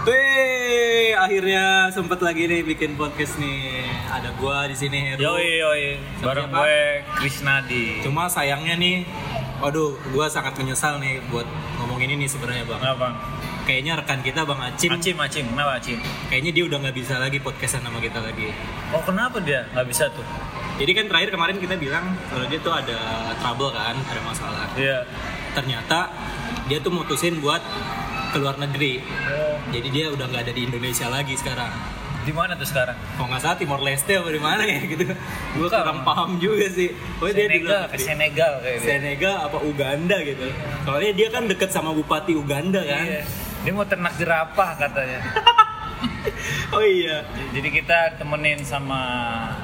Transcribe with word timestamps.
Wih, 0.00 1.12
akhirnya 1.12 1.92
sempet 1.92 2.24
lagi 2.24 2.48
nih 2.48 2.64
bikin 2.64 2.96
podcast 2.96 3.36
nih. 3.36 3.84
Ada 4.08 4.32
gua 4.40 4.64
di 4.64 4.72
sini 4.72 5.12
Heru. 5.12 5.20
Yoi 5.20 5.60
yoi, 5.60 5.84
bareng 6.24 6.48
siapa? 6.48 6.56
gue 6.56 6.78
Krisnadi. 7.20 7.84
Cuma 8.00 8.24
sayangnya 8.24 8.80
nih, 8.80 9.04
waduh, 9.60 9.92
gua 10.16 10.32
sangat 10.32 10.56
menyesal 10.56 10.96
nih 11.04 11.20
buat 11.28 11.44
ngomong 11.76 12.00
ini 12.00 12.16
nih 12.16 12.28
sebenarnya 12.32 12.64
bang. 12.64 12.80
Kenapa? 12.80 13.08
Kayaknya 13.68 13.92
rekan 14.00 14.20
kita 14.24 14.40
bang 14.48 14.60
Acim, 14.72 14.88
Acim, 14.96 15.16
Acim, 15.20 15.44
kenapa 15.52 15.72
Acim? 15.76 15.98
kayaknya 16.32 16.50
dia 16.56 16.64
udah 16.64 16.78
nggak 16.80 16.96
bisa 16.96 17.14
lagi 17.20 17.36
podcastan 17.36 17.84
sama 17.84 18.00
kita 18.00 18.24
lagi. 18.24 18.56
Oh 18.96 19.04
kenapa 19.04 19.36
dia 19.44 19.68
nggak 19.76 19.84
bisa 19.84 20.08
tuh? 20.16 20.24
Jadi 20.80 20.96
kan 20.96 21.04
terakhir 21.12 21.28
kemarin 21.28 21.60
kita 21.60 21.76
bilang 21.76 22.16
kalau 22.32 22.48
dia 22.48 22.56
tuh 22.64 22.72
ada 22.72 22.98
trouble 23.36 23.68
kan, 23.76 24.00
ada 24.00 24.20
masalah. 24.24 24.64
Iya. 24.80 25.04
Ternyata 25.52 26.08
dia 26.72 26.80
tuh 26.80 26.88
mutusin 26.88 27.36
buat 27.44 27.60
keluar 28.30 28.56
negeri. 28.56 29.02
Oh, 29.28 29.54
Jadi 29.70 29.88
dia 29.90 30.06
udah 30.08 30.26
nggak 30.26 30.42
ada 30.44 30.52
di 30.52 30.62
Indonesia 30.64 31.06
lagi 31.06 31.34
sekarang. 31.34 31.70
di 32.20 32.36
mana 32.36 32.52
tuh 32.52 32.68
sekarang? 32.68 32.92
Kalau 33.16 33.26
nggak 33.26 33.40
salah 33.40 33.56
Timor 33.56 33.80
Leste 33.80 34.12
apa 34.12 34.28
di 34.28 34.36
mana 34.38 34.60
ya 34.62 34.84
gitu. 34.84 35.08
Gue 35.56 35.66
kurang 35.66 36.04
paham 36.04 36.36
juga 36.36 36.68
sih. 36.68 36.92
Oh 37.16 37.26
dia 37.26 37.48
di 37.48 37.56
Senegal, 37.56 37.64
luar 37.64 37.88
ke 37.88 37.96
negeri. 37.96 38.04
Senegal 38.04 38.52
kayak 38.60 38.76
gitu. 38.76 38.86
Senegal 38.86 39.34
apa 39.40 39.58
Uganda 39.64 40.16
gitu. 40.20 40.46
Soalnya 40.84 41.12
dia 41.16 41.28
kan 41.28 41.42
deket 41.48 41.70
sama 41.70 41.90
bupati 41.90 42.36
Uganda 42.36 42.84
kan. 42.84 43.04
Iya. 43.08 43.22
Dia 43.60 43.72
mau 43.72 43.84
ternak 43.84 44.14
jerapah 44.16 44.70
katanya. 44.76 45.20
Oh 46.70 46.80
iya. 46.80 47.26
Jadi 47.50 47.68
kita 47.72 48.14
temenin 48.14 48.62
sama 48.62 49.00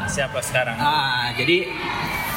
siapa 0.04 0.42
sekarang? 0.42 0.74
Ah, 0.76 1.30
jadi 1.32 1.70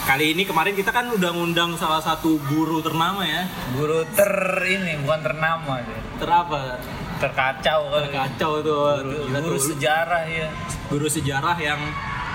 kali 0.06 0.38
ini 0.38 0.46
kemarin 0.46 0.78
kita 0.78 0.94
kan 0.94 1.10
udah 1.10 1.34
ngundang 1.34 1.74
salah 1.74 2.00
satu 2.00 2.38
guru 2.46 2.80
ternama 2.80 3.26
ya. 3.26 3.50
Guru 3.74 4.06
ter 4.14 4.30
ini 4.68 5.02
bukan 5.02 5.20
ternama 5.26 5.82
dia. 5.82 6.00
Terapa? 6.20 6.78
Terkacau 7.20 7.80
kali. 7.90 8.04
Terkacau 8.08 8.52
tuh. 8.60 8.80
Guru, 9.02 9.20
Gila 9.26 9.40
guru 9.42 9.60
sejarah 9.60 10.24
ya. 10.26 10.48
Guru 10.88 11.08
sejarah 11.08 11.56
yang 11.56 11.80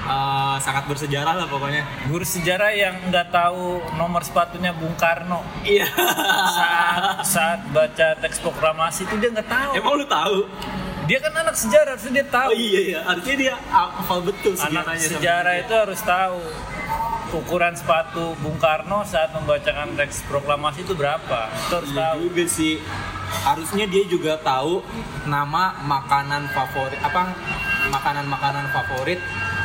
eh, 0.04 0.56
sangat 0.58 0.84
bersejarah 0.84 1.34
lah 1.34 1.46
pokoknya. 1.46 1.82
Guru 2.06 2.20
sejarah 2.22 2.70
yang 2.70 2.94
nggak 3.08 3.28
tahu 3.28 3.64
nomor 3.94 4.20
sepatunya 4.20 4.72
Bung 4.72 4.92
Karno. 4.94 5.40
Iya. 5.62 5.88
Saat, 6.50 7.04
saat 7.24 7.60
baca 7.70 8.08
teks 8.18 8.40
proklamasi 8.40 9.04
itu 9.04 9.14
dia 9.16 9.30
nggak 9.30 9.48
tahu. 9.48 9.70
Emang 9.74 9.92
lu 9.96 10.04
tahu? 10.04 10.38
Dia 11.04 11.20
kan 11.20 11.36
anak 11.36 11.52
sejarah, 11.52 11.96
harusnya 11.96 12.12
dia 12.14 12.26
tahu. 12.26 12.48
Oh 12.48 12.56
iya 12.56 12.80
ya, 12.86 13.00
artinya 13.04 13.36
dia 13.36 13.54
hafal 13.68 14.24
betul 14.24 14.56
Anak 14.56 14.64
sejarahnya. 14.88 15.04
sejarah 15.04 15.54
itu 15.60 15.72
harus 15.76 16.00
tahu 16.00 16.40
ukuran 17.34 17.74
sepatu 17.74 18.32
Bung 18.40 18.56
Karno 18.56 19.04
saat 19.04 19.28
membacakan 19.32 19.96
teks 19.96 20.24
proklamasi 20.24 20.80
itu 20.80 20.94
berapa. 20.94 21.50
Itu 21.50 21.72
harus 21.76 21.90
Iya 21.90 22.00
tahu. 22.08 22.16
juga 22.24 22.44
sih. 22.46 22.74
Harusnya 23.42 23.84
dia 23.90 24.04
juga 24.06 24.38
tahu 24.38 24.84
nama 25.26 25.74
makanan 25.82 26.46
favorit 26.54 27.00
apa 27.02 27.34
makanan-makanan 27.90 28.70
favorit 28.70 29.18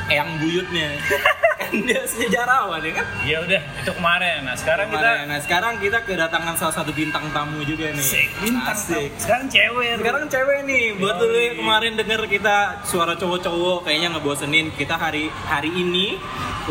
Eyang 0.09 0.41
Buyutnya. 0.41 0.89
kan 1.59 1.85
dia 1.85 2.01
sejarawan 2.07 2.81
ya 2.81 2.91
kan? 2.97 3.05
Ya 3.27 3.37
udah, 3.45 3.61
itu 3.61 3.91
kemarin. 3.93 4.41
Nah, 4.47 4.55
sekarang 4.57 4.87
Kemarin. 4.89 5.05
kita 5.21 5.29
Nah 5.29 5.39
sekarang 5.43 5.73
kita 5.77 5.97
kedatangan 6.01 6.55
salah 6.57 6.75
satu 6.81 6.91
bintang 6.95 7.29
tamu 7.29 7.61
juga 7.61 7.93
nih. 7.93 8.01
Asik, 8.01 8.29
bintang 8.41 8.73
Asik. 8.73 9.11
tamu. 9.11 9.21
Sekarang 9.21 9.45
cewek. 9.51 9.93
Sekarang 10.01 10.25
cewek 10.25 10.59
nih, 10.65 10.83
buat 10.97 11.15
dulu 11.21 11.37
yang 11.37 11.55
kemarin 11.61 11.93
denger 11.93 12.21
kita 12.25 12.57
suara 12.87 13.13
cowok-cowok 13.13 13.85
kayaknya 13.85 14.17
ngebosenin. 14.17 14.73
Kita 14.73 14.97
hari 14.97 15.29
hari 15.45 15.69
ini 15.69 16.17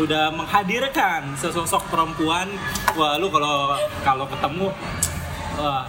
udah 0.01 0.35
menghadirkan 0.35 1.37
sesosok 1.39 1.87
perempuan. 1.87 2.51
Wah, 2.99 3.15
lu 3.15 3.31
kalau 3.31 3.79
kalau 4.03 4.25
ketemu 4.27 4.67
wah, 5.55 5.85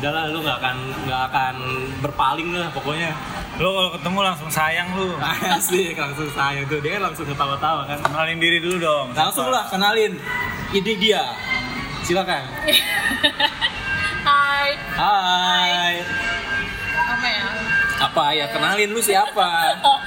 udahlah 0.00 0.32
lu 0.32 0.40
nggak 0.40 0.58
akan 0.64 0.76
nggak 1.04 1.22
akan 1.28 1.54
berpaling 2.00 2.48
lah 2.56 2.72
pokoknya. 2.72 3.12
Lo 3.60 3.76
kalau 3.76 3.90
ketemu 3.92 4.18
langsung 4.24 4.48
sayang 4.48 4.88
lu. 4.96 5.12
Asik, 5.60 5.92
langsung 5.92 6.32
sayang 6.32 6.64
tuh. 6.64 6.80
Dia 6.80 6.96
kan 6.96 7.12
langsung 7.12 7.28
ketawa-tawa 7.28 7.84
kan. 7.84 8.00
Kenalin 8.00 8.40
diri 8.40 8.64
dulu 8.64 8.80
dong. 8.80 9.06
Langsung 9.12 9.52
lah 9.52 9.68
kenalin. 9.68 10.16
Ini 10.72 10.92
dia. 10.96 11.20
Silakan. 12.00 12.48
Hai, 14.30 14.72
Hai. 14.96 15.94
apa 16.96 17.26
ya? 17.28 17.48
Apa 18.00 18.32
ya? 18.32 18.48
Kenalin 18.48 18.90
lu 18.90 19.00
siapa? 19.00 19.76
Oh, 19.78 20.00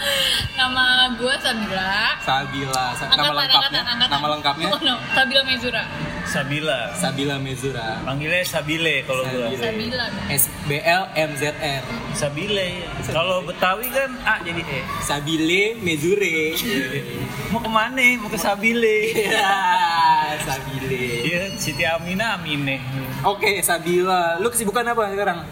nama 0.55 1.05
gue 1.13 1.35
Sabila. 1.37 2.17
Sabila. 2.19 2.85
Sa- 2.91 3.05
nama 3.05 3.21
Angkatan, 3.21 3.33
lengkapnya? 3.35 3.61
angkatan, 3.61 3.83
angkatan. 3.87 4.09
Nama 4.11 4.27
lengkapnya? 4.27 4.67
Oh, 4.67 4.79
no. 4.81 4.95
Sabila 5.13 5.41
Mezura. 5.43 5.83
Sabila. 6.25 6.79
Sabila 6.91 7.35
Mezura. 7.37 7.87
Panggilnya 8.01 8.41
Sabile 8.43 8.95
kalau 9.03 9.21
gua. 9.23 9.45
Sabile. 9.47 9.61
Sabila. 9.61 10.05
S 10.27 10.43
B 10.63 10.71
L 10.79 11.03
M 11.13 11.31
Z 11.35 11.43
R. 11.53 11.83
Sabile. 12.13 12.69
Kalau 13.05 13.45
Betawi 13.45 13.87
kan 13.87 14.09
A 14.23 14.35
jadi 14.41 14.63
E. 14.63 14.81
Sabile 14.99 15.77
Mezure. 15.77 16.57
Mau 17.53 17.61
ke 17.61 17.69
mana? 17.69 18.01
Mau 18.17 18.27
ke 18.27 18.39
Sabile. 18.39 18.97
Ya, 19.13 19.53
Sabile. 20.47 21.05
Iya, 21.21 21.41
Siti 21.53 21.85
Amina 21.85 22.35
Amine. 22.35 22.81
Oke, 23.21 23.61
Sabila. 23.61 24.41
Lu 24.41 24.49
kesibukan 24.49 24.81
apa 24.83 25.13
sekarang? 25.13 25.45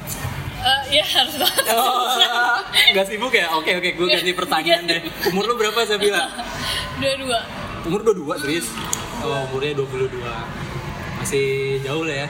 Eh, 0.62 0.82
ya 0.94 1.04
harus 1.04 1.36
banget. 1.36 1.64
Oh, 1.72 2.14
nggak 2.94 3.06
sibuk 3.06 3.32
ya? 3.32 3.50
Oke, 3.52 3.74
oke, 3.76 3.90
gue 3.92 4.08
ganti 4.08 4.32
pertanyaan 4.32 4.86
deh. 4.86 5.02
Umur 5.28 5.44
lu 5.44 5.56
berapa, 5.56 5.82
Sabila? 5.84 6.30
Dua-dua. 6.96 7.40
Umur 7.84 8.00
22, 8.06 8.38
serius? 8.38 8.68
Oh, 9.20 9.42
umurnya 9.48 9.74
22. 9.74 10.22
Masih 11.18 11.48
jauh 11.82 12.04
lah 12.04 12.26
ya. 12.26 12.28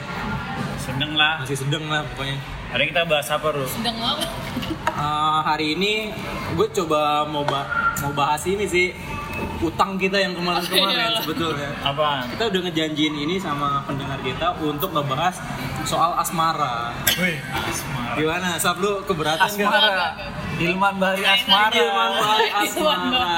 Sedeng 0.78 1.12
lah. 1.12 1.40
Masih 1.40 1.56
sedang 1.58 1.84
lah 1.86 2.00
pokoknya. 2.06 2.36
Hari 2.72 2.80
ini 2.80 2.90
kita 2.90 3.04
bahas 3.04 3.28
apa, 3.28 3.46
Ru? 3.52 3.64
Sedang 3.66 3.96
apa? 3.96 4.24
Eh, 4.82 5.38
hari 5.42 5.66
ini 5.74 5.92
gue 6.52 6.68
coba 6.74 7.00
mau 7.22 7.44
ba- 7.44 7.68
mau 8.00 8.12
bahas 8.12 8.40
ini 8.44 8.64
sih 8.64 8.96
utang 9.60 9.94
kita 9.94 10.16
yang 10.16 10.32
kemarin-kemarin 10.32 10.96
Iya. 11.12 11.20
sebetulnya. 11.20 11.68
Apaan? 11.82 12.28
Kita 12.28 12.48
udah 12.48 12.60
ngejanjiin 12.62 13.14
ini 13.18 13.36
sama 13.36 13.84
pendengar 13.84 14.16
kita 14.20 14.56
untuk 14.58 14.88
ngebahas 14.90 15.36
soal 15.84 16.12
asmara. 16.18 16.94
Wih, 17.18 17.38
Asmara. 17.42 18.14
Gimana? 18.16 18.48
Sab 18.60 18.78
lu 18.78 19.02
keberatan 19.04 19.48
Asmara. 19.48 20.14
Ilman 20.60 20.94
Bahri 21.00 21.24
Asmara. 21.26 21.74
Ilman 21.74 22.10
Bahri 22.18 22.48
Ilman 22.48 22.60
Asmara. 22.62 23.30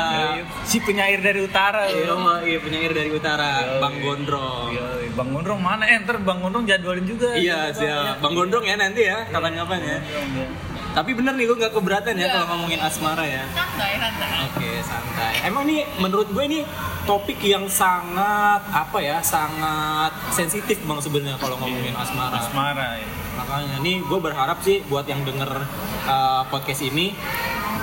Si 0.66 0.78
penyair 0.82 1.20
dari 1.22 1.40
utara. 1.44 1.88
Iya, 1.88 2.14
iya 2.44 2.58
penyair 2.60 2.92
dari 2.92 3.10
utara, 3.14 3.48
Yoi. 3.64 3.80
Bang 3.80 3.96
Gondrong. 4.02 4.68
Yoi, 4.74 5.06
Bang 5.14 5.30
Gondrong 5.32 5.60
mana? 5.62 5.84
Eh, 5.88 5.98
ntar 6.02 6.20
Bang 6.20 6.42
Gondrong 6.42 6.66
jadwalin 6.68 7.06
juga. 7.06 7.32
Iya, 7.34 7.70
siap. 7.72 8.20
Bang 8.20 8.34
Gondrong 8.34 8.64
ya 8.66 8.76
nanti 8.76 9.02
ya, 9.06 9.24
kapan-kapan 9.30 9.78
ya. 9.80 9.98
Tapi 10.94 11.10
bener 11.10 11.34
nih 11.34 11.44
lu 11.44 11.58
nggak 11.58 11.74
keberatan 11.74 12.14
ya 12.14 12.22
Nggak. 12.22 12.32
kalau 12.32 12.46
ngomongin 12.54 12.78
asmara 12.78 13.24
ya? 13.26 13.42
Santai, 13.50 13.98
santai. 13.98 14.28
Oke, 14.46 14.70
santai. 14.80 15.32
Emang 15.42 15.66
nih 15.66 15.82
menurut 15.98 16.30
gue 16.30 16.44
ini 16.46 16.60
topik 17.02 17.42
yang 17.42 17.66
sangat 17.66 18.62
apa 18.70 18.98
ya? 19.02 19.18
Sangat 19.18 20.14
sensitif 20.30 20.78
Bang 20.86 21.02
sebenarnya 21.02 21.34
kalau 21.36 21.58
ngomongin 21.58 21.92
asmara. 21.92 22.38
Asmara. 22.38 22.88
ya. 22.96 23.08
Makanya 23.36 23.76
nih 23.80 23.96
gue 24.00 24.18
berharap 24.20 24.58
sih 24.60 24.82
buat 24.84 25.04
yang 25.04 25.22
denger 25.22 25.50
uh, 26.04 26.42
podcast 26.46 26.82
ini 26.82 27.12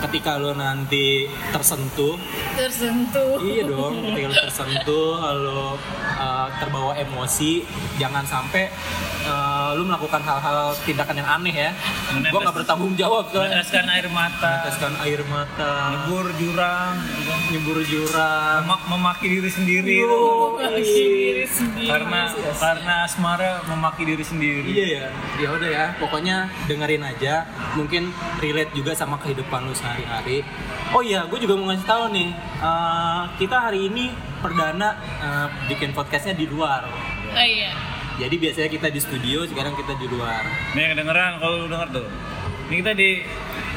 ketika 0.01 0.33
lo 0.35 0.51
nanti 0.51 1.29
tersentuh 1.51 2.17
Tersentuh. 2.55 3.37
iya 3.39 3.61
dong 3.63 4.01
ketika 4.03 4.27
lo 4.27 4.37
tersentuh 4.41 5.09
lo 5.37 5.77
uh, 6.17 6.47
terbawa 6.57 6.97
emosi 6.97 7.61
jangan 7.95 8.25
sampai 8.25 8.65
uh, 9.23 9.77
lo 9.77 9.85
melakukan 9.85 10.17
hal-hal 10.19 10.73
tindakan 10.81 11.15
yang 11.15 11.29
aneh 11.31 11.53
ya 11.53 11.69
gue 12.17 12.33
nggak 12.35 12.55
bertanggung 12.55 12.97
jawab 12.97 13.29
soalnya 13.29 13.61
Meneteskan 13.61 13.85
air 13.87 14.07
mata. 14.09 14.51
meneteskan 14.57 14.93
air 14.99 15.21
mata 15.23 15.71
Nyebur 15.93 16.25
jurang. 16.33 16.93
gitu 16.97 17.21
kan. 17.23 17.39
nyebur 17.51 17.77
jurang 17.83 18.59
Memak- 18.63 18.87
memaki 18.89 19.25
diri 19.29 19.49
sendiri. 19.49 19.95
Yo, 20.01 20.17
Bagi 20.57 20.81
diri 20.81 21.45
sendiri. 21.45 21.87
Karena 21.87 22.21
karena 22.57 22.93
asmara 23.05 23.61
memaki 23.65 24.01
diri 24.03 24.23
sendiri. 24.23 24.65
Iya 24.67 24.85
ya, 24.89 25.05
ya 25.41 25.49
udah 25.51 25.69
ya. 25.69 25.85
Pokoknya 25.97 26.45
dengerin 26.69 27.01
aja. 27.01 27.43
Mungkin 27.73 28.13
relate 28.37 28.71
juga 28.71 28.93
sama 28.93 29.17
kehidupan 29.17 29.65
lu 29.65 29.73
sehari-hari. 29.73 30.45
Oh 30.93 31.01
iya, 31.01 31.25
gue 31.25 31.39
juga 31.41 31.57
mau 31.57 31.73
ngasih 31.73 31.87
tahu 31.87 32.03
nih. 32.13 32.29
eh, 32.61 33.21
kita 33.41 33.57
hari 33.57 33.89
ini 33.89 34.13
perdana 34.39 34.93
eh, 35.19 35.47
bikin 35.67 35.91
podcastnya 35.91 36.37
di 36.37 36.45
luar. 36.45 36.85
Oh 37.31 37.45
iya. 37.45 37.73
Jadi 38.21 38.35
biasanya 38.37 38.69
kita 38.69 38.87
di 38.93 39.01
studio, 39.01 39.47
sekarang 39.49 39.73
kita 39.73 39.97
di 39.97 40.05
luar. 40.05 40.45
Nih 40.77 40.93
kedengeran 40.93 41.41
kalau 41.41 41.65
lu 41.65 41.67
denger 41.67 41.89
tuh. 41.89 42.07
Ini 42.69 42.75
kita 42.79 42.93
di 42.93 43.09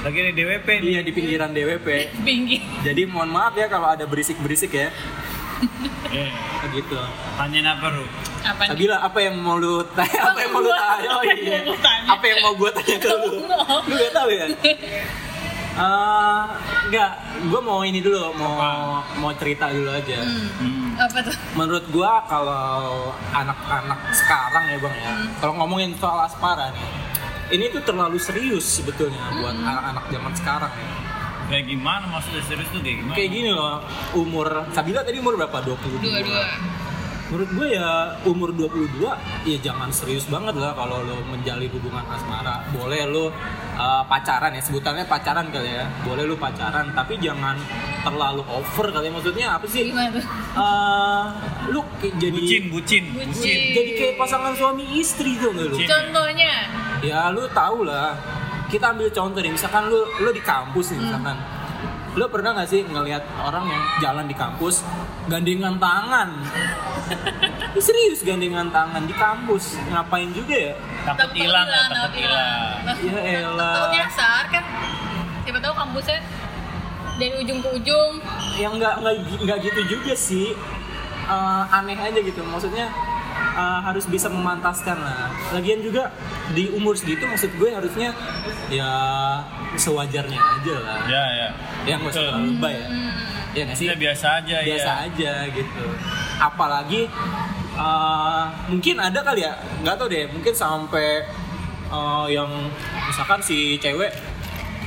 lagi 0.04 0.18
di 0.20 0.32
DWP 0.36 0.68
nih. 0.68 0.90
Iya 0.90 1.00
di 1.00 1.12
pinggiran 1.16 1.50
DWP. 1.50 1.88
Pinggir. 2.20 2.60
Jadi 2.84 3.02
mohon 3.08 3.32
maaf 3.32 3.56
ya 3.56 3.72
kalau 3.72 3.88
ada 3.90 4.04
berisik-berisik 4.04 4.70
ya. 4.70 4.92
Iya. 6.14 6.30
Begitu. 6.62 6.94
Tanyain 7.34 7.66
apa, 7.66 7.90
Ru? 7.90 8.06
Apa 8.44 8.60
nih? 8.62 8.70
Sabila, 8.70 8.96
apa 9.00 9.18
yang 9.18 9.34
mau 9.36 9.56
lu 9.56 9.80
tanya? 9.90 10.20
Apa 10.22 10.38
yang 10.38 10.50
mau 10.52 10.60
lu 10.60 10.70
tanya? 10.70 11.08
Oh 11.10 11.22
iya. 11.24 11.32
Apa 11.32 11.34
yang 11.34 11.64
mau 11.64 11.64
lu 11.64 11.76
tanya? 11.80 12.04
Apa 12.06 12.24
yang 12.24 12.38
mau 12.40 12.52
gue 12.54 12.70
tanya 12.70 12.96
ke 12.98 13.08
lu? 13.10 13.32
Lu 13.82 13.94
gak 13.94 14.12
tahu 14.12 14.28
ya? 14.30 14.46
Eh, 15.74 16.42
enggak, 16.86 17.10
gue 17.42 17.60
mau 17.60 17.82
ini 17.82 17.98
dulu, 17.98 18.30
mau 18.32 18.54
Apa? 18.54 19.18
mau 19.18 19.32
cerita 19.34 19.66
dulu 19.68 19.90
aja. 19.90 20.22
Hmm. 20.22 20.46
Hmm. 20.54 20.88
Apa 20.94 21.18
tuh? 21.20 21.34
Menurut 21.52 21.84
gua 21.90 22.22
kalau 22.24 23.10
anak-anak 23.34 23.98
sekarang 24.14 24.64
ya 24.70 24.78
bang 24.78 24.94
ya, 24.94 25.10
Hmm. 25.10 25.26
kalau 25.42 25.52
ngomongin 25.58 25.90
soal 25.98 26.22
aspara 26.22 26.70
nih, 26.70 26.86
ini 27.50 27.74
tuh 27.74 27.82
terlalu 27.82 28.22
serius 28.22 28.62
sebetulnya 28.62 29.18
buat 29.34 29.50
anak-anak 29.50 30.04
zaman 30.06 30.32
sekarang 30.38 30.70
ya. 30.70 30.88
Kayak 31.44 31.64
gimana 31.66 32.04
maksudnya 32.06 32.42
serius 32.46 32.68
tuh 32.70 32.78
kayak 32.78 32.96
gimana? 33.02 33.14
Kayak 33.18 33.30
gini 33.34 33.50
loh, 33.50 33.76
umur 34.14 34.48
Sabila 34.70 35.02
tadi 35.02 35.18
umur 35.18 35.34
berapa? 35.34 35.58
22. 35.58 35.98
Dua-dua. 35.98 36.44
Menurut 37.34 37.50
gue 37.50 37.68
ya 37.74 38.14
umur 38.30 38.54
22 38.54 39.10
ya 39.42 39.58
jangan 39.58 39.90
serius 39.90 40.30
banget 40.30 40.54
lah 40.54 40.70
kalau 40.70 41.02
lo 41.02 41.18
menjalin 41.26 41.66
hubungan 41.66 42.06
asmara. 42.06 42.62
Boleh 42.70 43.10
lo 43.10 43.26
uh, 43.26 44.06
pacaran 44.06 44.54
ya, 44.54 44.62
sebutannya 44.62 45.02
pacaran 45.10 45.50
kali 45.50 45.66
ya. 45.66 45.82
Boleh 46.06 46.30
lo 46.30 46.38
pacaran 46.38 46.94
tapi 46.94 47.18
jangan 47.18 47.58
terlalu 48.06 48.46
over 48.46 48.86
kali 48.94 49.10
ya. 49.10 49.12
Maksudnya 49.18 49.46
apa 49.58 49.66
sih? 49.66 49.90
Gimana? 49.90 50.22
Eh, 50.54 51.24
lu 51.74 51.82
kayak 51.98 52.22
jadi 52.22 52.38
Bucin, 52.38 52.62
bucin, 52.70 53.04
Bucin. 53.10 53.26
bucin. 53.34 53.58
jadi 53.74 53.90
kayak 53.98 54.14
pasangan 54.14 54.54
suami 54.54 54.84
istri 54.94 55.34
tuh 55.34 55.50
nggak 55.50 55.74
lu? 55.74 55.76
Contohnya. 55.82 56.70
Ya 57.02 57.34
lu 57.34 57.50
tau 57.50 57.82
lah. 57.82 58.14
Kita 58.70 58.94
ambil 58.94 59.10
contoh 59.10 59.42
nih, 59.42 59.50
misalkan 59.50 59.90
lu 59.90 60.06
lu 60.22 60.30
di 60.30 60.38
kampus 60.38 60.94
nih, 60.94 61.02
misalkan. 61.02 61.34
Lu 62.14 62.30
pernah 62.30 62.54
gak 62.54 62.70
sih 62.70 62.86
ngelihat 62.86 63.26
orang 63.42 63.66
yang 63.66 63.82
jalan 63.98 64.24
di 64.30 64.36
kampus 64.38 64.86
gandengan 65.26 65.74
tangan? 65.82 66.30
Ih, 67.74 67.82
Serius 67.86 68.22
gandengan 68.22 68.70
tangan 68.70 69.02
di 69.02 69.14
kampus 69.14 69.74
ngapain 69.90 70.30
juga 70.30 70.54
ya? 70.54 70.74
Takut 71.02 71.34
hilang 71.34 71.66
ya, 71.66 71.82
takut 71.90 72.14
hilang. 72.14 72.78
Ya 73.02 73.18
elah. 73.42 73.74
Takut 73.74 73.90
nyasar 73.98 74.44
kan. 74.46 74.64
Siapa 75.42 75.58
tahu 75.58 75.74
kampusnya 75.74 76.18
dari 77.14 77.34
ujung 77.38 77.58
ke 77.62 77.68
ujung. 77.82 78.12
yang 78.54 78.78
nggak 78.78 79.02
nggak 79.02 79.14
nggak 79.42 79.58
gitu 79.66 79.98
juga 79.98 80.14
sih 80.14 80.54
Eh, 81.24 81.62
aneh 81.72 81.96
aja 81.96 82.20
gitu 82.20 82.44
maksudnya 82.44 82.92
eh, 83.34 83.80
harus 83.84 84.06
bisa 84.06 84.30
memantaskan 84.30 84.98
lah. 84.98 85.30
Lagian 85.52 85.82
juga 85.82 86.10
di 86.54 86.70
umur 86.70 86.94
segitu 86.94 87.26
maksud 87.26 87.50
gue 87.58 87.70
harusnya 87.74 88.14
ya 88.70 88.90
sewajarnya 89.74 90.38
aja 90.38 90.74
lah. 90.80 90.98
Ya, 91.06 91.24
ya. 91.34 91.48
ya 91.84 91.94
nggak 91.98 92.12
usah 92.14 92.38
lebay 92.38 92.74
ya. 92.78 92.88
Ya 93.54 93.62
nggak 93.70 93.76
sih? 93.78 93.86
Kita 93.86 93.98
biasa 93.98 94.26
aja 94.42 94.56
biasa 94.66 94.90
ya. 94.90 95.04
aja 95.10 95.32
gitu. 95.50 95.84
Apalagi 96.38 97.02
eh, 97.74 98.44
mungkin 98.70 98.96
ada 98.98 99.20
kali 99.22 99.42
ya 99.42 99.52
nggak 99.82 99.94
tahu 99.98 100.08
deh 100.10 100.24
mungkin 100.30 100.54
sampai 100.54 101.22
eh, 101.90 102.26
yang 102.30 102.50
misalkan 103.10 103.38
si 103.42 103.78
cewek 103.78 104.10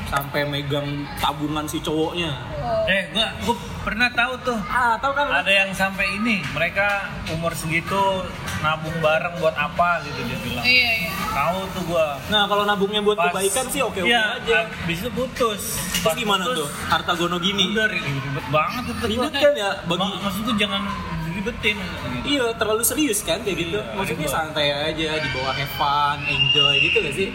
sampai 0.08 0.48
megang 0.48 1.04
tabungan 1.20 1.68
si 1.68 1.84
cowoknya 1.84 2.32
Oh. 2.68 2.84
Eh, 2.86 3.04
gua, 3.10 3.28
gua 3.42 3.56
pernah 3.81 4.10
tahu 4.10 4.34
tuh. 4.44 4.60
ah 4.68 4.96
tahu 4.98 5.12
kan 5.14 5.31
Ada 5.34 5.52
yang 5.58 5.72
sampai 5.72 6.04
ini, 6.14 6.44
mereka 6.50 7.08
umur 7.30 7.52
segitu 7.52 8.28
nabung 8.60 8.92
bareng 8.98 9.36
buat 9.38 9.54
apa 9.54 10.04
gitu 10.04 10.19
dia 10.22 10.38
bilang. 10.38 10.64
Iya, 10.64 10.92
iya. 11.00 11.12
Tahu 11.30 11.58
tuh 11.69 11.84
gua. 11.86 12.19
Nah 12.28 12.44
kalau 12.46 12.64
nabungnya 12.64 13.00
buat 13.00 13.16
Pas- 13.16 13.31
kebaikan 13.31 13.66
sih 13.68 13.80
oke 13.80 14.00
oke 14.00 14.06
Iya, 14.06 14.22
aja. 14.38 14.58
Habis 14.68 15.00
itu 15.00 15.10
putus. 15.10 15.64
Terus 15.78 16.04
Pas 16.04 16.14
gimana 16.14 16.44
putus, 16.44 16.58
tuh? 16.60 16.68
Harta 16.86 17.12
gono 17.14 17.38
gini. 17.38 17.64
Udah 17.69 17.88
ribet 17.88 18.48
banget 18.50 18.84
itu. 18.90 19.04
Ribet 19.10 19.34
kan 19.34 19.54
ya 19.54 19.69
bagi. 19.81 20.00
Ma- 20.02 20.19
maksudku 20.22 20.52
jangan 20.56 20.81
diribetin 21.25 21.78
gitu. 21.78 22.08
Iya 22.28 22.46
terlalu 22.54 22.84
serius 22.84 23.19
kan 23.22 23.40
kayak 23.42 23.58
gitu. 23.62 23.78
Iya, 23.78 23.94
Maksudnya 23.94 24.19
ribet. 24.22 24.36
santai 24.36 24.68
aja 24.69 25.10
di 25.18 25.30
bawah 25.31 25.54
have 25.54 25.74
fun, 25.74 26.18
enjoy 26.22 26.75
gitu 26.81 26.98
gak 27.00 27.16
sih? 27.16 27.30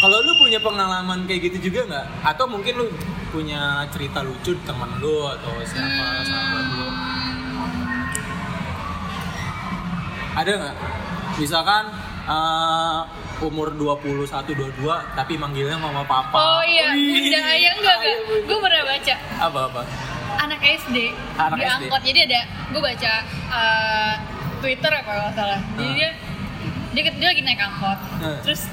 Kalau 0.00 0.16
lu 0.18 0.32
punya 0.34 0.56
pengalaman 0.58 1.28
kayak 1.28 1.40
gitu 1.46 1.68
juga 1.68 1.80
nggak? 1.86 2.06
Atau 2.24 2.48
mungkin 2.48 2.72
lu 2.74 2.86
punya 3.28 3.60
cerita 3.88 4.20
lucu 4.20 4.56
teman 4.64 4.96
lu 4.96 5.28
atau 5.28 5.52
siapa 5.62 6.04
sahabat 6.24 6.66
lu? 6.72 6.86
Ada 10.32 10.52
nggak? 10.56 10.76
Misalkan 11.36 11.84
eh, 12.24 13.00
umur 13.40 13.72
21 13.72 14.56
22 14.72 14.88
tapi 15.12 15.34
manggilnya 15.36 15.76
mama 15.76 16.00
papa. 16.02 16.32
Oh 16.32 16.62
iya, 16.62 16.92
bunda 16.92 17.38
ayah 17.52 17.72
enggak 17.74 17.96
enggak. 17.98 18.16
Gue 18.44 18.58
pernah 18.58 18.82
baca 18.82 19.14
Apa 19.38 19.60
apa? 19.68 19.82
anak 20.40 20.60
SD 20.62 20.96
Anak 21.36 21.52
di 21.52 21.62
SD. 21.62 21.72
angkot. 21.76 22.00
Jadi 22.02 22.18
ada 22.24 22.40
gue 22.72 22.80
baca 22.80 23.12
eh, 23.52 24.14
Twitter 24.60 24.92
apa 24.94 25.10
kalau 25.12 25.32
salah. 25.34 25.60
Jadi 25.76 25.84
Ah. 25.84 25.94
dia 25.94 26.10
dia, 26.90 27.02
dia 27.12 27.28
lagi 27.28 27.42
naik 27.44 27.60
angkot. 27.60 27.98
Ah. 28.18 28.40
Terus 28.40 28.64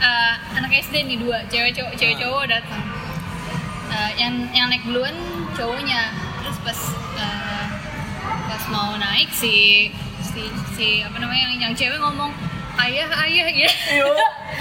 eh, 0.00 0.34
anak 0.54 0.70
SD 0.72 0.94
nih 1.04 1.18
dua, 1.18 1.38
cewek 1.46 1.72
cowok, 1.72 1.92
cewek 1.94 2.14
Ah. 2.14 2.20
cowok 2.20 2.44
datang. 2.48 2.82
Eh, 3.88 4.10
yang 4.16 4.34
yang 4.52 4.66
naik 4.68 4.84
duluan 4.84 5.14
cowoknya. 5.52 6.12
Terus 6.38 6.58
pas 6.60 6.78
eh, 7.16 7.64
pas 8.44 8.62
mau 8.68 8.94
naik 8.94 9.28
si 9.30 9.88
si 10.20 10.42
si 10.72 10.86
apa 11.00 11.16
namanya 11.16 11.48
yang 11.48 11.54
yang 11.60 11.74
cewek 11.74 11.96
ngomong 11.96 12.30
ayah 12.78 13.08
ayah 13.22 13.46
gitu. 13.48 13.74
Yo, 13.96 14.12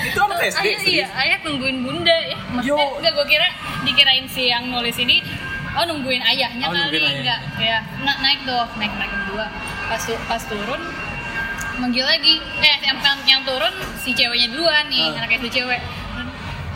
itu 0.04 0.20
anak 0.20 0.40
SD 0.44 0.58
ayah 0.64 0.82
iya, 0.84 1.08
ayah 1.16 1.38
nungguin 1.44 1.78
bunda 1.80 2.18
ya. 2.24 2.38
Maksudnya 2.50 2.82
Yo. 2.84 2.98
enggak 2.98 3.14
gue 3.14 3.28
kira 3.28 3.48
dikirain 3.84 4.26
si 4.26 4.48
yang 4.48 4.68
nulis 4.68 4.98
ini 4.98 5.22
oh 5.72 5.86
nungguin 5.86 6.24
ayahnya 6.26 6.66
Oh, 6.66 6.74
kali 6.74 6.98
nungguin 6.98 7.06
ayah. 7.22 7.40
enggak 7.54 7.82
na- 8.02 8.20
naik 8.20 8.40
tuh 8.42 8.66
naik 8.76 8.94
naik 8.96 9.12
berdua 9.14 9.46
pas 9.86 10.02
pas 10.26 10.42
turun 10.44 10.82
manggil 11.78 12.04
lagi 12.04 12.34
eh 12.58 12.78
yang 12.84 12.98
yang, 12.98 13.20
yang 13.28 13.42
turun 13.44 13.74
si 13.96 14.12
ceweknya 14.12 14.50
duluan 14.50 14.86
nih 14.88 15.08
Ah. 15.08 15.18
anak 15.20 15.38
SD 15.38 15.50
cewek 15.54 15.82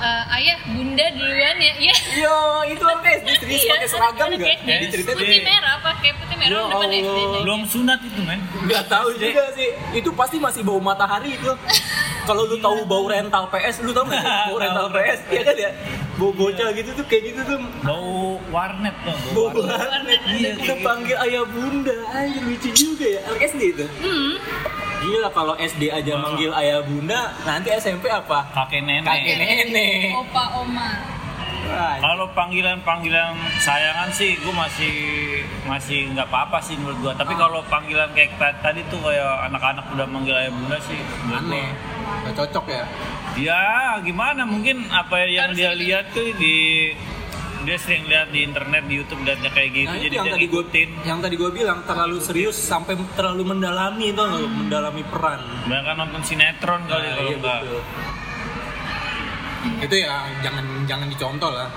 Eh, 0.01 0.25
ayah 0.33 0.57
bunda 0.65 1.05
duluan 1.13 1.61
ya 1.61 1.73
iya 1.77 1.93
Yo, 2.17 2.33
itu 2.65 2.81
anak 2.81 3.05
SD 3.21 3.27
serius 3.45 3.69
pakai 3.69 3.85
seragam 3.85 4.33
nggak? 4.33 4.49
SD. 4.57 4.69
Diceritain 4.81 5.13
SD. 5.13 5.21
putih 5.21 5.41
merah 5.45 5.75
pakai 5.77 6.09
putih 6.17 6.35
merah 6.35 6.49
Ya 6.49 6.61
depan 6.65 6.89
SD. 6.91 7.19
Belum 7.37 7.61
sunat 7.63 7.99
itu, 8.01 8.19
men. 8.19 8.41
Nggak 8.65 8.83
tahu 8.87 9.13
juga 9.13 9.53
sih. 9.53 9.69
Itu 9.93 10.09
pasti 10.11 10.41
masih 10.41 10.65
bau 10.65 10.81
matahari 10.81 11.37
itu. 11.37 11.53
Kalau 12.27 12.49
lu 12.49 12.57
tahu 12.57 12.81
bau 12.83 13.05
rental 13.05 13.45
PS, 13.47 13.85
lu 13.85 13.93
tahu 13.93 14.09
nggak 14.09 14.25
bau 14.49 14.57
rental. 14.57 14.87
PS? 14.89 15.19
Iya 15.29 15.41
kan 15.43 15.55
ya? 15.59 15.71
Bau 16.17 16.33
bocah 16.33 16.67
gitu 16.73 16.89
tuh 16.91 17.05
kayak 17.05 17.23
gitu 17.27 17.41
tuh. 17.45 17.57
Bau 17.85 18.09
warnet 18.49 18.95
tuh. 18.99 19.13
Bau 19.37 19.53
Bau 19.53 19.69
warnet. 19.69 20.17
banget. 20.17 20.17
Iya, 20.33 20.49
Udah 20.49 20.65
kayak 20.65 20.79
panggil 20.81 21.17
ayah 21.21 21.43
bunda. 21.45 21.97
Anjir 22.09 22.41
lucu 22.41 22.69
juga 22.73 23.05
ya. 23.07 23.19
Anak 23.29 23.41
SD 23.45 23.61
itu. 23.69 23.85
hmm. 24.01 24.33
Gila 25.01 25.29
kalau 25.31 25.53
SD 25.55 25.89
aja 25.89 26.13
Wah. 26.13 26.21
manggil 26.23 26.51
ayah 26.53 26.79
bunda, 26.79 27.33
nanti 27.41 27.73
SMP 27.73 28.05
apa? 28.05 28.45
Kakek 28.51 28.81
nenek. 28.81 29.03
Kakek 29.03 29.35
nenek. 29.35 30.13
opa 30.15 30.43
oma 30.55 30.89
Kalau 31.97 32.27
panggilan-panggilan 32.35 33.31
sayangan 33.57 34.11
sih, 34.11 34.35
gue 34.35 34.51
masih 34.51 34.95
masih 35.63 36.11
nggak 36.11 36.27
apa-apa 36.27 36.59
sih 36.59 36.75
menurut 36.75 36.99
gue. 36.99 37.13
Tapi 37.15 37.31
Ah. 37.31 37.39
kalau 37.39 37.59
panggilan 37.65 38.11
kayak 38.11 38.35
ta- 38.35 38.59
tadi 38.61 38.83
tuh 38.91 38.99
kayak 38.99 39.47
anak-anak 39.47 39.85
udah 39.87 40.03
manggil 40.05 40.35
ayah 40.35 40.51
bunda 40.51 40.77
sih, 40.81 40.99
menurut 41.23 41.47
aneh. 41.47 41.69
Gak 42.21 42.33
cocok 42.35 42.65
ya? 42.67 42.83
Ya 43.39 43.63
gimana? 44.01 44.43
Mungkin 44.43 44.91
apa 44.91 45.15
yang 45.23 45.49
Harus 45.49 45.57
dia 45.57 45.71
lihat 45.71 46.11
tuh 46.11 46.27
di 46.35 46.91
dia 47.61 47.77
sering 47.77 48.03
lihat 48.03 48.29
di 48.29 48.41
internet 48.41 48.83
di 48.83 48.93
YouTube 48.95 49.21
lihatnya 49.21 49.49
kayak 49.49 49.69
gitu, 49.71 49.87
Nah, 49.87 49.99
jadi 49.99 50.15
yang 50.15 50.25
tadi 50.27 50.37
gue 50.41 50.41
ngikutin. 50.43 50.89
yang 51.03 51.19
tadi 51.19 51.35
gue 51.35 51.51
bilang 51.51 51.79
terlalu 51.83 52.17
serius 52.19 52.57
sampai 52.57 52.93
terlalu 53.11 53.43
mendalami 53.47 54.05
itu 54.09 54.23
mendalami 54.47 55.03
peran. 55.03 55.41
Mereka 55.63 55.91
nonton 55.93 56.21
sinetron 56.21 56.81
kali 56.83 57.01
Nah, 57.03 57.15
kalau 57.15 57.27
iya, 57.27 57.37
enggak. 57.37 57.59
betul. 57.61 57.81
Itu 59.79 59.95
ya 59.95 60.13
jangan 60.41 60.65
jangan 60.85 61.07
dicontoh 61.07 61.51
lah. 61.51 61.69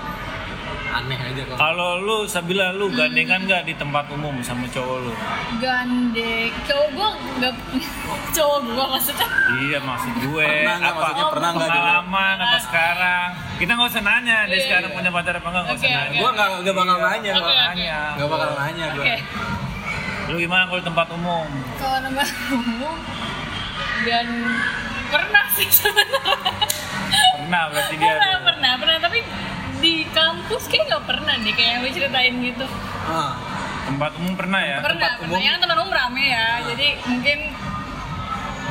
Aneh 0.95 1.19
aja 1.19 1.41
kalau. 1.43 1.57
Kalau 1.57 1.89
lu 1.99 2.17
Sabila 2.23 2.71
lu 2.71 2.87
gandengan 2.89 3.43
nggak 3.43 3.63
di 3.63 3.73
tempat 3.73 4.07
umum 4.09 4.39
sama 4.39 4.63
cowok 4.65 4.97
lu? 5.01 5.13
gandeng 5.57 6.51
cowok 6.63 6.87
gue 6.89 7.09
nggak 7.35 7.53
cowok 8.35 8.59
gue 8.65 8.85
maksudnya 8.89 9.27
Iya 9.57 9.79
maksud 9.81 10.13
gue 10.17 10.45
Pernah 10.45 10.75
nggak, 10.77 10.87
apa 10.89 10.99
maksudnya 11.01 11.25
pernah 11.27 11.49
nggak 11.49 11.59
dulu? 11.61 11.75
pengalaman 11.75 12.35
apa 12.39 12.57
sekarang? 12.61 13.27
Kita 13.55 13.71
nggak 13.71 13.89
usah 13.89 14.03
nanya 14.03 14.37
dia 14.41 14.53
Iya, 14.53 14.63
sekarang 14.65 14.89
iya. 14.89 14.95
punya 14.95 15.09
pacar 15.11 15.33
apa 15.33 15.47
enggak 15.49 15.63
nggak 15.65 15.77
usah 15.77 15.89
nanya. 15.89 16.15
Gua 16.15 16.29
nggak 16.31 16.49
nggak 16.57 16.75
bakal 16.75 16.95
Iya, 16.95 17.05
nanya, 17.05 17.31
nggak 17.33 17.43
oke. 17.45 17.59
nanya. 17.61 17.97
Nggak 18.15 18.29
bakal 18.29 18.49
nanya 18.55 18.85
gue. 18.87 19.03
oke 19.03 19.15
Lu 20.25 20.35
gimana 20.37 20.63
kalau 20.65 20.79
di 20.79 20.85
tempat 20.85 21.07
umum? 21.11 21.45
kalau 21.75 21.97
nama 21.99 22.23
umum 22.51 22.95
dan 24.01 24.25
pernah 25.05 25.45
sih 25.51 25.67
sebenarnya 25.69 26.23
Pernah 27.37 27.63
berarti 27.69 27.95
dia. 27.95 28.09
pernah 28.11 28.37
pernah 28.43 28.71
pernah 28.75 28.97
tapi 28.97 29.19
di 30.05 30.13
kampus 30.13 30.63
kayak 30.67 30.85
nggak 30.85 31.03
pernah 31.03 31.33
deh 31.35 31.49
kayak 31.51 31.69
yang 31.71 31.81
lu 31.81 31.89
ceritain 31.89 32.35
gitu 32.39 32.65
Ah, 33.03 33.33
Tempat 33.85 34.11
umum 34.15 34.33
pernah 34.33 34.61
ya? 34.61 34.77
pernah 34.79 34.97
tempat 34.99 35.11
pernah 35.19 35.33
umum. 35.33 35.41
yang 35.43 35.57
teman 35.57 35.77
umum 35.79 35.91
rame 35.91 36.23
ya 36.27 36.47
jadi 36.63 36.87
mungkin 37.03 37.39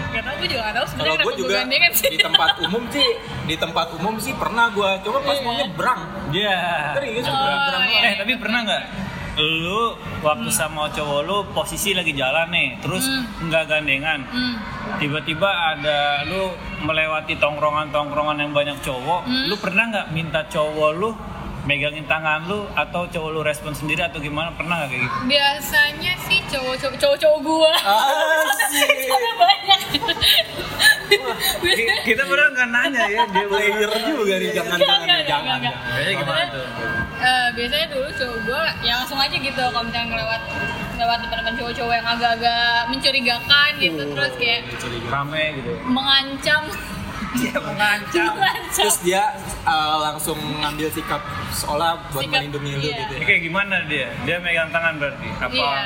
Gak 0.07 0.23
tau, 0.23 0.35
gue 0.37 0.47
juga 0.47 0.63
gak 0.63 0.71
tau 0.71 0.79
kalau 0.79 0.87
sebenarnya 0.87 1.11
gue 1.11 1.19
kenapa 1.19 1.27
gue 1.27 1.43
juga 1.43 1.55
gandengan 1.57 1.93
sih 1.93 2.09
di 2.09 2.19
tempat 2.21 2.51
umum 2.61 2.83
sih, 2.87 3.09
di 3.45 3.57
tempat 3.57 3.87
umum 3.93 4.15
sih 4.17 4.33
pernah 4.33 4.71
gue. 4.71 4.91
Coba 5.03 5.19
pas 5.21 5.35
Iya. 5.35 5.43
mau 5.43 5.53
nyebrang. 5.53 6.01
Iya. 6.31 6.59
Serius 6.95 7.25
Oh, 7.25 7.35
nyebrang. 7.35 7.83
iya. 7.85 8.01
Eh 8.01 8.15
tapi 8.15 8.33
pernah 8.37 8.59
nggak? 8.63 8.83
Lu 9.37 9.93
waktu 10.21 10.47
sama 10.49 10.87
cowok 10.89 11.21
lu 11.21 11.37
posisi 11.51 11.91
lagi 11.91 12.13
jalan 12.13 12.47
nih, 12.49 12.79
terus 12.79 13.03
Hmm. 13.05 13.27
nggak 13.45 13.65
gandengan. 13.67 14.23
hmm. 14.25 14.55
Tiba-tiba 14.97 15.49
ada 15.75 15.99
lu 16.23 16.55
melewati 16.81 17.35
tongkrongan-tongkrongan 17.35 18.39
yang 18.39 18.53
banyak 18.53 18.79
cowok, 18.81 19.21
Hmm. 19.23 19.45
lu 19.47 19.57
pernah 19.57 19.85
nggak 19.89 20.07
minta 20.11 20.39
cowok 20.45 20.91
lu 20.95 21.11
megangin 21.65 22.05
tangan 22.05 22.45
lu 22.45 22.69
atau 22.71 23.09
cowok 23.09 23.31
lu 23.31 23.41
respon 23.41 23.73
sendiri 23.73 24.03
atau 24.03 24.21
gimana 24.21 24.53
pernah 24.53 24.85
gak 24.85 24.93
kayak 24.93 25.03
gitu? 25.03 25.17
biasanya 25.27 26.13
sih 26.21 26.39
cowok-cowok 26.47 26.95
cowok-cowok 26.95 27.39
gua 27.41 27.73
Asik. 27.73 28.85
Soalnya 29.09 29.33
banyak 29.35 29.81
Ki- 31.65 32.05
Kita 32.05 32.23
beneran 32.23 32.53
nggak 32.53 32.69
nanya 32.69 33.03
ya 33.07 33.23
dia 33.25 33.47
Player 33.51 33.91
juga 34.05 34.35
nih 34.37 34.51
jangan 34.53 34.79
jangan 34.79 35.19
jangan. 35.25 35.59
Biasanya 35.65 36.13
gimana 36.15 36.43
tuh? 36.47 36.67
Eh, 37.25 37.49
biasanya 37.53 37.87
dulu 37.89 38.09
cowok 38.13 38.39
gue 38.45 38.63
ya 38.83 38.93
langsung 39.01 39.17
aja 39.17 39.33
gitu 39.33 39.57
kalau 39.65 39.81
misalnya 39.83 40.09
ngelewat 40.13 40.43
lewat 40.95 41.19
depan-depan 41.25 41.55
cowok-cowok 41.57 41.95
yang 41.95 42.07
agak-agak 42.07 42.63
mencurigakan 42.87 43.71
gitu 43.81 44.03
Uh. 44.05 44.13
terus 44.13 44.35
kayak 44.37 44.61
Rame 45.09 45.45
gitu. 45.57 45.73
mengancam 45.87 46.63
Dia 47.35 47.57
mengancam. 47.59 48.31
mengancam 48.37 48.75
Terus 48.77 48.97
dia 49.01 49.23
uh, 49.65 49.97
langsung 50.05 50.37
ngambil 50.37 50.87
sikap 50.87 51.19
seolah 51.51 51.99
buat 52.13 52.23
Sikap, 52.23 52.39
melindungi 52.39 52.73
lu 52.73 52.85
iya. 52.85 52.97
gitu 53.01 53.13
Ini 53.13 53.19
ya. 53.19 53.27
kayak 53.27 53.43
gimana 53.43 53.77
dia? 53.87 54.09
Dia 54.23 54.37
megang 54.39 54.71
tangan 54.71 54.95
berarti? 55.01 55.29
Apa? 55.35 55.51
iya 55.51 55.65
Ya, 55.65 55.81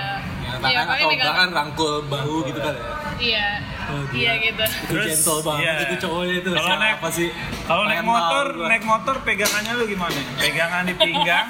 iya 0.44 0.52
tangan 0.58 0.84
paling 0.84 0.98
atau 0.98 1.08
megang 1.08 1.28
bahkan 1.30 1.48
rangkul 1.54 1.94
bahu 2.04 2.36
gitu 2.44 2.58
kan 2.58 2.74
ya. 2.74 2.84
iya 3.16 3.46
Oh, 3.88 4.04
gila. 4.08 4.20
iya 4.20 4.32
gitu 4.38 4.64
Itu 4.84 4.94
gentle 5.00 5.38
banget 5.40 5.64
iya. 5.64 5.72
itu 5.80 5.94
cowoknya 5.98 6.34
itu. 6.38 6.50
Kalau 6.52 6.76
naik 6.76 6.98
sih? 7.08 7.28
Kalau 7.64 7.82
naik 7.84 8.04
motor, 8.04 8.46
gua. 8.52 8.66
naik 8.68 8.84
motor 8.84 9.14
pegangannya 9.24 9.72
lu 9.74 9.84
gimana? 9.84 10.18
Pegangan 10.36 10.82
di 10.84 10.94
pinggang? 10.94 11.46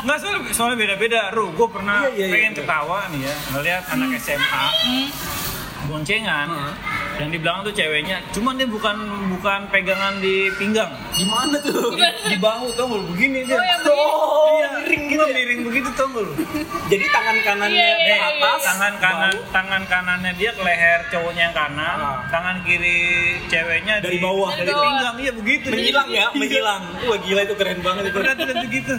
Enggak 0.00 0.18
soalnya, 0.18 0.40
soalnya 0.54 0.76
beda-beda. 0.78 1.20
Ru, 1.30 1.50
gue 1.50 1.68
pernah 1.68 2.06
Iya, 2.06 2.14
iya, 2.14 2.24
iya, 2.24 2.32
pengen 2.32 2.52
iya. 2.52 2.58
ketawa 2.62 2.98
nih 3.10 3.20
ya, 3.20 3.34
ngeliat 3.50 3.82
anak 3.90 4.08
SMA 4.16 4.64
Hmm. 4.84 5.08
boncengan. 5.84 6.46
Heeh. 6.48 6.74
Yang 7.14 7.28
di 7.30 7.38
belakang 7.38 7.62
tuh 7.62 7.74
ceweknya, 7.74 8.16
cuman 8.30 8.52
dia 8.54 8.66
bukan 8.66 8.96
bukan 9.30 9.60
pegangan 9.70 10.18
di 10.18 10.50
pinggang, 10.52 10.90
Gimana 11.14 11.56
tuh? 11.58 11.90
di, 11.90 12.02
di 12.26 12.36
bahu 12.36 12.74
tau 12.74 12.86
gak 12.88 13.04
begini 13.08 13.38
dia. 13.44 13.54
Oh. 13.86 14.42
Oh, 14.44 14.50
iya, 14.52 14.68
miring 14.76 15.02
gitu 15.04 15.14
gitu 15.14 15.24
ya? 15.24 15.34
miring 15.36 15.60
begitu 15.62 15.88
tau 15.92 16.06
gak? 16.08 16.26
Jadi 16.90 17.04
tangan 17.06 17.36
kanannya 17.40 17.70
Iya, 17.80 17.94
ke 17.94 18.02
iya, 18.02 18.10
Eh, 18.10 18.18
iya. 18.18 18.28
atas, 18.34 18.60
tangan 18.64 18.94
kanan 18.96 19.30
bahu 19.30 19.42
tangan 19.48 19.82
kanannya 19.84 20.32
dia 20.34 20.50
ke 20.52 20.60
leher 20.60 21.00
cowoknya 21.08 21.42
yang 21.44 21.54
kanan, 21.54 21.96
Ah. 21.96 22.16
tangan 22.28 22.56
kiri 22.60 22.98
ceweknya 23.46 23.94
Dari 24.00 24.10
di, 24.12 24.18
bawah. 24.20 24.50
dari 24.52 24.60
Dari 24.60 24.70
bawah. 24.70 24.84
pinggang. 24.84 25.14
Iya 25.16 25.32
begitu. 25.34 25.66
menghilang 25.70 26.08
ya, 26.10 26.26
menghilang. 26.32 26.82
Wah 27.04 27.18
gila 27.18 27.40
itu 27.42 27.54
keren 27.54 27.78
banget 27.80 28.02
itu. 28.04 28.12
Tuh 28.12 28.22
lihat 28.24 28.38
begitu. 28.60 28.94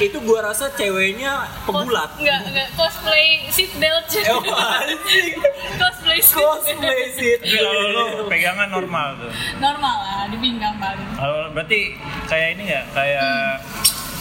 Itu 0.00 0.18
gua 0.20 0.40
rasa 0.44 0.64
ceweknya 0.72 1.32
pegulat. 1.62 2.10
enggak 2.16 2.38
enggak 2.42 2.68
cosplay 2.74 3.26
seat 3.48 3.72
belt 3.76 4.04
Oh, 4.26 4.42
anjing. 4.42 5.38
cosplay 5.76 6.18
seat 6.18 6.40
Cosplay 6.40 7.00
kalau 7.46 7.72
lu 7.86 8.04
pegangan 8.26 8.68
normal 8.68 9.06
tuh. 9.16 9.30
normal 9.56 9.94
lah 9.98 10.24
di 10.26 10.36
pinggang 10.36 10.74
paling 10.76 11.06
Kalau 11.12 11.46
berarti 11.60 11.92
kayak 12.24 12.56
ini 12.56 12.72
nggak 12.72 12.84
kayak 12.96 13.60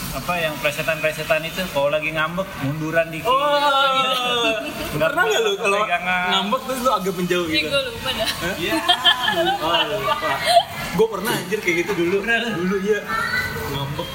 apa 0.10 0.34
yang 0.44 0.52
presetan-presetan 0.60 1.40
itu 1.48 1.64
kalau 1.72 1.88
lagi 1.88 2.12
ngambek 2.12 2.44
munduran 2.68 3.08
dikit. 3.08 3.32
Oh, 3.32 4.60
pernah 5.00 5.24
nggak 5.24 5.42
lu 5.48 5.54
kalau 5.56 5.80
Pegangan. 5.88 6.28
ngambek 6.36 6.62
terus 6.68 6.80
lu 6.84 6.92
agak 6.92 7.14
menjauh 7.16 7.48
gitu? 7.48 7.72
gue 7.72 7.82
lupa 7.88 8.10
dah 8.12 8.30
Iya. 8.60 8.74
Oh, 9.64 9.72
lupa. 9.88 10.16
Gue 11.00 11.08
pernah 11.08 11.32
anjir 11.32 11.60
kayak 11.64 11.76
gitu 11.88 11.92
dulu. 11.96 12.18
Dulu 12.28 12.76
iya. 12.84 13.00
Ngambek. 13.72 14.10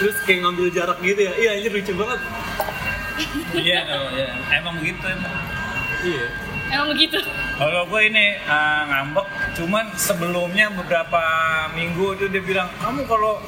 Terus 0.00 0.16
kayak 0.24 0.40
ngambil 0.48 0.66
jarak 0.72 0.98
gitu 1.04 1.20
ya. 1.20 1.32
Iya 1.36 1.50
anjir 1.60 1.70
lucu 1.76 1.92
banget. 2.00 2.20
Iya, 3.54 3.78
oh, 3.92 4.08
iya. 4.16 4.26
emang 4.56 4.74
begitu 4.80 5.04
emang. 5.04 5.36
Iya. 6.00 6.24
emang 6.72 6.88
begitu 6.96 7.18
Kalau 7.54 7.86
gue 7.86 8.02
ini 8.10 8.34
uh, 8.42 8.82
ngambek, 8.90 9.26
cuman 9.54 9.86
sebelumnya 9.94 10.74
beberapa 10.74 11.22
minggu 11.70 12.18
itu 12.18 12.26
dia 12.26 12.42
bilang, 12.42 12.66
kamu 12.82 13.06
kalau 13.06 13.38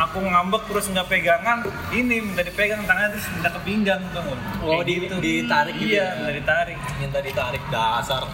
aku 0.00 0.24
ngambek 0.24 0.72
terus 0.72 0.88
nggak 0.88 1.04
pegangan, 1.04 1.60
ini 1.92 2.24
minta 2.24 2.40
dipegang 2.40 2.80
tangannya 2.88 3.12
terus 3.12 3.28
minta 3.28 3.48
ke 3.52 3.60
pinggang 3.60 4.00
tuh. 4.08 4.24
Oh, 4.64 4.80
di, 4.80 5.04
ditarik 5.04 5.76
gitu 5.76 5.92
Iya, 5.92 6.00
ya. 6.00 6.16
minta 6.16 6.32
ditarik. 6.32 6.78
Minta 6.96 7.18
ditarik 7.20 7.62
dasar. 7.68 8.24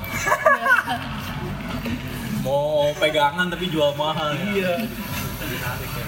Mau 2.46 2.94
pegangan 2.94 3.50
tapi 3.50 3.66
jual 3.68 3.98
mahal. 3.98 4.38
ya. 4.38 4.46
Iya. 4.54 4.72
Ditarik 5.42 5.90
ya. 5.98 6.06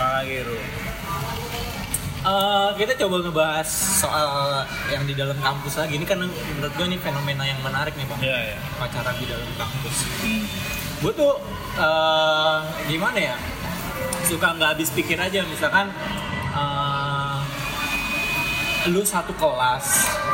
Lagi 0.00 0.38
Ru. 0.48 0.56
Eh, 2.22 2.70
kita 2.78 2.94
coba 3.02 3.18
ngebahas 3.18 3.66
soal 3.98 4.62
yang 4.94 5.02
di 5.02 5.14
dalam 5.18 5.34
kampus 5.42 5.74
lagi. 5.74 5.98
Ini 5.98 6.06
kan 6.06 6.22
menurut 6.22 6.70
gue 6.78 6.86
ini 6.86 6.94
fenomena 7.02 7.42
yang 7.42 7.58
menarik 7.66 7.98
nih 7.98 8.06
bang. 8.06 8.20
Iya, 8.22 8.38
iya. 8.46 8.58
Pacaran 8.78 9.14
di 9.18 9.26
dalam 9.26 9.50
kampus. 9.58 9.96
Gue 11.02 11.12
tuh 11.18 11.34
eh, 11.82 12.58
gimana 12.86 13.18
ya? 13.18 13.34
Suka 14.22 14.54
nggak 14.54 14.78
habis 14.78 14.94
pikir 14.94 15.18
aja. 15.18 15.42
Misalkan 15.50 15.90
eh, 16.54 17.38
lu 18.86 19.02
satu 19.02 19.34
kelas, 19.34 19.86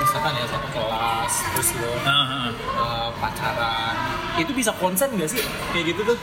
misalkan 0.05 0.33
ya 0.37 0.45
satu 0.45 0.69
kelas, 0.69 1.33
terus 1.57 1.69
lu 1.73 1.89
eh, 1.89 3.09
pacaran, 3.17 3.97
itu 4.37 4.53
bisa 4.53 4.77
konsen 4.77 5.09
gak 5.17 5.33
sih? 5.33 5.41
Kayak 5.73 5.97
gitu 5.97 6.13
tuh? 6.13 6.21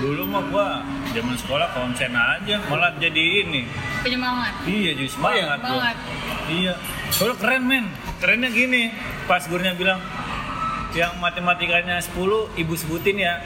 Dulu 0.00 0.22
mah 0.24 0.42
gua 0.48 0.66
zaman 1.12 1.36
sekolah 1.36 1.68
konsen 1.76 2.12
aja, 2.16 2.56
malah 2.70 2.92
jadi 2.96 3.44
ini. 3.44 3.68
penyemangat 4.00 4.52
Iya, 4.64 4.96
jadi 4.96 5.10
semangat 5.12 5.58
banget 5.60 5.96
Iya. 6.50 6.74
Soalnya 7.14 7.36
keren 7.38 7.62
men. 7.68 7.86
Kerennya 8.18 8.50
gini. 8.50 8.90
Pas 9.30 9.46
gurunya 9.46 9.74
bilang 9.78 10.02
yang 10.90 11.14
matematikanya 11.22 12.02
10 12.02 12.50
ibu 12.58 12.74
sebutin 12.74 13.22
ya. 13.22 13.38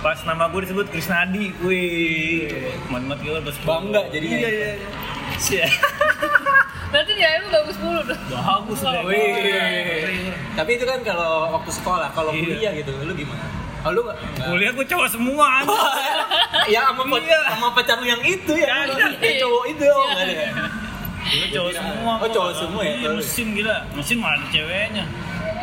Pas 0.00 0.16
nama 0.24 0.48
gue 0.48 0.64
disebut 0.64 0.88
Krisnadi. 0.88 1.52
Wih. 1.60 2.48
Matematika 2.88 3.44
gue 3.44 3.52
Bangga 3.66 4.08
jadinya. 4.08 4.38
Iya, 4.40 4.48
iya. 4.48 4.72
iya. 5.52 5.66
berarti 6.90 7.12
nilai 7.14 7.38
lu 7.38 7.48
bagus 7.54 7.76
mulu 7.78 8.00
tuh 8.02 8.18
Bagus. 8.34 8.80
Wih. 9.06 10.32
Tapi 10.56 10.70
itu 10.74 10.84
kan 10.88 10.98
kalau 11.06 11.54
waktu 11.54 11.70
sekolah, 11.70 12.08
kalau 12.16 12.32
Iya. 12.34 12.42
kuliah 12.56 12.72
gitu, 12.74 12.90
lu 13.04 13.12
gimana? 13.14 13.59
Oh, 13.80 13.90
lu 13.90 14.04
Kuliah 14.36 14.72
gue 14.72 14.84
cowok 14.84 15.08
semua 15.08 15.64
ya 16.72 16.84
sama 16.86 17.16
Iya. 17.16 17.40
sama 17.48 17.72
pacar 17.72 17.96
lu 17.96 18.06
yang 18.06 18.20
itu 18.20 18.52
ya, 18.52 18.84
Iya. 18.84 19.08
yang 19.16 19.36
cowok 19.40 19.64
itu 19.66 19.84
oh 19.86 20.04
nggak 20.06 20.20
ada. 20.22 20.34
ya? 20.36 20.50
Gue 21.20 21.48
cowok 21.50 21.72
semua. 21.72 22.12
Oh, 22.16 22.28
cowok 22.28 22.52
semua 22.54 22.80
ya? 22.82 22.92
Iya, 22.94 23.08
mesin 23.14 23.46
gila. 23.52 23.76
Mesin 23.92 24.16
malah 24.18 24.36
ada 24.36 24.46
ceweknya. 24.48 25.04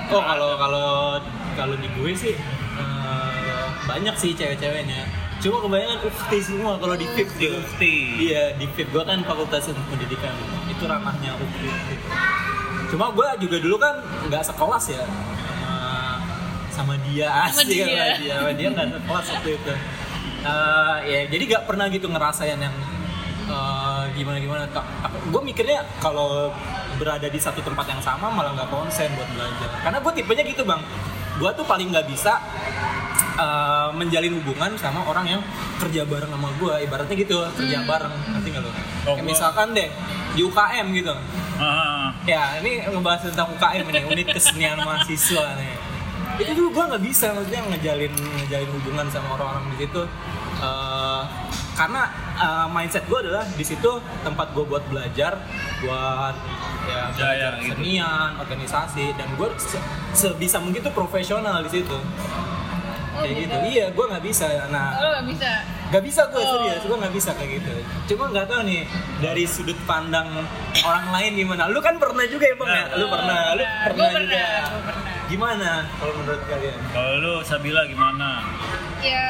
Oh 0.07 0.21
kalau 0.23 0.49
kalau 0.55 0.89
kalau 1.53 1.75
di 1.75 1.87
gue 1.91 2.11
sih 2.11 2.33
eh, 2.33 3.65
banyak 3.85 4.15
sih 4.15 4.31
cewek-ceweknya. 4.33 5.05
Cuma 5.37 5.61
kebanyakan 5.61 5.99
ukti 6.03 6.37
semua 6.41 6.81
kalau 6.81 6.97
di 6.97 7.05
FIP 7.13 7.29
Di 7.37 7.45
tuh. 7.45 7.61
Ukti. 7.61 7.95
Iya 8.25 8.57
di 8.57 8.65
FIP 8.67 8.89
gue 8.89 9.03
kan 9.03 9.21
fakultas 9.21 9.69
ilmu 9.69 9.83
pendidikan 9.87 10.33
itu 10.65 10.83
ranahnya 10.83 11.37
ukti. 11.37 11.69
Cuma 12.87 13.11
gue 13.11 13.27
juga 13.43 13.57
dulu 13.59 13.77
kan 13.77 13.99
nggak 14.25 14.41
sekelas 14.41 14.85
ya 14.89 15.05
sama 16.77 16.93
dia 17.03 17.25
Sama 17.27 17.49
asli 17.49 17.73
dia. 17.73 17.85
sama 17.89 18.07
dia 18.15 18.33
sama 18.37 18.51
dia 18.53 18.67
nggak 18.69 18.87
sekelas 18.93 19.25
waktu 19.33 19.49
itu. 19.51 19.73
Eh, 20.37 20.95
ya 21.03 21.19
jadi 21.27 21.43
nggak 21.49 21.63
pernah 21.65 21.85
gitu 21.89 22.07
ngerasain 22.07 22.55
yang 22.55 22.75
gimana 24.13 24.37
gimana. 24.37 24.63
Gue 25.27 25.41
mikirnya 25.41 25.81
kalau 25.97 26.51
berada 26.97 27.25
di 27.25 27.37
satu 27.37 27.59
tempat 27.59 27.87
yang 27.87 27.99
sama 27.99 28.27
malah 28.27 28.53
nggak 28.53 28.69
konsen 28.69 29.09
buat 29.13 29.29
belajar. 29.29 29.69
Karena 29.81 29.97
gue 29.97 30.11
tipenya 30.13 30.43
gitu 30.45 30.61
bang. 30.61 30.81
Gue 31.37 31.49
tuh 31.53 31.63
paling 31.63 31.89
nggak 31.89 32.05
bisa 32.05 32.37
eh, 33.37 33.89
menjalin 33.93 34.37
hubungan 34.37 34.71
sama 34.75 35.01
orang 35.03 35.25
yang 35.27 35.41
kerja 35.77 36.03
bareng 36.03 36.29
sama 36.29 36.49
gue. 36.53 36.73
Ibaratnya 36.83 37.15
gitu 37.15 37.37
kerja 37.55 37.77
bareng. 37.83 38.13
Nanti 38.29 38.47
nggak 38.51 38.61
lo? 38.61 38.69
Oh, 39.07 39.15
Kayak 39.15 39.23
misalkan 39.23 39.67
deh 39.71 39.89
di 40.35 40.41
UKM 40.43 40.87
gitu. 40.93 41.13
Ah, 41.57 42.13
Ya 42.27 42.59
ini 42.59 42.83
ngebahas 42.83 43.23
tentang 43.23 43.47
UKM 43.55 43.85
ini 43.87 43.99
unit 44.05 44.27
kesenian 44.29 44.77
mahasiswa 44.77 45.55
nih. 45.55 45.71
Itu 46.37 46.51
tuh 46.53 46.67
gue 46.69 46.83
nggak 46.85 47.03
bisa 47.03 47.33
maksudnya 47.33 47.61
ngejalin 47.67 48.13
ngejalin 48.13 48.69
hubungan 48.71 49.05
sama 49.07 49.27
orang-orang 49.33 49.73
di 49.73 49.77
situ. 49.79 50.01
Eh, 50.57 51.21
karena 51.73 52.01
eh, 52.35 52.67
mindset 52.67 53.05
gue 53.05 53.19
adalah 53.19 53.45
di 53.47 53.61
situ 53.61 53.91
tempat 54.21 54.47
gue 54.51 54.63
buat 54.63 54.83
belajar, 54.85 55.37
buat 55.79 56.35
ya 56.87 57.01
Ya, 57.13 57.29
ya, 57.33 57.49
gitu. 57.57 57.73
kesenian, 57.75 58.37
organisasi 58.37 59.11
dan 59.13 59.27
gue 59.33 59.49
se- 59.57 59.81
sebisa 60.13 60.57
mungkin 60.57 60.79
tuh 60.79 60.93
profesional 60.93 61.59
di 61.61 61.71
situ. 61.73 61.97
Oh, 63.17 63.23
Kayak 63.23 63.33
gitu. 63.35 63.49
gitu. 63.49 63.57
Iya, 63.67 63.85
gue 63.89 64.05
nggak 64.07 64.23
bisa. 64.23 64.45
Nah, 64.69 64.87
Oh, 64.93 65.01
lu 65.01 65.09
gak 65.11 65.27
bisa 65.27 65.49
Gak 65.87 66.03
bisa 66.03 66.21
gue 66.27 66.37
Oh. 66.37 66.49
serius, 66.53 66.83
gue 66.83 66.97
gak 66.99 67.15
bisa 67.15 67.29
kayak 67.31 67.51
gitu 67.53 67.71
Cuma 68.05 68.27
gak 68.29 68.45
tahu 68.45 68.61
nih 68.61 68.83
dari 69.17 69.43
sudut 69.43 69.79
pandang 69.83 70.27
orang 70.81 71.07
lain 71.09 71.31
gimana 71.37 71.65
Lu 71.65 71.79
kan 71.79 71.95
pernah 71.95 72.21
juga 72.23 72.43
ya 72.43 72.55
bang 72.55 72.69
ya? 72.69 72.85
Lu 72.93 73.05
pernah, 73.07 73.39
lu 73.49 73.63
Gua 73.63 73.71
pernah 73.87 73.87
pernah, 73.87 74.19
juga 74.19 74.43
gua 74.67 74.81
pernah. 74.83 75.13
Gimana 75.25 75.69
kalau 75.93 76.13
menurut 76.17 76.43
kalian? 76.45 76.79
kalau 76.89 77.13
lu 77.17 77.33
Sabila 77.41 77.81
gimana? 77.85 78.27
ya 78.99 79.25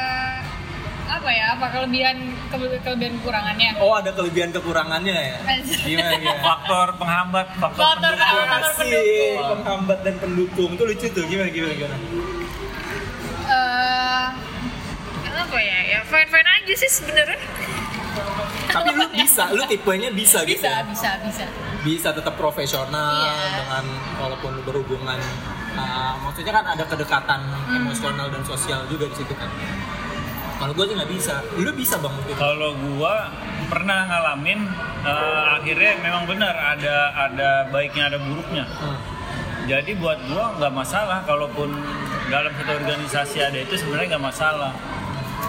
apa 1.08 1.28
ya 1.28 1.44
apa 1.52 1.66
kelebihan 1.68 2.16
kele- 2.48 2.78
kelebihan 2.80 3.12
kekurangannya 3.16 3.70
Oh 3.78 3.94
ada 3.94 4.10
kelebihan 4.12 4.50
kekurangannya 4.50 5.14
ya? 5.14 5.36
Gimana 5.80 6.14
gimana? 6.16 6.42
Faktor 6.44 6.86
penghambat, 6.96 7.46
faktor, 7.56 7.80
Faktor 7.80 8.12
pendukung. 8.12 8.34
penghambat. 8.36 8.74
Asik, 8.76 9.36
penghambat 9.38 9.98
dan 10.00 10.14
pendukung 10.18 10.70
Itu 10.72 10.84
lucu 10.84 11.06
tuh, 11.08 11.22
gimana 11.24 11.48
gimana 11.48 11.74
gimana? 11.76 11.96
Apa 15.48 15.58
ya 15.58 15.78
ya 15.88 16.00
fine 16.04 16.28
fine 16.28 16.44
aja 16.46 16.74
sih 16.76 16.90
sebenarnya 16.92 17.40
Tapi 18.68 18.92
lu 18.92 19.08
bisa, 19.08 19.48
lu 19.48 19.64
tipenya 19.64 20.12
bisa, 20.12 20.44
gitu. 20.44 20.60
bisa 20.60 20.68
ya? 20.68 20.84
bisa 20.84 21.10
bisa 21.24 21.44
Bisa 21.80 22.08
tetap 22.12 22.36
profesional 22.36 23.24
Iya. 23.24 23.56
dengan 23.56 23.84
walaupun 24.18 24.60
berhubungan. 24.60 25.16
uh, 25.72 26.12
maksudnya 26.20 26.52
kan 26.52 26.66
ada 26.68 26.84
kedekatan 26.84 27.40
Hmm. 27.64 27.80
emosional 27.80 28.28
dan 28.28 28.44
sosial 28.44 28.84
juga 28.86 29.08
di 29.08 29.16
situ 29.16 29.32
kan. 29.32 29.48
Kalau 30.58 30.74
gue 30.74 30.84
sih 30.84 30.94
nggak 30.94 31.08
bisa. 31.08 31.40
Lu 31.56 31.70
bisa 31.72 31.96
bang 31.96 32.12
mungkin. 32.12 32.34
Kalau 32.34 32.70
gua 32.92 33.30
pernah 33.68 34.04
ngalamin 34.04 34.60
eh, 35.00 35.44
akhirnya 35.54 35.92
memang 35.98 36.26
benar 36.26 36.52
ada 36.52 36.96
ada 37.16 37.50
baiknya 37.68 38.10
ada 38.10 38.18
buruknya. 38.18 38.66
Hmm. 38.66 38.98
Jadi 39.64 39.96
buat 39.96 40.18
gua 40.26 40.58
nggak 40.58 40.72
masalah 40.74 41.22
kalaupun 41.22 41.72
dalam 42.26 42.52
satu 42.52 42.72
organisasi 42.74 43.38
ada 43.40 43.56
itu 43.56 43.78
sebenarnya 43.78 44.12
nggak 44.12 44.26
masalah. 44.26 44.74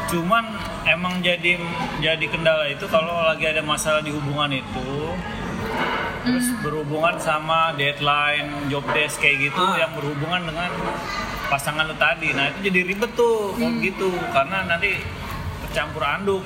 Cuman 0.10 0.42
emang 0.90 1.22
jadi 1.22 1.62
jadi 2.02 2.26
kendala 2.26 2.66
itu 2.66 2.90
kalau 2.90 3.14
lagi 3.30 3.46
ada 3.46 3.62
masalah 3.62 4.02
di 4.02 4.10
hubungan 4.10 4.50
itu 4.50 5.14
terus 6.20 6.46
berhubungan 6.60 7.16
sama 7.16 7.72
deadline, 7.78 8.68
job 8.68 8.84
desk 8.92 9.22
kayak 9.22 9.50
gitu 9.50 9.62
Ah. 9.62 9.86
yang 9.86 9.92
berhubungan 9.96 10.50
dengan 10.50 10.70
pasangan 11.48 11.88
lu 11.88 11.96
tadi. 11.96 12.36
Nah, 12.36 12.52
itu 12.52 12.70
jadi 12.70 12.80
ribet 12.86 13.12
tuh 13.16 13.54
kalau 13.56 13.78
gitu 13.82 14.10
karena 14.30 14.68
nanti 14.68 15.00
tercampur 15.66 16.02
aduk. 16.02 16.44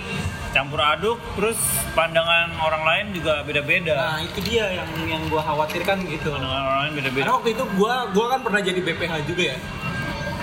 Campur 0.54 0.78
aduk 0.78 1.18
terus 1.34 1.58
pandangan 1.98 2.54
orang 2.62 2.84
lain 2.86 3.06
juga 3.18 3.42
beda-beda. 3.42 3.96
Nah 3.98 4.20
itu 4.22 4.40
dia 4.46 4.70
yang 4.70 4.90
yang 5.10 5.24
gue 5.26 5.42
khawatirkan 5.42 6.06
gitu. 6.06 6.30
Pandangan 6.30 6.64
orang 6.68 6.80
lain 6.86 6.94
beda-beda. 7.00 7.24
Karena 7.26 7.36
waktu 7.42 7.50
itu 7.58 7.64
gua 7.74 7.94
gua 8.14 8.26
kan 8.38 8.40
pernah 8.46 8.62
jadi 8.62 8.80
BPH 8.80 9.14
juga 9.26 9.44
ya. 9.50 9.58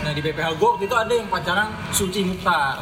Nah 0.01 0.13
di 0.17 0.21
BPH 0.25 0.57
waktu 0.57 0.83
itu 0.89 0.97
ada 0.97 1.13
yang 1.13 1.29
pacaran 1.29 1.69
Suci 1.93 2.21
Mukhtar. 2.25 2.81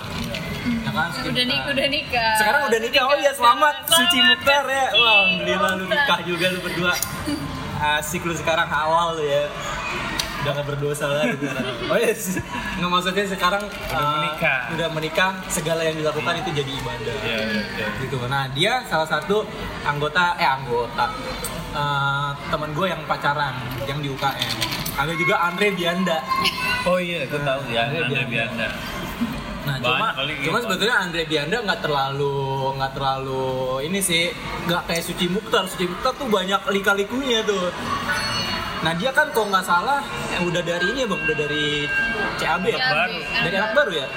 Ya 0.68 0.90
kan, 0.92 1.08
Suci 1.10 1.28
udah 1.32 1.44
nik 1.44 1.58
Mukhtar. 1.58 1.72
udah 1.75 1.87
nikah 1.90 2.32
Sekarang 2.38 2.62
udah 2.70 2.80
nikah. 2.80 3.02
Oh 3.08 3.16
iya 3.18 3.32
selamat, 3.34 3.75
Suci 3.90 4.18
Mukhtar 4.22 4.62
ya. 4.64 4.87
Wah, 4.94 5.14
alhamdulillah 5.26 5.72
lu 5.78 5.84
nikah 5.90 6.18
juga 6.22 6.46
lu 6.54 6.58
berdua. 6.62 6.94
Asik 7.78 8.22
lu 8.26 8.34
sekarang 8.34 8.66
halal 8.70 9.18
lu 9.18 9.25
ya. 9.26 9.50
Udah 10.38 10.52
gak 10.54 10.66
berdosa 10.70 11.04
lagi. 11.10 11.34
Oh 11.92 11.98
yes. 11.98 12.38
Nggak 12.78 12.90
maksudnya 12.94 13.25
sekarang 13.26 13.62
Udah 13.66 13.98
uh, 13.98 14.14
menikah. 14.22 14.58
Udah 14.70 14.88
menikah, 14.94 15.30
segala 15.50 15.82
yang 15.82 15.98
dilakukan 15.98 16.46
itu 16.46 16.50
jadi 16.62 16.72
ibadah. 16.78 17.16
Iya, 17.26 17.38
iya, 17.42 17.62
iya. 17.75 17.87
Gitu. 17.98 18.16
Nah, 18.30 18.46
dia 18.54 18.87
salah 18.87 19.08
satu 19.10 19.42
anggota 19.82 20.38
eh 20.38 20.46
anggota 20.46 21.10
uh, 21.75 22.30
teman 22.54 22.70
gue 22.70 22.87
yang 22.87 23.02
pacaran 23.10 23.54
yang 23.90 23.98
di 23.98 24.08
UKM. 24.14 24.88
Ada 24.99 25.12
juga 25.14 25.35
Andre 25.38 25.69
Bianda. 25.73 26.19
Oh 26.87 26.99
iya, 26.99 27.23
aku 27.23 27.38
tahu 27.38 27.61
ya, 27.71 27.87
Andre 27.87 27.99
Andre 28.11 28.23
Bianda. 28.26 28.67
Bianda. 28.67 28.69
Nah, 29.69 29.76
Banyak 29.85 29.93
cuma 29.93 30.09
cuma 30.17 30.59
gitu. 30.59 30.64
sebetulnya 30.64 30.97
Andre 30.97 31.23
Bianda 31.28 31.57
nggak 31.61 31.81
terlalu 31.85 32.37
nggak 32.81 32.93
terlalu 32.97 33.47
ini 33.85 34.00
sih 34.00 34.33
nggak 34.64 34.83
kayak 34.88 35.02
Suci 35.05 35.26
Mukhtar. 35.28 35.69
Suci 35.69 35.85
Mukhtar 35.87 36.17
tuh 36.17 36.26
banyak 36.26 36.61
lika-likunya 36.73 37.45
tuh. 37.45 37.69
Nah 38.81 38.93
dia 38.97 39.11
kan 39.12 39.28
kalau 39.35 39.52
nggak 39.52 39.67
salah 39.67 40.00
eh, 40.33 40.40
udah 40.40 40.62
dari 40.64 40.87
ini 40.95 41.05
ya 41.05 41.09
bang, 41.11 41.21
udah 41.21 41.37
dari 41.37 41.85
CAB 42.38 42.64
ya, 42.71 42.78
dari 43.45 43.55
anak 43.59 43.73
baru 43.76 43.93
ya. 43.93 44.09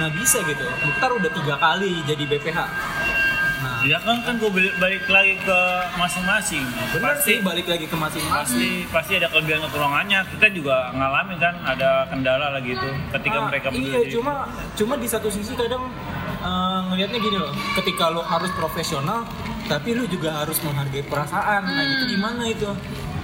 Nah 0.00 0.08
bisa 0.10 0.42
gitu. 0.42 0.66
Mukhtar 0.82 1.10
udah 1.14 1.30
tiga 1.32 1.54
kali 1.54 2.02
jadi 2.04 2.24
BPH. 2.26 2.58
Ya 3.80 3.96
kan 3.98 4.20
kan 4.20 4.36
gue 4.36 4.50
balik 4.76 5.08
lagi 5.08 5.34
ke 5.36 5.58
masing-masing. 5.96 6.64
benar 6.92 7.16
pasti 7.16 7.24
sih 7.26 7.36
balik 7.40 7.64
lagi 7.64 7.84
ke 7.84 7.96
masing-masing. 7.96 8.36
pasti 8.36 8.68
pasti 8.86 9.12
ada 9.16 9.28
kelebihan 9.28 9.64
kekurangannya. 9.64 10.20
Kita 10.28 10.46
juga 10.50 10.92
ngalamin 10.92 11.36
kan 11.36 11.54
ada 11.64 12.04
kendala 12.06 12.52
lagi 12.52 12.72
itu 12.72 12.88
ketika 13.10 13.38
Ah, 13.38 13.46
mereka 13.48 13.66
iya 13.72 14.00
cuma 14.10 14.34
cuma 14.74 14.94
di 14.94 15.08
satu 15.08 15.28
sisi 15.28 15.52
kadang 15.54 15.88
eh, 16.40 16.80
ngelihatnya 16.86 17.18
gini 17.18 17.36
loh 17.36 17.52
ketika 17.74 18.08
lo 18.08 18.20
harus 18.22 18.52
profesional 18.52 19.24
tapi 19.64 19.92
lu 19.92 20.04
juga 20.04 20.34
harus 20.36 20.60
menghargai 20.60 21.00
perasaan 21.02 21.62
nah 21.62 21.72
Hmm. 21.72 21.94
itu 21.94 22.04
gimana 22.10 22.42
itu 22.44 22.68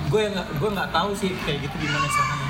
gue 0.07 0.23
nggak 0.31 0.47
gue 0.57 0.71
nggak 0.71 0.89
tahu 0.91 1.11
sih 1.13 1.35
kayak 1.43 1.59
gitu 1.61 1.77
gimana 1.81 2.07
caranya 2.07 2.46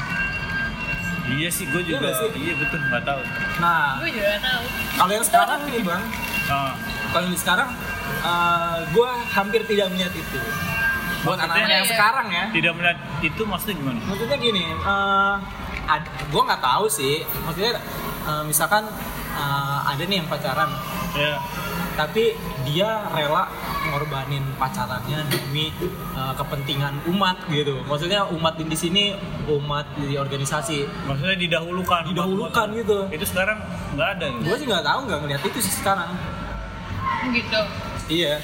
Iya 1.28 1.48
sih, 1.48 1.66
gue 1.66 1.80
Iya 1.80 1.90
juga. 1.92 1.98
nggak 2.02 2.14
sih? 2.16 2.28
Iya 2.38 2.54
betul, 2.56 2.78
nggak 2.84 3.04
tahu. 3.04 3.20
nah 3.56 3.96
gue 3.98 4.10
juga 4.10 4.36
tahu 4.38 4.62
kalau 4.94 5.12
yang 5.12 5.26
sekarang 5.26 5.58
nih 5.66 5.82
bang 5.82 6.02
Ah, 6.46 6.72
kalau 7.10 7.24
yang 7.26 7.34
sekarang 7.36 7.68
eh, 8.22 8.76
gue 8.86 9.08
hampir 9.28 9.60
tidak 9.64 9.86
melihat 9.90 10.14
itu 10.14 10.38
buat 11.22 11.34
anak-anak 11.36 11.66
yang 11.72 11.82
Iya. 11.82 11.90
sekarang 11.90 12.26
ya 12.30 12.44
tidak 12.52 12.72
melihat 12.74 12.98
itu 13.20 13.42
maksudnya 13.42 13.74
gimana? 13.76 13.98
maksudnya 14.04 14.36
gini 14.38 14.64
eh 14.68 15.34
ad- 15.88 16.10
gue 16.24 16.42
nggak 16.44 16.60
tahu 16.60 16.86
sih 16.86 17.14
maksudnya 17.40 17.74
eh, 18.22 18.42
misalkan 18.44 18.84
eh, 19.36 19.78
ada 19.92 20.02
nih 20.02 20.16
yang 20.24 20.28
pacaran 20.28 20.70
Ya, 21.16 21.40
tapi 21.96 22.36
dia 22.68 23.08
rela 23.08 23.48
ngorbanin 23.88 24.44
pacarannya 24.60 25.24
demi 25.32 25.72
uh, 26.12 26.36
kepentingan 26.36 27.00
umat 27.08 27.40
gitu. 27.48 27.80
Maksudnya 27.88 28.28
umat 28.36 28.60
di 28.60 28.76
sini 28.76 29.16
umat 29.48 29.86
di 29.96 30.18
organisasi. 30.20 30.84
maksudnya 31.08 31.40
didahulukan. 31.40 32.04
Didahulukan 32.12 32.66
gitu. 32.76 32.98
Itu 33.08 33.24
sekarang 33.24 33.64
nggak 33.96 34.08
ada. 34.18 34.26
gitu? 34.28 34.44
Gue 34.44 34.56
sih 34.60 34.66
nggak 34.68 34.84
tahu 34.84 35.00
nggak 35.08 35.20
ngeliat 35.24 35.42
itu 35.48 35.58
sih 35.64 35.74
sekarang. 35.80 36.10
gitu 37.32 37.60
Iya. 38.06 38.38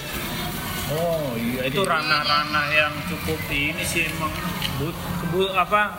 Oh 0.92 1.32
iya, 1.38 1.70
itu 1.70 1.80
ranah-ranah 1.86 2.66
yang 2.68 2.92
cukup 3.08 3.38
ini 3.48 3.80
sih 3.80 4.10
emang 4.12 4.28
but, 4.76 4.92
kebu, 4.92 5.48
apa 5.54 5.94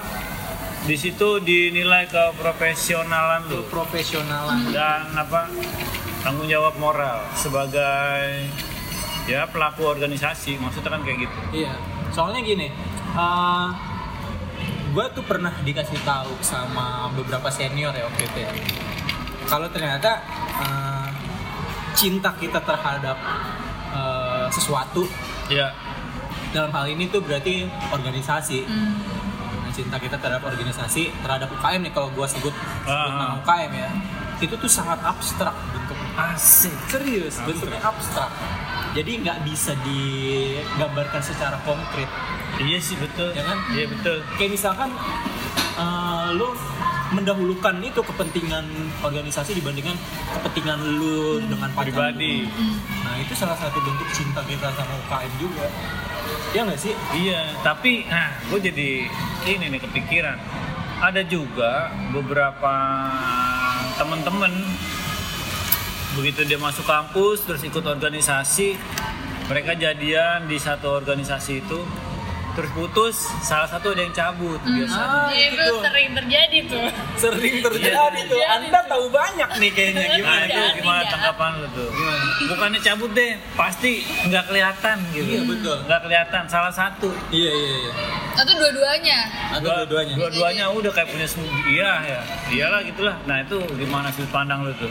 di 0.83 0.95
situ 0.99 1.39
dinilai 1.39 2.11
keprofesionalan 2.11 3.47
Itu 3.47 3.63
lu 3.63 3.71
profesionalan. 3.71 4.67
dan 4.75 5.07
apa 5.15 5.47
tanggung 6.19 6.47
jawab 6.47 6.75
moral 6.75 7.23
sebagai 7.35 8.51
ya 9.23 9.47
pelaku 9.47 9.87
organisasi 9.87 10.59
maksudnya 10.59 10.91
kan 10.91 11.01
kayak 11.07 11.27
gitu 11.27 11.37
Iya. 11.63 11.73
Soalnya 12.11 12.43
gini. 12.43 12.67
Uh, 13.15 13.71
gue 14.93 15.05
tuh 15.17 15.23
pernah 15.25 15.49
dikasih 15.65 15.97
tahu 16.05 16.29
sama 16.43 17.09
beberapa 17.15 17.49
senior 17.49 17.89
ya 17.95 18.05
waktu 18.05 18.23
itu 18.29 18.39
ya. 18.43 18.51
Kalau 19.49 19.65
ternyata 19.71 20.21
uh, 20.59 21.09
cinta 21.97 22.29
kita 22.37 22.59
terhadap 22.61 23.17
uh, 23.89 24.45
sesuatu 24.51 25.07
ya 25.49 25.73
dalam 26.53 26.69
hal 26.69 26.85
ini 26.85 27.09
tuh 27.09 27.25
berarti 27.25 27.65
organisasi 27.89 28.61
hmm. 28.67 28.93
Cinta 29.73 29.97
kita 29.97 30.15
terhadap 30.15 30.45
organisasi 30.45 31.09
terhadap 31.19 31.49
UKM 31.49 31.81
nih 31.81 31.91
kalau 31.91 32.13
gua 32.13 32.23
sebut, 32.23 32.53
Ah. 32.85 33.09
nama 33.09 33.25
UKM 33.41 33.71
ya. 33.73 33.89
Itu 34.37 34.53
tuh 34.55 34.69
sangat 34.69 35.01
abstrak 35.01 35.53
bentuknya 35.73 36.09
asik 36.29 36.75
serius 36.87 37.41
bentuknya 37.41 37.81
abstrak. 37.81 38.29
Jadi 38.93 39.25
nggak 39.25 39.41
bisa 39.41 39.73
digambarkan 39.81 41.17
secara 41.19 41.57
konkret. 41.63 42.05
Iya 42.55 42.77
sih 42.77 42.93
betul. 42.95 43.33
Ya 43.33 43.41
kan? 43.41 43.57
iya 43.73 43.89
betul. 43.89 44.21
Kayak 44.37 44.51
misalkan 44.53 44.89
eh, 45.73 46.27
lu 46.37 46.53
mendahulukan 47.13 47.77
itu 47.85 48.01
kepentingan 48.01 48.65
organisasi 49.05 49.55
dibandingkan 49.61 49.95
kepentingan 50.39 50.79
lu 50.81 51.39
dengan 51.45 51.69
pacar 51.71 51.85
lu. 51.85 51.93
pribadi. 51.93 52.35
Nah 53.05 53.15
itu 53.21 53.33
salah 53.37 53.55
satu 53.55 53.77
bentuk 53.79 54.09
cinta 54.11 54.41
kita 54.43 54.73
sama 54.73 54.93
UKM 55.05 55.33
juga. 55.37 55.67
Ya 56.53 56.65
nggak 56.65 56.79
sih? 56.81 56.93
Iya, 57.13 57.57
tapi 57.61 58.05
nah, 58.09 58.33
gue 58.49 58.59
jadi 58.61 58.89
ini 59.45 59.65
nih 59.73 59.81
kepikiran. 59.81 60.37
Ada 61.03 61.21
juga 61.27 61.91
beberapa 62.15 62.75
temen-temen 63.97 64.53
begitu 66.13 66.45
dia 66.45 66.61
masuk 66.61 66.85
kampus 66.85 67.41
terus 67.43 67.65
ikut 67.65 67.81
organisasi, 67.81 68.77
mereka 69.49 69.73
jadian 69.73 70.45
di 70.45 70.61
satu 70.61 70.93
organisasi 70.93 71.65
itu 71.65 71.79
terus 72.53 72.71
putus, 72.71 73.15
salah 73.39 73.65
satu 73.65 73.91
ada 73.91 74.01
yang 74.01 74.11
cabut 74.11 74.61
biasanya. 74.61 74.93
Ah, 74.95 75.29
Ya, 75.29 75.45
itu 75.47 75.55
itu 75.55 75.65
tuh. 75.67 75.81
sering 75.81 76.09
terjadi 76.13 76.57
tuh 76.65 76.85
sering 77.15 77.55
terjadi 77.59 77.89
Iya, 77.89 78.09
tuh 78.23 78.29
terjadi 78.29 78.53
anda 78.53 78.79
tuh. 78.79 78.89
tahu 78.89 79.05
banyak 79.09 79.49
nih 79.57 79.71
kayaknya 79.71 80.03
Nah 80.03 80.15
gimana 80.15 80.43
itu 80.43 80.53
Jadi, 80.53 80.77
gimana 80.77 80.99
ya. 80.99 81.09
tanggapan 81.09 81.51
lu 81.55 81.67
tuh? 81.71 81.89
Gimana? 81.89 82.23
Bukannya 82.45 82.79
cabut 82.79 83.11
deh, 83.11 83.31
pasti 83.53 83.91
nggak 84.23 84.43
kelihatan 84.45 84.97
gitu. 85.11 85.25
Iya, 85.27 85.41
betul. 85.43 85.77
Nggak 85.83 86.01
kelihatan, 86.03 86.41
salah 86.47 86.69
satu. 86.71 87.09
iya 87.29 87.51
iya 87.51 87.71
iya 87.79 87.93
atau 88.33 88.49
dua-duanya 88.51 89.19
atau 89.47 89.61
Dua- 89.61 89.75
dua-duanya 89.85 90.13
Dua-duanya 90.15 90.65
udah 90.71 90.91
kayak 90.91 91.07
punya. 91.07 91.27
Iya 91.67 91.91
ya. 92.03 92.19
Iyalah 92.49 92.79
gitulah. 92.83 93.15
Nah, 93.23 93.37
itu 93.39 93.57
gimana 93.75 94.09
sudut 94.09 94.29
pandang 94.29 94.61
lu 94.61 94.73
tuh? 94.73 94.89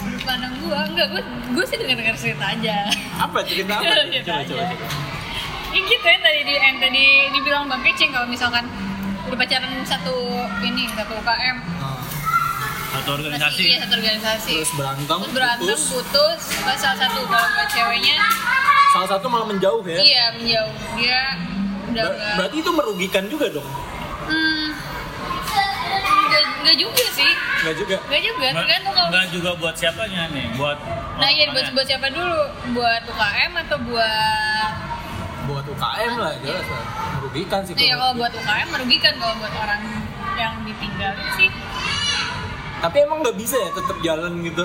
sudut 0.00 0.22
pandang 0.22 0.54
gua 0.60 0.78
enggak 0.84 1.06
gua 1.08 1.22
gua 1.50 1.64
sih 1.64 1.76
dengar 1.76 1.96
dengar 1.96 2.14
cerita 2.14 2.46
aja 2.48 2.76
apa 3.16 3.38
cerita 3.42 3.72
apa 3.74 3.90
tuh? 3.92 4.06
Coba 4.20 4.42
coba 4.44 4.64
coba 4.70 4.86
ya 5.74 5.80
gitu 5.82 6.04
ya 6.04 6.18
tadi 6.18 6.40
di 6.40 6.54
yang 6.54 6.78
tadi 6.78 7.04
dibilang 7.30 7.66
bang 7.66 7.82
Kecing 7.82 8.10
kalau 8.10 8.26
misalkan 8.26 8.64
udah 9.24 9.36
pacaran 9.36 9.70
satu 9.82 10.14
ini 10.62 10.86
satu 10.88 11.12
UKM 11.16 11.56
Nah, 11.74 11.98
Satu 12.94 13.10
masih 13.10 13.26
organisasi. 13.26 13.62
iya 13.66 13.78
satu 13.80 13.94
organisasi. 13.96 14.52
Terus 14.54 14.72
berantem 14.72 15.18
terus 15.18 15.34
berantem 15.34 15.66
putus. 15.66 15.82
putus, 15.90 16.40
pas 16.62 16.78
salah 16.78 16.98
satu 17.00 17.26
kalau 17.26 17.48
buat 17.50 17.68
ceweknya. 17.68 18.16
Salah 18.88 19.08
satu 19.10 19.26
malah 19.26 19.46
menjauh 19.48 19.82
ya? 19.84 19.98
Iya 19.98 20.24
menjauh. 20.32 20.72
Dia 20.94 21.20
udah 21.84 22.02
Ber- 22.04 22.14
enggak 22.14 22.34
berarti 22.38 22.56
itu 22.56 22.70
merugikan 22.70 23.24
juga 23.26 23.46
dong? 23.50 23.66
Hmm, 24.24 24.66
nggak 26.24 26.42
nggak 26.62 26.76
juga 26.78 27.04
sih. 27.10 27.32
Enggak 27.58 27.74
juga. 27.76 27.96
nggak 28.00 28.22
juga 28.22 28.46
tergantung 28.54 28.92
kalau 28.94 29.08
Enggak 29.10 29.26
juga 29.28 29.50
buat 29.56 29.74
siapanya 29.74 30.22
nih, 30.30 30.46
buat 30.54 30.78
nah 31.14 31.28
iya 31.28 31.44
buat 31.50 31.66
buat 31.72 31.86
siapa 31.88 32.06
dulu? 32.08 32.40
Buat 32.72 33.02
UKM 33.04 33.52
atau 33.58 33.78
buat 33.84 34.70
Buat 35.44 35.64
UKM 35.66 36.12
lah 36.14 36.32
jelas 36.40 36.66
lah. 36.66 36.84
Merugikan 37.16 37.60
sih. 37.62 37.72
Iya 37.74 37.94
kalau 37.94 38.12
buat 38.14 38.32
UKM 38.32 38.68
merugikan 38.70 39.14
kalau 39.14 39.34
buat 39.36 39.54
orang 39.54 39.82
yang 40.34 40.54
ditinggalin 40.62 41.28
sih 41.32 41.50
Tapi 42.76 42.96
emang 43.00 43.18
nggak 43.20 43.36
bisa 43.36 43.56
ya 43.56 43.70
tetap 43.70 43.96
jalan 44.00 44.32
gitu. 44.40 44.64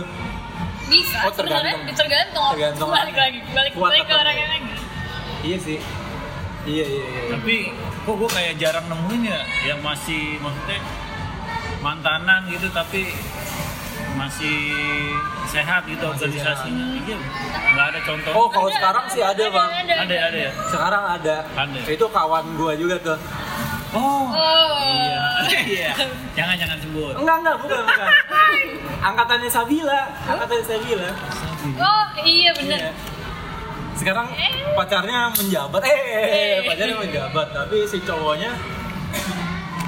bisa 0.86 1.18
Oh, 1.22 1.30
tergantung. 1.30 1.70
sebenarnya 1.78 1.94
tergantung, 1.94 2.50
Tergantung. 2.52 2.90
balik 2.90 3.14
lagi 3.16 3.40
balik 3.48 3.74
balik 3.74 4.04
ke 4.04 4.14
orangnya 4.14 4.46
enggak. 4.50 4.50
lagi 4.50 4.74
Iya 5.40 5.58
sih. 5.58 5.80
Iya 6.62 6.86
iya 6.86 7.04
iya. 7.06 7.22
Tapi 7.32 7.56
kok 8.02 8.16
gue 8.16 8.30
kayak 8.30 8.54
jarang 8.58 8.86
nemuin 8.86 9.22
ya 9.24 9.40
yang 9.66 9.80
masih 9.80 10.36
maksudnya 10.38 10.80
mantanan 11.80 12.44
gitu 12.48 12.68
tapi 12.70 13.08
masih 14.18 14.58
sehat 15.46 15.82
gitu 15.86 16.02
Masih 16.02 16.30
organisasinya. 16.30 16.86
Iya, 17.06 17.18
nggak 17.74 17.86
ada 17.94 18.00
contoh. 18.06 18.32
Oh 18.34 18.48
kalau 18.50 18.70
Ada, 18.70 18.78
sekarang 18.78 19.06
sih 19.10 19.22
ada 19.22 19.44
bang. 19.50 19.70
ada 19.90 20.16
ada 20.30 20.38
ya. 20.38 20.52
Sekarang 20.70 21.04
ada. 21.06 21.36
Ada. 21.58 21.80
Itu 21.90 22.06
kawan 22.10 22.46
gua 22.58 22.74
juga 22.78 22.96
tuh. 23.02 23.18
Oh. 23.94 24.30
oh 24.30 24.78
Iya. 24.86 25.18
Iya. 25.70 25.92
Jangan 26.38 26.56
jangan 26.56 26.78
sebut. 26.78 27.14
Enggak 27.18 27.38
enggak 27.42 27.56
bukan 27.62 27.82
bukan. 27.84 28.08
Angkatannya 29.02 29.50
Sabila. 29.50 30.02
Angkatannya 30.30 30.66
Sabila. 30.66 31.10
oh 31.78 32.04
iya 32.24 32.50
bener 32.56 32.80
Iya. 32.80 32.92
Sekarang 34.00 34.32
pacarnya 34.74 35.28
menjabat. 35.36 35.82
Eh, 35.84 36.64
pacarnya 36.64 36.96
menjabat. 36.96 37.48
Tapi 37.52 37.84
si 37.84 38.00
cowoknya 38.00 38.56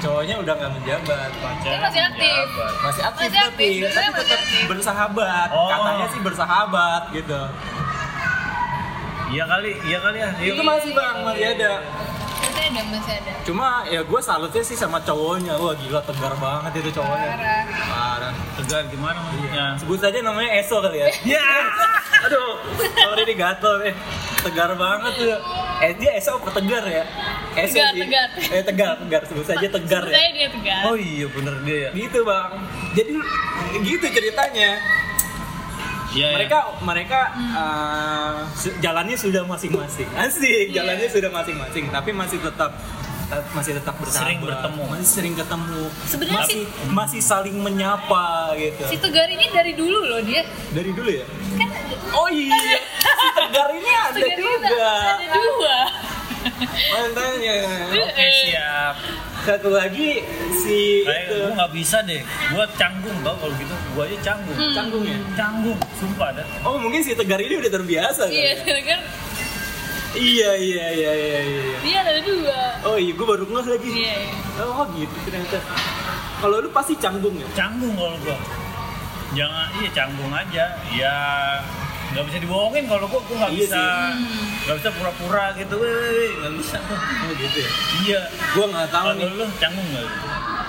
cowoknya 0.02 0.34
udah 0.42 0.54
nggak 0.58 0.72
menjabat. 0.82 1.30
Dia 1.62 1.78
masih 1.78 2.02
aktif. 2.02 2.46
Masih 2.82 3.02
aktif 3.06 3.26
Masih 3.30 3.38
tapi 3.38 3.46
aktif, 3.54 3.78
tapi 3.94 4.10
tetap 4.18 4.40
aktif. 4.42 4.64
bersahabat. 4.66 5.48
Oh. 5.54 5.68
Katanya 5.70 6.06
sih 6.10 6.20
bersahabat 6.20 7.02
gitu. 7.14 7.40
Iya 9.32 9.44
kali, 9.48 9.72
iya 9.88 9.98
kali 10.02 10.18
ya. 10.20 10.30
Iya. 10.42 10.52
Itu 10.52 10.62
masih 10.66 10.90
bang, 10.92 11.16
masih 11.24 11.44
ada. 11.56 11.72
masih 12.42 12.62
ada 12.68 12.80
masih 12.92 13.12
ada 13.16 13.32
Cuma 13.42 13.82
ya 13.88 14.00
gue 14.04 14.20
salutnya 14.20 14.62
sih 14.66 14.76
sama 14.76 14.98
cowoknya. 15.00 15.54
Wah 15.56 15.72
gila 15.78 16.02
tegar 16.04 16.34
banget 16.36 16.72
itu 16.82 16.90
cowoknya. 16.98 17.30
parah 17.32 17.64
Parah. 17.88 18.34
Tegar 18.60 18.82
gimana 18.92 19.18
maksudnya? 19.22 19.64
Sebut 19.80 19.98
saja 20.02 20.18
namanya 20.20 20.50
Eso 20.60 20.82
kali 20.82 20.98
ya. 21.00 21.08
Ya. 21.38 21.46
Aduh, 22.28 22.54
sorry 22.78 23.22
ini 23.26 23.34
gatel 23.34 23.72
nih. 23.82 23.94
Tegar 24.44 24.70
banget 24.76 25.12
tuh. 25.16 25.38
Eh 25.80 25.92
dia 25.96 26.12
Eso 26.18 26.36
apa 26.36 26.50
tegar 26.52 26.84
ya? 26.86 27.02
Eso 27.54 27.74
Tegar, 27.74 27.90
sih. 27.90 28.00
tegar. 28.00 28.28
Eh 28.48 28.62
tegar, 28.62 28.92
tegar. 28.98 29.22
Sebut 29.24 29.44
saja 29.44 29.66
tegar 29.68 30.02
ya. 30.04 30.14
saya 30.14 30.28
dia 30.30 30.48
tegar 30.48 30.80
Oh 30.84 30.96
iya 30.96 31.26
bener 31.26 31.54
dia 31.62 31.76
ya. 31.78 31.90
Gitu 31.92 32.18
bang. 32.22 32.50
Jadi 32.92 33.14
gitu 33.82 34.06
ceritanya. 34.08 34.70
Iya. 36.10 36.26
iya. 36.26 36.28
Mereka 36.34 36.58
mereka 36.82 37.20
eh, 37.34 38.36
su- 38.54 38.76
jalannya 38.78 39.16
sudah 39.16 39.42
masing-masing. 39.44 40.08
Asik, 40.14 40.68
Iya. 40.68 40.74
jalannya 40.78 41.08
sudah 41.08 41.30
masing-masing. 41.30 41.84
Tapi 41.88 42.10
masih 42.10 42.38
tetap 42.38 42.72
tet- 43.26 43.48
masih 43.50 43.72
tetap 43.74 43.94
bersahabat. 43.96 44.20
Sering 44.22 44.40
bertemu. 44.42 44.82
Masih 44.86 45.08
sering 45.10 45.34
ketemu. 45.34 45.82
Sebenarnya 46.04 46.40
masih 46.42 46.60
masih 46.90 47.20
saling 47.20 47.56
menyapa 47.58 48.26
gitu. 48.56 48.84
si 48.86 48.96
tegar 48.98 49.24
ini 49.26 49.48
dari 49.48 49.72
dulu 49.72 49.98
loh 50.02 50.20
dia 50.20 50.44
Dari 50.68 50.90
dulu 50.90 51.08
ya? 51.10 51.24
kan 51.52 51.68
Oh 52.12 52.28
iya, 52.28 52.56
si 53.20 53.28
Tegar 53.34 53.68
ini 53.72 53.88
ada 53.90 54.12
tegar 54.14 54.36
juga. 54.36 54.88
ada 55.08 55.26
dua 55.30 55.76
Mantannya. 56.92 57.56
Oke 57.92 58.26
siap. 58.42 58.94
Satu 59.42 59.70
lagi 59.70 60.22
si 60.54 61.02
Kayak 61.02 61.22
itu 61.24 61.34
gue 61.36 61.52
nggak 61.52 61.72
bisa 61.72 61.96
deh. 62.02 62.22
Gue 62.22 62.64
canggung 62.74 63.16
tau 63.20 63.34
kalau 63.36 63.54
gitu. 63.56 63.74
Gue 63.92 64.02
aja 64.06 64.18
canggung. 64.24 64.56
Hmm. 64.56 64.74
canggung 64.74 65.04
ya. 65.04 65.18
Canggung, 65.34 65.78
sumpah 65.96 66.28
dah. 66.32 66.46
Oh 66.62 66.76
mungkin 66.76 67.00
si 67.00 67.12
Tegar 67.12 67.38
ini 67.38 67.58
udah 67.58 67.72
terbiasa 67.72 68.26
kan? 68.26 68.32
iya 68.32 68.52
tegar 68.58 69.00
Iya 70.12 70.50
iya 70.54 70.86
iya 70.92 71.12
iya 71.16 71.38
iya. 71.40 71.76
dia 71.80 71.98
ada 72.04 72.20
dua 72.20 72.60
Oh 72.84 73.00
iya, 73.00 73.16
gue 73.16 73.24
baru 73.24 73.48
ngeh 73.48 73.66
lagi. 73.66 73.88
iya 73.90 74.14
iya. 74.20 74.34
Oh 74.60 74.84
gitu 74.92 75.16
ternyata. 75.24 75.56
Kalau 76.36 76.60
lu 76.60 76.68
pasti 76.68 76.92
canggung 76.96 77.32
ya? 77.34 77.48
Canggung 77.52 77.96
kalau 77.96 78.12
gue. 78.20 78.36
Jangan, 79.32 79.72
iya 79.80 79.88
canggung 79.90 80.28
aja. 80.28 80.64
Ya 80.92 81.16
nggak 82.12 82.24
bisa 82.26 82.38
dibohongin 82.38 82.84
kalau 82.84 83.06
gue 83.06 83.20
gue 83.22 83.36
nggak 83.36 83.50
Iya 83.50 83.60
bisa 83.62 83.82
nggak 84.62 84.76
bisa 84.78 84.90
pura-pura 84.92 85.44
gitu 85.54 85.76
nggak 85.80 86.52
bisa 86.54 86.76
gue 86.78 86.98
Oh 86.98 87.32
gitu 87.34 87.58
ya. 87.58 87.70
iya 88.02 88.20
Gue 88.52 88.66
nggak 88.66 88.88
tahu 88.88 89.06
kalau 89.06 89.16
nih. 89.18 89.32
lu 89.32 89.46
canggung 89.56 89.88
nggak? 89.88 90.06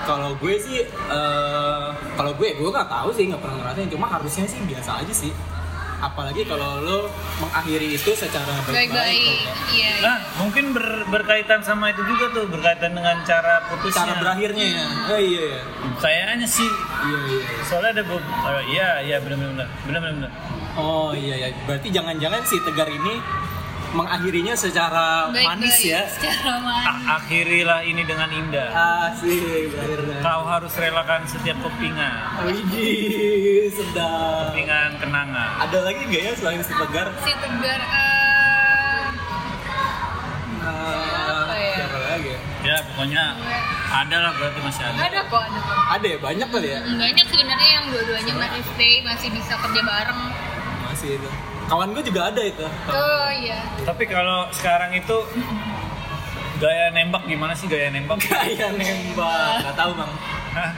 Kalau 0.04 0.30
gue 0.34 0.54
sih, 0.58 0.78
eh 0.84 1.86
kalau 2.12 2.32
gue 2.34 2.48
gue 2.50 2.70
nggak 2.70 2.88
tahu 2.90 3.08
sih 3.10 3.24
nggak 3.26 3.38
pernah 3.38 3.56
ngerasain. 3.58 3.88
Cuma 3.88 4.06
harusnya 4.06 4.44
sih 4.44 4.60
biasa 4.62 5.00
aja 5.00 5.14
sih. 5.14 5.32
Apalagi 5.96 6.44
kalau 6.44 6.80
lo 6.80 7.08
mengakhiri 7.38 7.94
itu 7.94 8.12
secara 8.12 8.44
baik-baik. 8.60 8.92
baik-baik 8.92 9.40
iya 9.72 9.88
iya. 9.88 9.92
nah 10.02 10.16
mungkin 10.36 10.76
ber- 10.76 11.08
berkaitan 11.08 11.60
sama 11.60 11.88
itu 11.88 12.04
juga 12.04 12.28
tuh 12.30 12.44
berkaitan 12.46 12.92
dengan 12.92 13.16
cara 13.22 13.64
putusnya 13.64 14.04
Cara 14.04 14.20
berakhirnya 14.20 14.66
ya. 14.70 14.84
Oh 15.08 15.16
iya 15.16 15.44
iya. 15.48 15.60
kayaknya 15.96 16.44
sih 16.44 16.68
Iya 17.00 17.18
iya. 17.30 17.40
soalnya 17.64 17.90
ada 17.94 18.02
be- 18.04 18.20
oh, 18.20 18.62
iya 18.66 19.00
iya 19.00 19.16
benar 19.18 19.38
benar 19.38 19.54
benar 19.56 19.68
benar 19.96 20.12
benar 20.12 20.30
Oh 20.74 21.10
iya 21.10 21.34
ya, 21.40 21.48
berarti 21.62 21.88
jangan-jangan 21.88 22.42
si 22.42 22.58
Tegar 22.60 22.88
ini 22.88 23.14
mengakhirinya 23.92 24.54
secara 24.54 25.30
Baik-baik, 25.30 25.46
manis 25.46 25.78
ya. 25.80 26.02
secara 26.08 26.58
manis 26.58 27.06
akhirilah 27.06 27.80
ini 27.80 28.02
dengan 28.02 28.26
indah 28.26 28.68
Asik, 29.06 29.70
akhirnya. 29.70 30.18
kau 30.18 30.42
harus 30.44 30.74
relakan 30.74 31.22
setiap 31.24 31.54
kepingan 31.60 32.42
Widih, 32.42 33.70
sedap. 33.70 34.50
kepingan 34.50 34.98
kenangan 34.98 35.62
Ada 35.62 35.78
lagi 35.80 36.00
nggak 36.04 36.22
ya 36.24 36.32
selain 36.34 36.60
si 36.60 36.74
Tegar? 36.74 37.06
si 37.20 37.32
tegar 37.34 37.80
eh, 37.80 39.06
Uh, 40.56 41.44
Apa 41.44 41.54
ya? 41.54 41.74
Siapa 41.76 41.98
lagi 42.00 42.28
ya? 42.30 42.38
ya 42.64 42.76
pokoknya 42.82 43.24
ada 43.94 44.16
lah 44.18 44.32
berarti 44.32 44.58
masih 44.58 44.82
ada 44.82 44.96
ada 44.98 45.20
kok 45.22 45.38
ada 45.38 45.58
kok 45.60 45.76
Ada 45.92 46.06
ya, 46.08 46.18
banyak 46.18 46.48
kali 46.48 46.68
ya? 46.68 46.80
Hmm, 46.80 46.96
banyak 46.98 47.26
sebenarnya 47.28 47.68
yang 47.70 47.84
dua-duanya 47.86 48.32
masih 48.34 48.62
stay 48.66 48.94
masih 49.02 49.28
bisa 49.30 49.54
kerja 49.54 49.80
bareng 49.84 50.20
Masih 51.04 51.20
itu. 51.20 51.28
Kawan 51.64 51.88
gue 51.92 52.02
juga 52.02 52.20
ada 52.28 52.40
itu. 52.40 52.64
oh 52.88 53.28
iya 53.30 53.60
tapi 53.82 54.04
kalau 54.04 54.48
sekarang 54.50 54.92
itu 54.92 55.16
gaya 56.54 56.88
nembak 56.92 57.24
gimana 57.24 57.52
sih 57.52 57.66
gaya 57.66 57.88
nembak 57.88 58.20
Kayak 58.24 58.72
nembak, 58.74 59.60
nggak 59.60 59.74
tahu 59.74 59.92
bang. 59.94 60.12
Hah? 60.54 60.70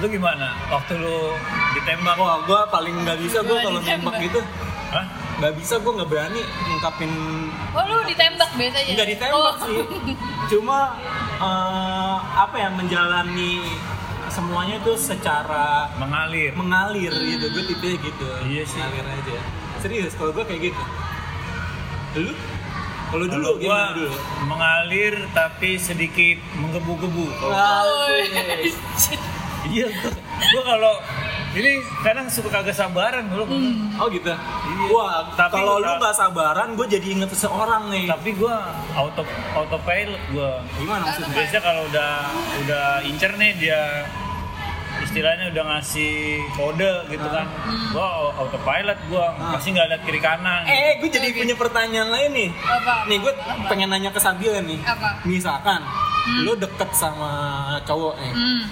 lu 0.00 0.08
gimana 0.08 0.56
waktu 0.66 0.98
lu 0.98 1.36
ditembak 1.76 2.16
Wah, 2.16 2.42
gue 2.42 2.60
paling 2.66 2.96
nggak 2.98 3.18
bisa 3.20 3.38
gue 3.40 3.54
kalau 3.54 3.76
nembak 3.78 4.14
gitu. 4.20 4.40
Hah? 4.90 5.04
Nggak 5.38 5.52
bisa 5.54 5.74
gue 5.78 5.92
nggak 5.92 6.08
berani 6.08 6.42
ngungkapin 6.66 7.12
oh 7.70 7.82
lu 7.86 7.96
ditembak 8.04 8.50
biasanya 8.52 8.88
Enggak 8.90 9.08
ditembak 9.10 9.36
Oh. 9.36 9.52
sih. 9.62 9.78
Cuma 10.48 10.96
eh, 11.38 12.16
apa 12.34 12.56
ya 12.58 12.68
menjalani 12.68 13.52
semuanya 14.32 14.80
tuh 14.80 14.96
secara 14.96 15.92
mengalir 16.00 16.56
mengalir 16.56 17.12
gitu. 17.12 17.46
Gue 17.52 17.64
tipe 17.68 17.88
gitu. 18.00 18.26
Iya 18.48 18.64
sih. 18.64 18.80
Mengalir 18.80 19.06
aja. 19.12 19.38
Serius 19.84 20.16
kalau 20.16 20.32
gue 20.32 20.44
kayak 20.48 20.72
gitu. 20.72 20.82
Lu? 22.16 22.32
Kalau 23.12 23.28
dulu 23.28 23.60
gimana 23.60 23.92
gua 23.92 23.96
dulu? 23.96 24.12
mengalir 24.48 25.14
tapi 25.36 25.76
sedikit 25.76 26.40
menggebu-gebu. 26.56 27.28
Asik. 27.52 29.20
Iya, 29.68 29.92
gua, 29.92 30.10
gua 30.40 30.62
kalau 30.64 30.94
ini 31.52 31.84
kadang 32.00 32.24
suka 32.32 32.48
kagak 32.48 32.72
sabaran 32.72 33.28
dulu. 33.28 33.44
Oh 34.00 34.08
gitu. 34.08 34.32
Iya. 34.32 34.88
Wah, 34.88 35.28
Tapi 35.36 35.60
kalau 35.60 35.76
lu 35.76 35.92
nggak 36.00 36.16
sabaran, 36.16 36.72
gue 36.72 36.86
jadi 36.88 37.06
inget 37.12 37.28
seseorang 37.36 37.92
nih. 37.92 38.08
Tapi 38.08 38.32
gua 38.32 38.72
auto 38.96 39.28
autopilot 39.60 40.22
gua. 40.32 40.64
Gimana 40.80 41.04
maksudnya? 41.12 41.36
Biasanya 41.36 41.62
kalau 41.68 41.82
udah 41.92 42.12
udah 42.64 42.86
incer 43.04 43.32
nih 43.36 43.52
dia 43.60 44.08
istilahnya 45.12 45.52
udah 45.52 45.64
ngasih 45.70 46.12
kode 46.52 46.92
gitu 47.06 47.26
kan. 47.26 47.44
Gua 47.92 48.08
autopilot 48.34 48.96
gua 49.06 49.24
Ah. 49.34 49.52
pasti 49.52 49.68
nggak 49.70 49.86
lihat 49.86 50.02
kiri 50.02 50.18
kanan. 50.18 50.64
Eh, 50.64 50.96
gue 50.96 51.06
jadi 51.06 51.28
punya 51.30 51.52
pertanyaan 51.54 52.08
lain 52.08 52.30
nih. 52.32 52.50
apa 52.56 53.04
Nih 53.04 53.18
gue 53.18 53.32
Apa? 53.34 53.68
pengen 53.68 53.88
nanya 53.88 54.08
ke 54.08 54.16
Sabila 54.16 54.58
nih. 54.58 54.80
Apa? 54.80 55.20
Misalkan 55.22 55.84
lu 56.40 56.56
deket 56.56 56.88
sama 56.92 57.28
cowok 57.84 58.16
nih. 58.16 58.32
hmm. 58.32 58.62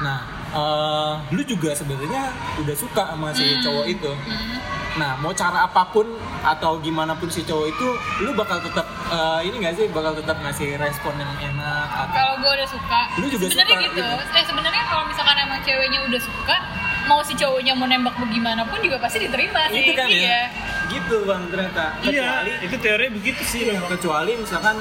Nah, 0.00 0.18
eh, 0.52 1.12
lu 1.30 1.42
juga 1.42 1.72
sebenarnya 1.72 2.30
udah 2.56 2.76
suka 2.76 3.02
sama 3.08 3.28
si 3.30 3.58
cowok 3.58 3.84
itu. 3.88 4.12
Hmm. 4.14 4.54
Nah, 4.94 5.18
mau 5.18 5.34
cara 5.34 5.66
apa 5.66 5.82
pun 5.90 6.06
atau 6.46 6.78
gimana 6.78 7.18
pun 7.18 7.26
si 7.26 7.42
cowok 7.42 7.66
itu, 7.66 7.88
lu 8.22 8.30
bakal 8.30 8.62
tetap 8.62 8.86
eh, 9.10 9.40
ini 9.42 9.58
gak 9.58 9.74
sih 9.74 9.90
bakal 9.90 10.14
tetap 10.14 10.38
ngasih 10.38 10.78
respon 10.78 11.18
yang 11.18 11.34
enak 11.50 11.88
atau 11.90 12.14
kalau 12.14 12.34
gue 12.38 12.50
udah 12.62 12.68
suka 12.70 13.00
Lu 13.18 13.26
juga 13.26 13.44
sebenarnya 13.50 13.74
suka, 13.74 13.86
gitu 13.90 13.98
gitu. 13.98 14.14
eh 14.38 14.44
sebenarnya 14.46 14.82
kalau 14.86 15.04
misalkan 15.10 15.36
emang 15.42 15.60
ceweknya 15.66 15.98
udah 16.06 16.20
suka 16.22 16.56
mau 17.04 17.20
si 17.20 17.34
cowoknya 17.36 17.72
mau 17.76 17.84
nembak 17.84 18.16
bagaimanapun 18.16 18.78
juga 18.80 18.96
pasti 18.96 19.18
diterima 19.20 19.68
sih 19.68 19.82
itu 19.82 19.92
kan 19.92 20.08
iya. 20.08 20.24
ya? 20.24 20.42
Gitu 20.88 21.16
bang 21.26 21.42
ternyata. 21.52 21.84
Iya, 22.00 22.22
Kecuali 22.24 22.52
itu 22.64 22.76
teori 22.80 23.06
begitu 23.12 23.42
sih. 23.44 23.60
Iya, 23.68 23.80
kecuali 23.84 24.32
misalkan 24.40 24.76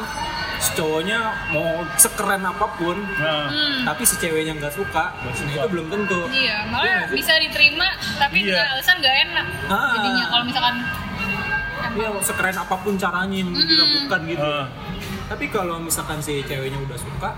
cowoknya 0.72 1.20
mau 1.50 1.68
sekeren 1.94 2.42
apa 2.42 2.66
pun 2.74 2.96
Nah, 3.14 3.46
Hmm. 3.46 3.84
tapi 3.84 4.02
si 4.02 4.16
ceweknya 4.16 4.56
nggak 4.56 4.72
suka, 4.72 5.12
Nggak 5.14 5.34
nah 5.36 5.54
itu 5.58 5.68
belum 5.70 5.88
tentu 5.88 6.20
Iya, 6.26 6.32
Iya 6.32 6.58
malah 6.66 6.84
nggak 6.86 7.06
sih? 7.06 7.16
bisa 7.18 7.34
diterima 7.38 7.88
tapi 8.16 8.36
Iya. 8.40 8.48
dengan 8.54 8.68
alasan 8.72 8.96
gak 8.98 9.16
enak. 9.22 9.46
Ah. 9.66 9.92
Jadinya 9.94 10.24
kalau 10.26 10.44
misalkan 10.46 10.76
Iya, 11.94 12.10
sekeren 12.20 12.58
apa 12.58 12.76
pun 12.76 12.94
caranya 12.96 13.36
yang 13.36 13.50
Mm-mm. 13.50 13.68
dilakukan 13.68 14.20
gitu 14.26 14.42
Ah. 14.42 14.66
tapi 15.26 15.46
kalau 15.48 15.76
misalkan 15.78 16.18
si 16.20 16.42
ceweknya 16.42 16.80
udah 16.80 16.96
suka 16.96 17.30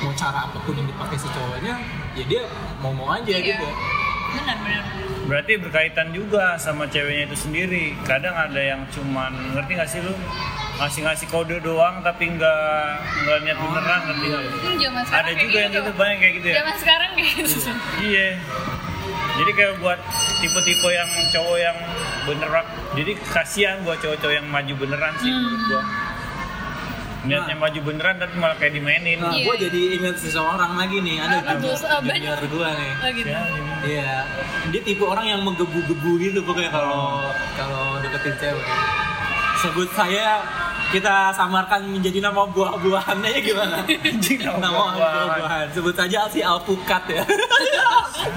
mau 0.00 0.12
cara 0.12 0.46
apa 0.46 0.58
pun 0.58 0.74
yang 0.74 0.84
dipakai 0.84 1.16
si 1.16 1.28
cowoknya 1.28 1.74
ya 2.12 2.24
dia 2.26 2.42
mau 2.78 2.90
mau 2.90 3.08
aja 3.10 3.28
Iya. 3.28 3.40
gitu 3.52 3.66
benar 4.32 4.56
benar. 4.58 4.84
berarti 5.22 5.52
berkaitan 5.56 6.08
juga 6.10 6.56
sama 6.56 6.84
ceweknya 6.84 7.24
itu 7.26 7.36
sendiri. 7.38 7.94
Kadang 8.02 8.34
ada 8.34 8.58
yang 8.58 8.82
cuman 8.88 9.30
ngerti 9.52 9.72
gak 9.72 9.86
sih 9.86 10.00
lu 10.00 10.12
ngasih-ngasih 10.82 11.26
kode 11.28 11.56
doang 11.58 12.02
tapi 12.02 12.26
nggak 12.28 12.62
nggak 13.22 13.38
niat 13.40 13.54
beneran 13.56 14.00
ngerti 14.02 14.24
nggak 14.26 14.40
lu? 14.40 14.50
Hmm, 14.52 14.76
zaman 14.76 15.02
sekarang 15.02 15.22
Ada 15.22 15.30
kayak 15.30 15.40
juga 15.40 15.56
yang 15.56 15.70
gitu. 15.70 15.80
gitu 15.80 15.92
banyak 15.94 16.18
kayak 16.18 16.32
gitu 16.34 16.46
ya. 16.46 16.54
Zaman 16.54 16.74
sekarang 16.76 17.10
kayak 17.12 17.30
gitu. 17.32 17.56
Iya. 18.02 18.28
Jadi 19.32 19.50
kayak 19.52 19.74
buat 19.78 19.98
tipe-tipe 20.38 20.88
yang 20.90 21.08
cowok 21.30 21.56
yang 21.58 21.78
beneran. 22.24 22.66
Jadi 22.92 23.12
kasihan 23.24 23.76
buat 23.80 23.96
cowok-cowok 23.96 24.34
yang 24.34 24.46
maju 24.46 24.72
beneran 24.76 25.12
sih 25.16 25.28
Hmm. 25.28 25.38
menurut 25.40 25.62
gua. 25.64 25.82
Niatnya 27.22 27.54
maju 27.54 27.78
beneran 27.80 28.18
tapi 28.18 28.34
malah 28.34 28.58
kayak 28.58 28.74
dimainin. 28.74 29.16
nah 29.16 29.30
Iya. 29.30 29.46
gue 29.46 29.54
jadi 29.62 29.80
ingat 29.96 30.16
seseorang 30.18 30.74
lagi 30.74 30.98
nih 30.98 31.16
ada 31.16 31.38
tuh? 31.54 31.70
junior, 31.70 31.78
Ah, 31.86 32.00
junior 32.02 32.38
gue 32.42 32.68
nih 32.72 32.92
Oh 32.92 33.10
gitu. 33.14 33.28
Ya. 33.30 33.40
Iya, 33.82 34.12
dia 34.68 34.82
tipe 34.82 35.04
orang 35.04 35.26
yang 35.28 35.40
menggebu-gebu 35.40 36.10
gitu 36.18 36.42
pokoknya 36.42 36.70
kalau 36.70 37.30
kalau 37.54 37.98
deketin 37.98 38.34
cewek. 38.36 38.66
Sebut 39.56 39.86
saya 39.92 40.42
kita 40.92 41.32
samarkan 41.32 41.88
menjadi 41.88 42.20
nama 42.20 42.44
buah-buahannya 42.46 43.28
ya 43.32 43.40
gimana? 43.40 43.76
Anjing, 43.82 44.38
nama 44.44 44.92
buah-buahan. 44.92 45.66
Sebut 45.72 45.96
saja 45.96 46.28
si 46.28 46.44
alpukat 46.44 47.02
ya. 47.08 47.24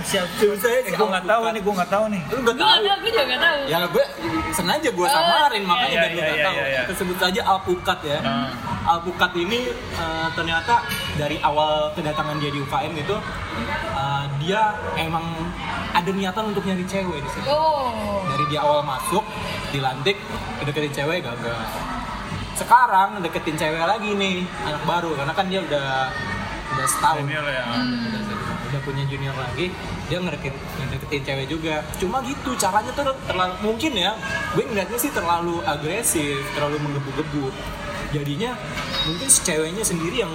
Siap. 0.02 0.28
Sebut 0.40 0.58
saya 0.58 0.80
Eh, 0.80 0.88
si 0.88 0.92
gua 0.96 1.08
nggak 1.12 1.28
tahu 1.28 1.42
nih, 1.52 1.62
gua 1.62 1.74
nggak 1.76 1.92
tahu 1.92 2.06
nih. 2.10 2.22
Lu 2.26 2.38
Gue 2.38 2.44
gak 2.48 2.58
tahu? 2.58 2.80
gue 2.80 3.12
juga 3.12 3.24
gak 3.26 3.42
tahu. 3.42 3.60
Ya 3.66 3.78
gue 3.86 4.06
sengaja 4.52 4.90
gue 4.90 5.06
Oh, 5.06 5.12
samarin 5.12 5.62
iya, 5.62 5.68
makanya 5.68 5.90
iya, 5.92 6.00
biar 6.00 6.10
lu 6.10 6.16
iya, 6.16 6.26
gak 6.26 6.36
iya, 6.36 6.46
tahu. 6.46 6.56
iya. 6.56 6.82
Kita 6.88 6.94
sebut 6.96 7.18
saja 7.20 7.42
alpukat 7.44 8.00
ya. 8.02 8.18
Nah. 8.24 8.50
Alpukat 8.86 9.32
ini 9.36 9.60
eh, 9.76 10.28
ternyata 10.32 10.74
dari 11.16 11.38
awal 11.42 11.92
kedatangan 11.92 12.40
dia 12.40 12.50
di 12.50 12.60
UKM 12.62 12.94
itu 12.96 13.16
eh, 13.94 14.24
dia 14.40 14.62
emang 14.96 15.26
ada 15.92 16.10
niatan 16.10 16.44
untuk 16.50 16.64
nyari 16.64 16.86
cewek 16.86 17.20
di 17.20 17.30
sini. 17.30 17.46
Oh. 17.52 18.24
Dari 18.26 18.46
dia 18.48 18.64
awal 18.64 18.82
masuk 18.82 19.24
dilantik 19.70 20.16
deketin 20.62 20.94
cewek 20.94 21.20
gagal. 21.22 21.58
Sekarang 22.56 23.20
deketin 23.20 23.56
cewek 23.60 23.84
lagi 23.84 24.16
nih 24.16 24.48
anak 24.66 24.84
baru. 24.88 25.12
Karena 25.16 25.34
kan 25.36 25.46
dia 25.52 25.62
udah 25.62 26.10
udah 26.76 26.88
setahun. 26.88 27.24
Senior 27.24 27.46
ya. 27.46 27.64
Hmm. 27.68 28.10
udah, 28.10 28.40
udah 28.72 28.80
punya 28.84 29.04
junior 29.08 29.36
lagi. 29.36 29.72
Dia 30.08 30.18
ngedeketin, 30.24 30.56
ngedeketin 30.60 31.22
cewek 31.24 31.48
juga. 31.52 31.76
Cuma 32.00 32.24
gitu 32.24 32.52
caranya 32.56 32.92
tuh 32.96 33.14
terlalu 33.28 33.54
mungkin 33.64 33.92
ya 33.94 34.12
gue 34.56 34.64
ngeliatnya 34.64 34.98
sih 35.00 35.12
terlalu 35.12 35.62
agresif 35.68 36.42
terlalu 36.56 36.80
menggebu-gebu. 36.82 37.52
Jadinya 38.16 38.56
mungkin 39.06 39.28
si 39.28 39.40
ceweknya 39.44 39.84
sendiri 39.84 40.24
yang 40.24 40.34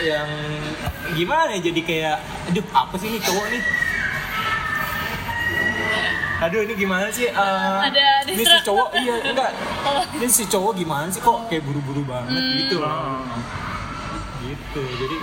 yang 0.00 0.28
gimana 1.14 1.52
ya 1.58 1.60
jadi 1.68 1.80
kayak 1.84 2.16
aduh 2.50 2.64
apa 2.72 2.94
sih 2.96 3.12
ini 3.12 3.20
cowok 3.20 3.46
nih 3.52 3.62
aduh 6.42 6.60
ini 6.60 6.74
gimana 6.76 7.06
sih 7.08 7.26
Eh, 7.26 7.78
Ada 7.80 8.06
ini 8.26 8.42
si 8.42 8.56
cowok 8.62 8.88
iya 8.96 9.14
enggak 9.24 9.50
Oh. 9.82 10.02
ini 10.12 10.26
si 10.28 10.44
cowok 10.44 10.72
gimana 10.74 11.06
sih 11.06 11.18
kok 11.18 11.46
kayak 11.46 11.62
buru-buru 11.62 12.02
banget 12.04 12.34
Hmm. 12.34 12.56
gitu 12.58 12.76
loh 12.76 12.90
Oh. 12.90 13.22
gitu 14.42 14.82
jadi 14.98 15.16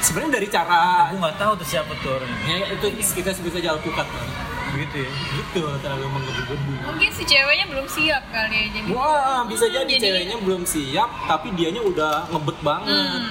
sebenarnya 0.00 0.32
dari 0.32 0.48
cara 0.48 0.78
Aku 1.04 1.18
nggak 1.18 1.36
tahu 1.36 1.52
tuh 1.56 1.66
siapa 1.66 1.92
tuh 1.96 2.10
orangnya. 2.14 2.38
ya 2.48 2.66
itu 2.70 2.86
kita 3.12 3.30
sebut 3.30 3.50
saja 3.50 3.74
alpukat 3.74 4.06
kan 4.06 4.28
Begitu 4.70 5.02
ya. 5.02 5.10
gitu 5.34 5.62
terlalu 5.82 6.06
menggebu-gebu 6.08 6.72
Mungkin 6.86 7.10
si 7.10 7.22
ceweknya 7.24 7.66
belum 7.66 7.86
siap 7.86 8.22
kali 8.30 8.54
ya 8.54 8.66
jadi. 8.72 8.86
wah 8.88 9.42
bisa 9.44 9.66
Hmm, 9.66 9.74
jadi, 9.82 9.94
ceweknya 9.98 10.36
belum 10.38 10.62
siap 10.64 11.10
tapi 11.26 11.50
dianya 11.52 11.82
udah 11.82 12.30
ngebet 12.30 12.58
banget 12.60 12.94
Hmm. 12.94 13.22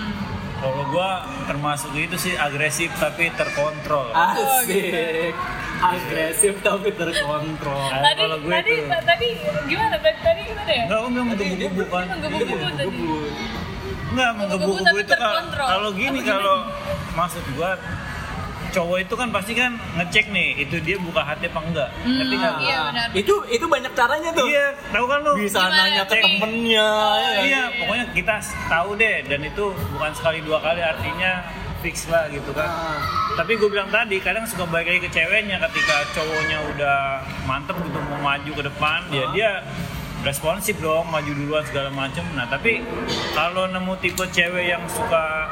Kalau 0.59 0.83
gua 0.91 1.09
termasuk 1.47 1.95
itu 1.95 2.19
sih 2.19 2.35
agresif 2.35 2.91
tapi 2.93 3.31
terkontrol. 3.31 4.11
Ah. 4.11 4.35
Oh, 4.35 4.59
gitu. 4.61 5.31
Agresif 5.81 6.53
tapi 6.59 6.89
terkontrol. 6.91 7.87
Tadi 7.89 8.21
kalau 8.21 8.37
gue 8.37 8.51
tadi 8.51 8.73
tadi 8.85 9.27
gimana 9.65 9.95
tadi 9.97 10.41
gimana 10.43 10.69
ya? 10.69 10.83
Enggak, 10.85 10.99
om 10.99 11.11
yang 11.13 11.27
menggebu-gebu 11.27 11.83
kan. 11.87 12.05
Menggebu-gebu 12.09 12.53
Iya, 12.53 12.69
tadi. 12.75 12.97
Enggak, 14.09 14.31
menggebu-gebu 14.35 14.95
itu 14.97 15.13
kalau 15.55 15.89
gini 15.93 16.19
kalau 16.21 16.55
maksud 17.11 17.43
gua 17.53 17.71
cowok 18.69 19.01
itu 19.01 19.13
kan 19.17 19.33
pasti 19.33 19.57
kan 19.57 19.71
ngecek 19.97 20.29
nih 20.29 20.61
itu 20.61 20.77
dia 20.79 21.01
buka 21.01 21.25
hati 21.25 21.49
apa 21.49 21.57
enggak. 21.59 21.89
Hmm, 21.99 22.21
Ngerti 22.21 22.35
nggak? 22.37 22.53
Iya 22.61 22.77
benar. 22.85 23.07
itu 23.17 23.33
itu 23.49 23.65
banyak 23.65 23.91
caranya 23.97 24.29
tuh 24.29 24.45
Iya, 24.45 24.67
tahu 24.93 25.05
kan 25.09 25.19
lu? 25.19 25.31
bisa 25.35 25.57
Gimana 25.57 25.77
nanya 25.79 26.03
ke 26.05 26.15
temennya 26.15 26.89
ya 27.17 27.29
kan? 27.33 27.41
Iya, 27.41 27.63
pokoknya 27.75 28.05
kita 28.13 28.35
tahu 28.69 28.89
deh 28.93 29.15
dan 29.25 29.39
itu 29.41 29.63
bukan 29.89 30.11
sekali 30.13 30.39
dua 30.45 30.61
kali 30.61 30.81
artinya 30.85 31.31
fix 31.79 32.05
lah 32.05 32.27
gitu 32.27 32.51
kan. 32.51 32.65
Ah. 32.65 32.99
Tapi 33.35 33.55
gue 33.55 33.67
bilang 33.67 33.87
tadi 33.87 34.17
kadang 34.17 34.43
suka 34.43 34.63
balik 34.65 34.89
lagi 34.89 35.01
ke 35.01 35.11
ceweknya 35.11 35.57
ketika 35.61 35.95
cowoknya 36.11 36.57
udah 36.69 36.97
mantep 37.43 37.75
gitu 37.79 37.99
mau 38.05 38.19
maju 38.25 38.51
ke 38.51 38.63
depan, 38.65 38.99
ya 39.09 39.21
Ah. 39.21 39.31
dia 39.31 39.49
responsif 40.19 40.75
dong 40.77 41.07
maju 41.07 41.27
duluan 41.29 41.63
segala 41.63 41.87
macem. 41.89 42.23
Nah 42.31 42.45
tapi 42.45 42.83
kalau 43.31 43.65
nemu 43.65 43.95
tipe 43.97 44.23
cewek 44.25 44.67
yang 44.67 44.83
suka 44.85 45.47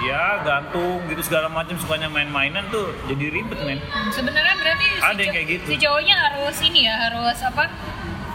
ya 0.00 0.38
gantung 0.40 1.02
gitu 1.06 1.18
segala 1.20 1.46
macem 1.48 1.74
sukanya 1.74 2.06
main-mainan 2.06 2.66
tuh 2.68 2.90
jadi 3.06 3.30
ribet 3.32 3.58
men. 3.60 3.78
Sebenarnya 4.08 4.54
berarti 4.56 4.84
si, 4.84 4.98
Ada 5.00 5.10
yang 5.16 5.18
cow- 5.20 5.34
kayak 5.34 5.46
gitu. 5.48 5.66
si 5.66 5.76
cowoknya 5.76 6.16
harus 6.20 6.56
ini 6.60 6.80
ya, 6.82 6.94
harus 7.00 7.38
apa? 7.40 7.64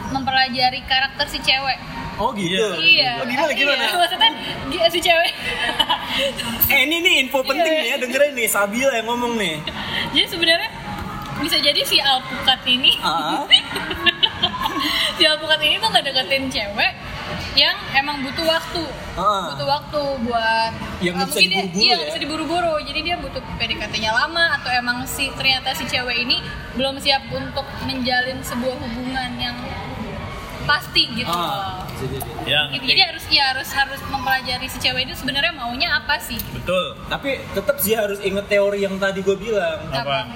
Mempelajari 0.09 0.79
karakter 0.83 1.25
si 1.25 1.39
cewek. 1.39 1.79
Oh 2.15 2.29
gitu 2.31 2.67
Iya. 2.75 3.11
oh, 3.17 3.25
gimana 3.25 3.51
gimana 3.51 3.83
Iya, 3.83 3.95
maksudnya 3.95 4.31
dia- 4.67 4.89
si 4.89 4.99
cewek. 4.99 5.31
eh 6.67 6.79
ini 6.83 6.97
nih 6.99 7.13
info 7.21 7.41
penting 7.41 7.65
Iya. 7.67 7.79
nih 7.79 7.89
ya 7.89 7.97
dengerin 7.97 8.33
nih 8.33 8.47
Sabila 8.47 8.91
yang 8.91 9.07
ngomong 9.07 9.33
nih 9.35 9.55
Jadi 10.11 10.27
sebenarnya 10.27 10.69
bisa 11.35 11.57
jadi 11.57 11.81
si 11.81 11.97
alpukat 11.97 12.61
ini 12.65 12.91
Ah. 12.99 13.43
si 15.17 15.23
alpukat 15.23 15.59
ini 15.59 15.75
tuh 15.77 15.89
nggak 15.89 16.05
deketin 16.05 16.45
cewek 16.47 16.91
yang 17.53 17.73
emang 17.93 18.21
butuh 18.21 18.45
waktu 18.47 18.83
Ah. 19.13 19.49
butuh 19.49 19.67
waktu 19.67 20.01
buat 20.23 20.71
Yang 20.99 21.15
eh, 21.15 21.19
bisa 21.19 21.29
mungkin 21.31 21.49
dia- 21.49 21.61
diburu-buru 21.63 21.81
iya 21.81 21.93
ya? 21.93 22.05
bisa 22.05 22.19
diburu-buru 22.19 22.73
jadi 22.81 22.99
dia 23.03 23.15
butuh 23.15 23.41
PDKT-nya 23.55 24.11
lama 24.11 24.45
atau 24.55 24.69
emang 24.71 24.97
si 25.05 25.29
ternyata 25.31 25.69
si 25.71 25.83
cewek 25.83 26.17
ini 26.19 26.41
belum 26.73 26.97
siap 26.97 27.25
untuk 27.29 27.65
menjalin 27.83 28.37
sebuah 28.39 28.75
hubungan 28.75 29.31
yang 29.37 29.57
pasti 30.63 31.03
gitu 31.13 31.27
ah 31.27 31.83
jadi 31.95 32.17
Ya, 32.43 32.67
Gitu. 32.69 32.83
jadi 32.85 33.01
harus 33.05 33.23
ya 33.27 33.43
harus 33.49 33.69
harus 33.69 34.01
mempelajari 34.05 34.65
si 34.65 34.77
cewek 34.77 35.07
itu 35.07 35.15
sebenarnya 35.15 35.51
maunya 35.51 35.89
apa 35.93 36.19
sih 36.19 36.35
betul. 36.51 36.99
tapi 37.07 37.39
tetap 37.49 37.75
sih 37.77 37.93
harus 37.93 38.19
inget 38.19 38.43
teori 38.45 38.81
yang 38.81 38.95
tadi 38.97 39.19
gue 39.19 39.33
bilang 39.33 39.79
Apa? 39.87 40.27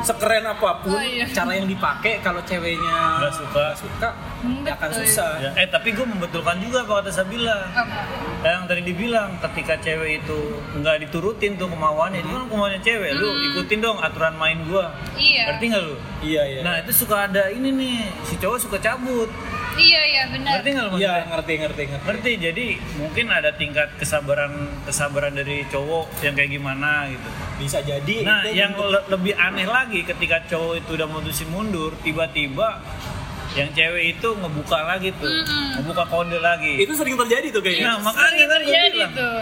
sekeren 0.00 0.44
apa 0.44 0.82
pun 0.82 0.90
Oh, 0.90 1.00
iya. 1.00 1.24
cara 1.28 1.54
yang 1.54 1.64
dipakai 1.64 2.18
kalau 2.18 2.42
ceweknya 2.42 3.20
Nggak 3.20 3.32
suka. 3.32 3.64
suka 3.76 4.08
Hmm, 4.44 4.60
ya 4.62 4.76
akan 4.76 4.88
betul. 4.92 5.00
susah. 5.08 5.32
Ya, 5.40 5.50
eh 5.56 5.66
tapi 5.66 5.88
gue 5.96 6.04
membetulkan 6.04 6.60
juga 6.60 6.84
apa 6.84 6.92
kata 7.00 7.10
Sabila. 7.10 7.58
Apa? 7.72 8.00
yang 8.44 8.68
tadi 8.68 8.84
dibilang 8.84 9.40
ketika 9.40 9.80
cewek 9.80 10.20
itu 10.20 10.38
nggak 10.76 11.08
diturutin 11.08 11.56
tuh 11.56 11.64
kemauannya 11.64 12.20
itu 12.20 12.28
kan 12.28 12.44
kemauannya 12.44 12.80
cewek 12.84 13.16
lu 13.16 13.32
ikutin 13.52 13.80
dong 13.80 13.96
aturan 13.96 14.36
main 14.36 14.60
gua. 14.68 14.92
Iya. 15.16 15.48
ngerti 15.48 15.64
nggak 15.72 15.82
lu? 15.82 15.96
Iya 16.20 16.42
iya. 16.44 16.60
Nah 16.60 16.74
itu 16.84 16.92
suka 16.92 17.24
ada 17.24 17.48
ini 17.48 17.72
nih 17.72 17.96
si 18.28 18.36
cowok 18.36 18.58
suka 18.60 18.76
cabut. 18.76 19.32
Iya 19.74 20.00
iya 20.04 20.22
benar. 20.28 20.60
Ngerti 20.60 20.68
nggak 20.76 20.86
lu 20.86 20.96
iya 21.00 21.14
ngerti 21.24 21.52
ngerti 21.56 21.82
ngerti. 21.88 22.04
Ngerti 22.04 22.30
jadi 22.36 22.66
mungkin 23.00 23.26
ada 23.32 23.50
tingkat 23.56 23.88
kesabaran 23.96 24.52
kesabaran 24.84 25.32
dari 25.32 25.64
cowok 25.72 26.20
yang 26.20 26.36
kayak 26.36 26.52
gimana 26.52 27.08
gitu. 27.08 27.28
Bisa 27.56 27.80
jadi 27.80 28.16
nah 28.28 28.44
itu 28.44 28.60
yang 28.60 28.76
le- 28.76 29.08
lebih 29.08 29.32
aneh 29.40 29.64
lagi 29.64 30.04
ketika 30.04 30.44
cowok 30.44 30.84
itu 30.84 30.90
udah 31.00 31.08
mutusin 31.08 31.48
mundur 31.48 31.96
tiba-tiba 32.04 32.84
yang 33.54 33.70
cewek 33.70 34.18
itu 34.18 34.28
ngebuka 34.34 34.78
lagi 34.82 35.08
tuh. 35.14 35.30
Mm-mm. 35.30 35.78
ngebuka 35.78 36.04
kode 36.10 36.38
lagi. 36.42 36.74
Itu 36.82 36.92
sering 36.98 37.14
terjadi 37.14 37.46
tuh 37.54 37.62
kayaknya. 37.62 37.86
Nah 37.86 37.96
makanya 38.02 38.44
kan 38.50 38.60
gue 38.60 38.66
terjadi 38.66 38.98
bilang. 38.98 39.12
tuh 39.14 39.38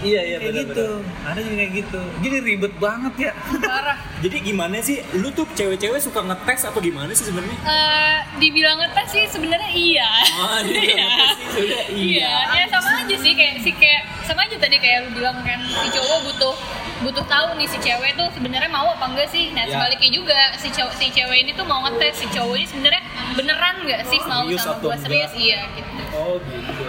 iya 0.00 0.20
iya 0.24 0.36
kayak 0.38 0.54
gitu 0.66 0.86
ada 1.20 1.38
juga 1.38 1.56
kayak 1.56 1.72
gitu 1.76 2.00
jadi 2.20 2.36
ribet 2.40 2.74
banget 2.76 3.14
ya 3.20 3.32
parah 3.58 3.98
jadi 4.24 4.36
gimana 4.42 4.76
sih 4.78 5.00
lu 5.14 5.28
tuh 5.30 5.44
cewek-cewek 5.50 5.98
suka 5.98 6.20
ngetes 6.22 6.64
apa 6.64 6.78
gimana 6.78 7.10
sih 7.10 7.24
sebenarnya 7.24 7.58
Eh, 7.62 8.16
dibilang 8.38 8.76
ngetes 8.76 9.08
sih 9.10 9.24
sebenarnya 9.26 9.70
iya. 9.70 10.08
Dibilang 10.62 10.66
Iya. 10.90 11.16
sih 11.30 11.46
sebenarnya 11.46 11.84
iya. 11.90 12.32
Ya 12.54 12.64
sama 12.68 12.90
aja 12.98 13.16
sih 13.16 13.32
kayak 13.32 13.54
si 13.60 13.70
kayak 13.72 14.02
sama 14.22 14.40
aja 14.42 14.56
tadi 14.56 14.76
kayak 14.76 14.98
lu 15.04 15.16
bilang 15.16 15.36
kan 15.40 15.60
si 15.60 15.88
cowok 15.90 16.18
butuh 16.26 16.54
butuh 17.00 17.24
tahu 17.26 17.56
nih 17.56 17.64
si 17.64 17.78
cewek 17.78 18.12
tuh 18.12 18.28
sebenarnya 18.30 18.68
mau 18.68 18.84
apa 18.86 19.04
enggak 19.06 19.28
sih. 19.28 19.48
Nah, 19.50 19.64
Ya. 19.64 19.72
sebaliknya 19.72 20.10
juga 20.12 20.38
si 20.54 20.68
cowok 20.68 20.92
si 20.94 21.08
cewek 21.08 21.38
ini 21.38 21.52
tuh 21.52 21.64
mau 21.64 21.80
ngetes 21.82 22.14
si 22.18 22.26
cowok 22.28 22.54
ini 22.54 22.66
sebenarnya 22.66 23.02
beneran 23.32 23.74
nggak 23.80 24.00
sih 24.04 24.20
mau 24.22 24.44
sama 24.52 24.76
gua 24.78 24.96
serius 24.96 25.32
iya 25.32 25.64
gitu. 25.72 25.90
oh 26.12 26.36
gitu 26.38 26.84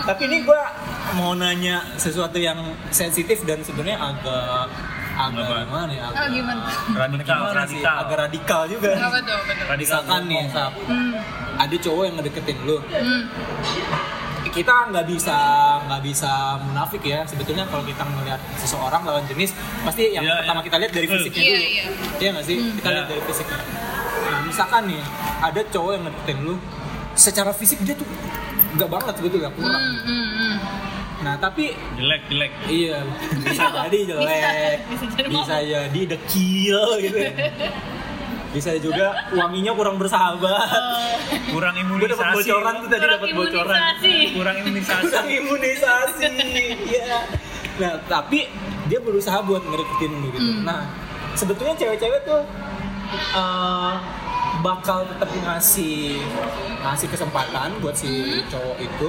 tapi 0.00 0.22
ini 0.24 0.38
gua 0.42 0.70
mau 1.12 1.32
nanya 1.32 1.82
sesuatu 1.96 2.36
yang 2.36 2.58
sensitif 2.88 3.42
dan 3.42 3.60
sebenarnya 3.60 3.98
agak 3.98 4.66
agak 5.12 5.42
Apa? 5.42 5.62
gimana 5.62 5.90
ya? 5.90 6.02
Oh 6.02 6.12
Agak, 6.12 6.28
gimana? 6.30 6.62
radikal 6.96 7.36
gimana 7.36 7.62
sih? 7.62 7.76
radikal 7.76 7.96
Agak 7.98 8.16
radikal 8.18 8.60
juga. 8.66 8.90
Apa 8.96 9.18
tuh? 9.20 9.34
Apa 9.34 9.52
tuh? 9.52 9.66
radikal 9.68 9.78
Misalkan 10.00 10.20
nih. 10.26 10.44
Sap, 10.48 10.72
Hmm. 10.80 11.12
ada 11.58 11.76
cowok 11.76 12.02
yang 12.02 12.14
ngedeketin 12.16 12.58
lu. 12.62 12.76
Hmm. 12.80 13.22
Kita 14.50 14.74
nggak 14.90 15.06
bisa 15.06 15.36
nggak 15.84 16.02
bisa 16.02 16.30
munafik 16.60 17.02
ya. 17.04 17.20
Sebetulnya 17.22 17.62
kalau 17.64 17.84
kita 17.84 18.02
melihat 18.02 18.40
seseorang 18.56 19.02
lawan 19.04 19.22
jenis, 19.24 19.52
pasti 19.84 20.10
yang 20.10 20.24
Iya, 20.24 20.42
pertama 20.42 20.58
iya. 20.58 20.66
kita 20.66 20.76
lihat 20.78 20.92
dari 20.92 21.06
Betul. 21.06 21.18
fisiknya 21.20 21.42
Iya, 21.42 21.52
dulu. 21.52 21.68
iya. 21.68 21.84
Iya 22.16 22.28
nggak 22.32 22.46
sih? 22.46 22.56
Kita 22.72 22.88
Iya. 22.88 22.94
lihat 22.96 23.06
dari 23.06 23.22
fisiknya. 23.22 23.58
Nah, 24.20 24.40
misalkan 24.42 24.82
nih, 24.88 25.02
ada 25.40 25.60
cowok 25.66 25.90
yang 25.92 26.02
ngedeketin 26.02 26.38
lu, 26.40 26.54
secara 27.12 27.50
fisik 27.52 27.78
dia 27.80 27.94
tuh 27.94 28.08
nggak 28.72 28.88
banget 28.88 29.14
sebetulnya 29.14 29.50
kurang. 29.52 29.76
Hmm, 29.76 29.98
hmm, 30.00 30.26
hmm. 30.32 30.54
Nah 31.20 31.34
tapi 31.36 31.70
jelek 31.94 32.22
jelek 32.26 32.52
Iya, 32.64 32.98
bisa 33.38 33.64
jadi 33.68 33.98
jelek, 34.08 34.78
Bisa- 34.88 34.88
bisa 34.90 35.06
jadi 35.14 35.28
bisa 35.28 35.56
jadi 35.60 36.00
dekil 36.08 36.78
gitu. 37.02 37.18
ya. 37.18 37.32
Bisa 38.50 38.70
juga 38.76 39.06
wanginya 39.30 39.70
kurang 39.72 39.94
bersahabat. 39.94 40.58
kurang 41.48 41.70
Gue 41.72 41.84
imunisasi 42.02 42.18
dapat 42.18 42.34
bocoran 42.34 42.74
tuh 42.76 42.88
tadi 42.88 42.98
Kurang 42.98 43.14
dapat 43.14 43.28
bocoran. 43.30 43.78
kurang 44.32 44.56
imunisasi 44.58 45.04
Kurang 45.06 45.28
imunisasi. 45.30 46.26
Iya. 46.82 47.18
Nah, 47.78 47.94
tapi 48.04 48.50
dia 48.86 48.98
berusaha 48.98 49.38
buat 49.40 49.62
ngedeketin 49.62 50.12
lu 50.14 50.28
gitu. 50.30 50.50
Hmm. 50.52 50.66
Nah, 50.66 50.82
sebetulnya 51.32 51.74
cewek-cewek 51.74 52.20
tuh 52.22 52.42
eh, 53.12 53.92
bakal 54.58 55.06
tetap 55.06 55.30
ngasih 55.30 56.18
ngasih 56.80 57.06
kesempatan 57.08 57.70
buat 57.78 57.94
si 57.94 58.10
Hmm. 58.10 58.50
cowok 58.50 58.76
itu 58.78 59.08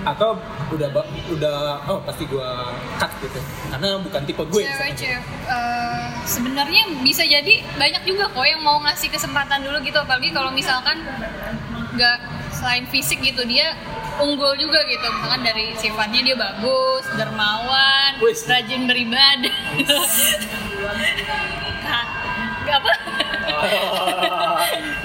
atau 0.00 0.32
udah 0.72 0.88
udah 1.28 1.56
oh 1.90 2.00
pasti 2.04 2.24
gua 2.24 2.72
cut 2.96 3.12
gitu. 3.20 3.40
Karena 3.68 4.00
bukan 4.00 4.20
tipe 4.24 4.42
gue 4.48 4.62
cewek 4.64 4.92
cewek 4.96 5.20
eh, 5.48 6.06
sebenarnya 6.24 6.82
bisa 7.04 7.22
jadi 7.24 7.54
banyak 7.76 8.02
juga 8.08 8.32
kok 8.32 8.46
yang 8.46 8.62
mau 8.64 8.80
ngasih 8.80 9.12
kesempatan 9.12 9.60
dulu 9.60 9.80
gitu. 9.84 9.98
Apalagi 10.00 10.32
kalau 10.32 10.50
misalkan 10.54 11.04
nggak 11.94 12.18
selain 12.54 12.84
fisik 12.88 13.20
gitu 13.20 13.44
dia 13.44 13.76
unggul 14.20 14.56
juga 14.56 14.80
gitu. 14.88 15.04
Misalkan 15.04 15.42
dari 15.44 15.76
sifatnya 15.76 16.20
dia 16.24 16.36
bagus 16.36 17.04
dermawan 17.16 18.16
Wis. 18.24 18.44
rajin 18.48 18.88
beribadah. 18.88 19.56
Kak, 21.90 22.06
nggak 22.64 22.80
apa 23.50 23.66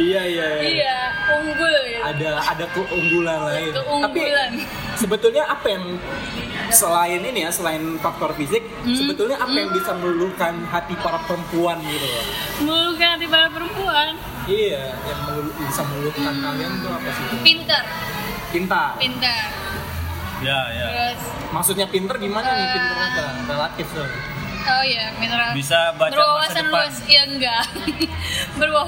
iya 0.02 0.22
iya 0.24 0.48
iya. 0.56 0.62
Iya 0.62 0.98
unggul 1.36 1.76
gitu. 1.86 2.02
Ada 2.04 2.30
ada 2.46 2.66
keunggulan 2.70 3.40
lain. 3.44 3.72
Keunggulan. 3.72 4.52
tapi 4.54 4.64
sebetulnya 4.96 5.44
apa 5.46 5.68
yang 5.68 5.86
selain 6.68 7.22
ini 7.22 7.40
ya 7.42 7.52
selain 7.52 7.98
faktor 7.98 8.32
fisik 8.34 8.64
Hmm. 8.82 8.94
sebetulnya 8.96 9.34
apa 9.36 9.52
yang 9.52 9.70
bisa 9.72 9.92
meluluhkan 9.94 10.62
hati 10.66 10.94
para 10.96 11.18
perempuan 11.26 11.82
gitu? 11.82 12.06
Loh 12.06 12.26
meluluhkan 12.62 13.18
hati 13.18 13.26
para 13.26 13.48
perempuan? 13.50 14.14
Iya 14.46 14.94
yang 14.96 15.20
melulu- 15.26 15.56
bisa 15.60 15.82
meluluhkan 15.84 16.32
Hmm. 16.32 16.44
kalian 16.46 16.72
tuh 16.80 16.92
apa 16.92 17.10
sih? 17.12 17.26
Pinter 17.42 17.84
pintar. 18.48 18.90
Pinter 18.96 19.42
ya 20.38 20.60
ya. 20.70 20.86
Terus? 20.86 21.20
Maksudnya 21.48 21.88
pinter 21.88 22.16
gimana 22.16 22.46
nih? 22.46 22.62
Eh. 22.62 22.72
pinter 22.72 22.96
apa 22.96 23.22
relatif 23.48 23.88
tuh 23.90 24.08
oh 24.66 24.84
iya 24.84 25.06
pinter 25.16 25.40
bisa 25.54 25.94
baca 25.96 26.10
masa 26.10 26.16
berwawasan 26.16 26.64
depan. 26.64 26.74
luas. 26.74 26.96
Ya 27.06 27.22
enggak. 27.26 27.66
Berwaw 28.60 28.88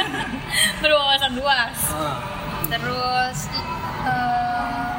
berwawasan 0.82 1.32
luas. 1.34 1.78
Ah. 1.90 2.18
terus 2.70 3.38
eh 4.06 4.98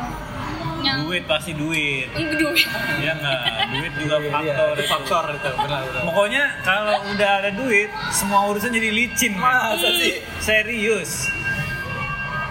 yang 0.81 1.05
duit 1.05 1.23
pasti 1.29 1.53
duit. 1.53 2.09
Duit. 2.41 2.67
Ya 2.99 3.13
enggak? 3.13 3.39
Duit 3.69 3.93
juga 4.01 4.15
Iya, 4.17 4.29
faktor 4.33 4.73
itu. 4.73 4.89
Faktor 4.89 5.25
itu 5.37 5.49
benar 5.55 5.81
benar. 5.85 6.01
Pokoknya 6.09 6.43
kalau 6.65 6.97
udah 7.13 7.31
ada 7.37 7.51
duit 7.53 7.89
semua 8.09 8.49
urusan 8.49 8.73
jadi 8.73 8.89
licin 8.89 9.37
men. 9.37 9.45
masa 9.45 9.87
sih? 9.93 10.17
Serius. 10.41 11.29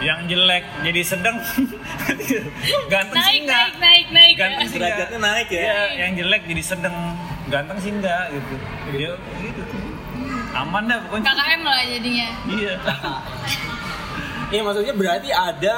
Yang 0.01 0.33
jelek 0.33 0.65
jadi 0.81 1.01
sedang 1.05 1.37
ganteng 2.89 3.21
sih 3.21 3.37
naik 3.37 3.41
enggak 3.45 3.67
naik 3.77 3.77
naik 3.77 4.07
naik 4.09 4.35
ganteng 4.39 4.69
sih 4.71 4.79
enggak 4.79 4.97
derajatnya 4.97 5.19
naik 5.21 5.49
ya. 5.51 5.61
Iya, 5.61 5.81
yang 5.99 6.11
jelek 6.17 6.43
jadi 6.49 6.63
sedang 6.65 6.97
ganteng 7.51 7.79
sih 7.79 7.91
enggak 7.91 8.25
gitu 8.31 8.55
dia 8.95 9.13
gitu 9.43 9.63
aman 10.51 10.83
dah 10.87 10.99
pokoknya 11.05 11.27
KKM 11.27 11.61
lah 11.63 11.81
jadinya 11.85 12.29
iya 12.49 12.75
Iya 14.51 14.67
maksudnya 14.67 14.95
berarti 14.99 15.31
ada 15.31 15.77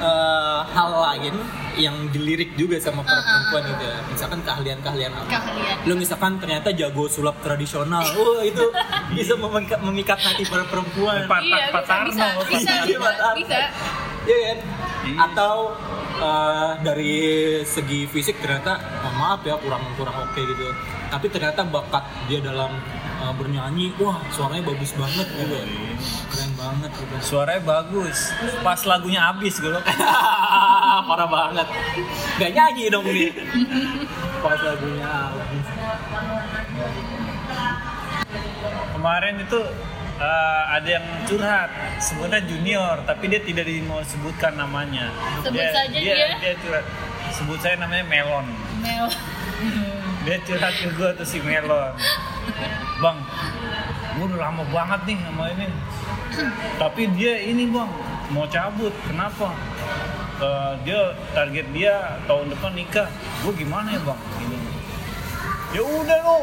eh, 0.00 0.60
hal 0.72 0.88
lain 0.88 1.36
yang 1.76 2.08
dilirik 2.08 2.56
juga 2.56 2.80
sama 2.80 3.04
para 3.04 3.20
Uh-uh. 3.20 3.28
perempuan 3.28 3.62
gitu 3.68 3.84
ya. 3.84 3.98
Misalkan 4.08 4.40
keahlian-keahlian 4.40 5.12
apa. 5.12 5.28
keahlian 5.28 5.76
Lu 5.84 5.92
misalkan 6.00 6.40
ternyata 6.40 6.72
jago 6.72 7.12
sulap 7.12 7.36
tradisional. 7.44 8.00
Wah, 8.16 8.40
itu 8.40 8.64
bisa 9.12 9.36
memikat, 9.36 9.84
memikat 9.84 10.16
hati 10.16 10.48
para 10.48 10.64
perempuan. 10.64 11.28
Pat- 11.28 11.44
iya 11.44 11.68
Pat- 11.68 11.84
bisa 11.84 11.92
bisa 12.08 12.24
Patarno, 12.24 12.40
bisa 12.40 12.56
Patarno. 12.56 12.86
bisa 12.88 12.98
Patarno. 13.04 13.36
bisa 13.36 13.58
Iya 14.24 14.38
kan? 14.40 14.58
Iya. 15.04 15.16
Atau 15.28 15.54
eh, 16.16 16.70
dari 16.80 17.14
segi 17.68 18.00
fisik 18.08 18.40
ternyata 18.40 18.80
oh, 19.04 19.12
maaf 19.12 19.44
ya 19.44 19.60
kurang 19.60 19.84
kurang 20.00 20.16
oke 20.24 20.40
gitu. 20.40 20.72
Tapi 21.06 21.26
ternyata 21.30 21.62
bakat 21.62 22.02
dia 22.26 22.42
dalam 22.42 22.70
eh, 23.22 23.32
bernyanyi, 23.34 23.94
wah 23.96 24.18
suaranya 24.28 24.66
bagus 24.66 24.90
banget 24.92 25.26
gitu. 25.32 25.56
Keren 26.28 26.50
banget 26.54 26.90
gitu. 26.92 27.14
suaranya 27.22 27.62
bagus 27.62 28.34
pas 28.60 28.80
lagunya 28.84 29.20
habis 29.22 29.56
gue 29.56 29.70
Parah 31.08 31.28
banget. 31.28 31.68
Gak 32.36 32.50
nyanyi 32.52 32.84
dong 32.90 33.06
nih. 33.06 33.30
Pas 34.42 34.58
lagunya 34.58 35.06
habis. 35.06 35.66
kemarin 38.92 39.38
itu 39.38 39.60
eh, 40.18 40.62
ada 40.72 40.88
yang 40.88 41.06
curhat 41.28 41.70
sebenarnya 42.02 42.42
junior 42.48 42.96
tapi 43.06 43.30
dia 43.30 43.38
tidak 43.38 43.68
mau 43.86 44.02
sebutkan 44.02 44.56
namanya 44.56 45.12
Sebut 45.44 45.62
saja 45.70 45.94
dia. 45.94 46.36
dia 46.40 46.54
curhat 46.58 46.84
sebut 47.30 47.58
saya 47.60 47.76
namanya 47.78 48.04
Melon 48.08 48.46
Mel 48.82 49.06
dia 50.26 50.42
curhat 50.42 50.74
ke 50.74 50.90
gue 50.90 51.10
tuh 51.22 51.26
si 51.26 51.38
Melon. 51.38 51.94
Bang 52.98 53.22
gue 54.16 54.26
udah 54.26 54.48
lama 54.50 54.66
banget 54.74 55.00
nih 55.14 55.18
sama 55.22 55.44
ini. 55.54 55.68
Tapi 56.82 57.02
dia 57.14 57.34
ini 57.46 57.70
bang 57.70 57.90
mau 58.34 58.42
cabut. 58.50 58.90
Kenapa? 59.06 59.54
Eh, 60.42 60.72
dia 60.82 61.14
target 61.30 61.66
dia 61.70 62.18
tahun 62.26 62.50
depan 62.50 62.74
nikah. 62.74 63.08
Gue 63.46 63.54
gimana 63.54 63.94
ya 63.94 64.00
bang? 64.02 64.20
Ini. 64.42 64.58
Ya 65.78 65.82
udah 65.86 66.18
lo 66.26 66.38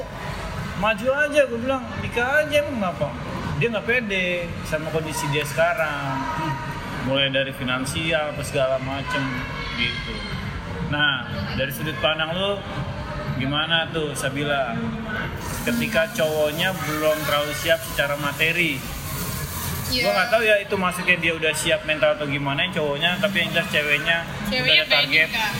maju 0.80 1.08
aja 1.28 1.42
gue 1.44 1.60
bilang. 1.60 1.84
Nikah 2.00 2.48
aja 2.48 2.56
emang 2.64 2.80
kenapa? 2.80 3.08
Dia 3.60 3.68
nggak 3.68 3.86
pede 3.86 4.48
sama 4.64 4.88
kondisi 4.96 5.28
dia 5.36 5.44
sekarang. 5.44 6.24
Mulai 7.04 7.36
dari 7.36 7.52
finansial 7.52 8.32
apa 8.32 8.42
segala 8.48 8.80
macem 8.80 9.28
gitu. 9.76 10.16
Nah 10.88 11.28
dari 11.60 11.74
sudut 11.74 11.98
pandang 12.00 12.32
lo 12.32 12.64
gimana 13.38 13.90
tuh 13.90 14.14
Sabila? 14.14 14.76
Ketika 15.64 16.12
cowoknya 16.14 16.76
belum 16.76 17.18
terlalu 17.24 17.54
siap 17.58 17.80
secara 17.82 18.20
materi. 18.20 18.78
Iya. 19.94 20.10
Gua 20.10 20.12
nggak 20.18 20.30
tahu 20.34 20.42
ya 20.42 20.56
itu 20.58 20.76
maksudnya 20.76 21.16
dia 21.22 21.34
udah 21.38 21.54
siap 21.54 21.86
mental 21.86 22.18
atau 22.18 22.26
gimana 22.26 22.66
cowoknya 22.74 23.22
tapi 23.22 23.46
yang 23.46 23.50
jelas 23.54 23.68
ceweknya, 23.70 24.18
ceweknya 24.50 24.84
udah 24.84 24.90
ada 24.90 24.96
target. 24.98 25.28
nikah 25.30 25.52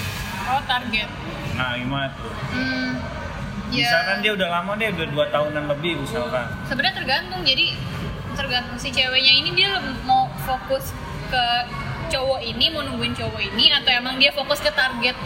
oh 0.50 0.62
target. 0.66 1.10
Nah 1.54 1.70
gimana 1.78 2.08
tuh? 2.18 2.34
Hmm, 2.50 2.92
ya. 3.70 3.86
Misalkan 3.86 4.18
dia 4.26 4.32
udah 4.34 4.48
lama 4.50 4.72
dia 4.74 4.90
udah 4.90 5.08
dua 5.14 5.26
tahunan 5.30 5.64
lebih 5.70 5.94
misalkan. 6.02 6.46
Sebenarnya 6.66 6.96
tergantung 6.98 7.42
jadi 7.46 7.66
tergantung 8.34 8.78
si 8.82 8.90
ceweknya 8.90 9.34
ini 9.38 9.50
dia 9.54 9.78
mau 10.10 10.26
fokus 10.50 10.90
ke 11.30 11.46
cowok 12.10 12.42
ini 12.42 12.66
mau 12.74 12.82
nungguin 12.82 13.14
cowok 13.14 13.42
ini 13.54 13.70
atau 13.70 13.92
emang 13.94 14.18
dia 14.18 14.34
fokus 14.34 14.62
ke 14.62 14.70
target 14.74 15.18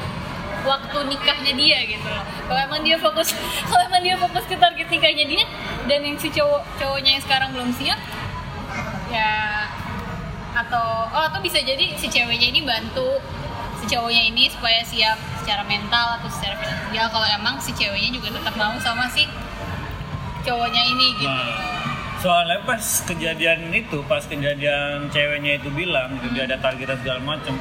waktu 0.68 0.98
nikahnya 1.08 1.54
dia 1.56 1.80
gitu 1.88 2.04
loh. 2.04 2.24
Kalau 2.52 2.60
emang 2.60 2.82
dia 2.84 2.98
fokus 3.00 3.32
kalau 3.72 3.82
emang 3.88 4.04
dia 4.04 4.16
fokus 4.20 4.44
ke 4.44 4.56
target 4.60 4.88
nikahnya 4.92 5.26
dia 5.26 5.46
dan 5.88 6.04
yang 6.04 6.18
si 6.20 6.28
cowok 6.30 6.62
cowoknya 6.76 7.18
yang 7.18 7.24
sekarang 7.24 7.50
belum 7.56 7.72
siap 7.72 8.00
ya 9.08 9.64
atau 10.58 11.08
oh 11.08 11.24
atau 11.32 11.40
bisa 11.40 11.64
jadi 11.64 11.96
si 11.96 12.12
ceweknya 12.12 12.52
ini 12.52 12.62
bantu 12.68 13.24
si 13.80 13.86
cowoknya 13.88 14.24
ini 14.28 14.52
supaya 14.52 14.84
siap 14.84 15.16
secara 15.40 15.64
mental 15.64 16.20
atau 16.20 16.28
secara 16.28 16.60
finansial. 16.60 17.08
Kalau 17.08 17.28
emang 17.32 17.56
si 17.64 17.72
ceweknya 17.72 18.12
juga 18.12 18.36
tetap 18.36 18.54
mau 18.60 18.76
sama 18.84 19.08
si 19.08 19.24
cowoknya 20.44 20.84
ini 20.84 21.08
gitu. 21.24 21.32
Nah, 21.32 21.78
soalnya 22.18 22.60
pas 22.66 22.82
kejadian 23.06 23.70
itu 23.70 24.02
pas 24.10 24.24
kejadian 24.26 25.08
ceweknya 25.14 25.62
itu 25.62 25.70
bilang 25.70 26.18
gitu 26.18 26.34
dia 26.34 26.50
ada 26.50 26.58
target 26.58 26.90
dan 26.90 27.00
segala 27.06 27.22
macem 27.22 27.56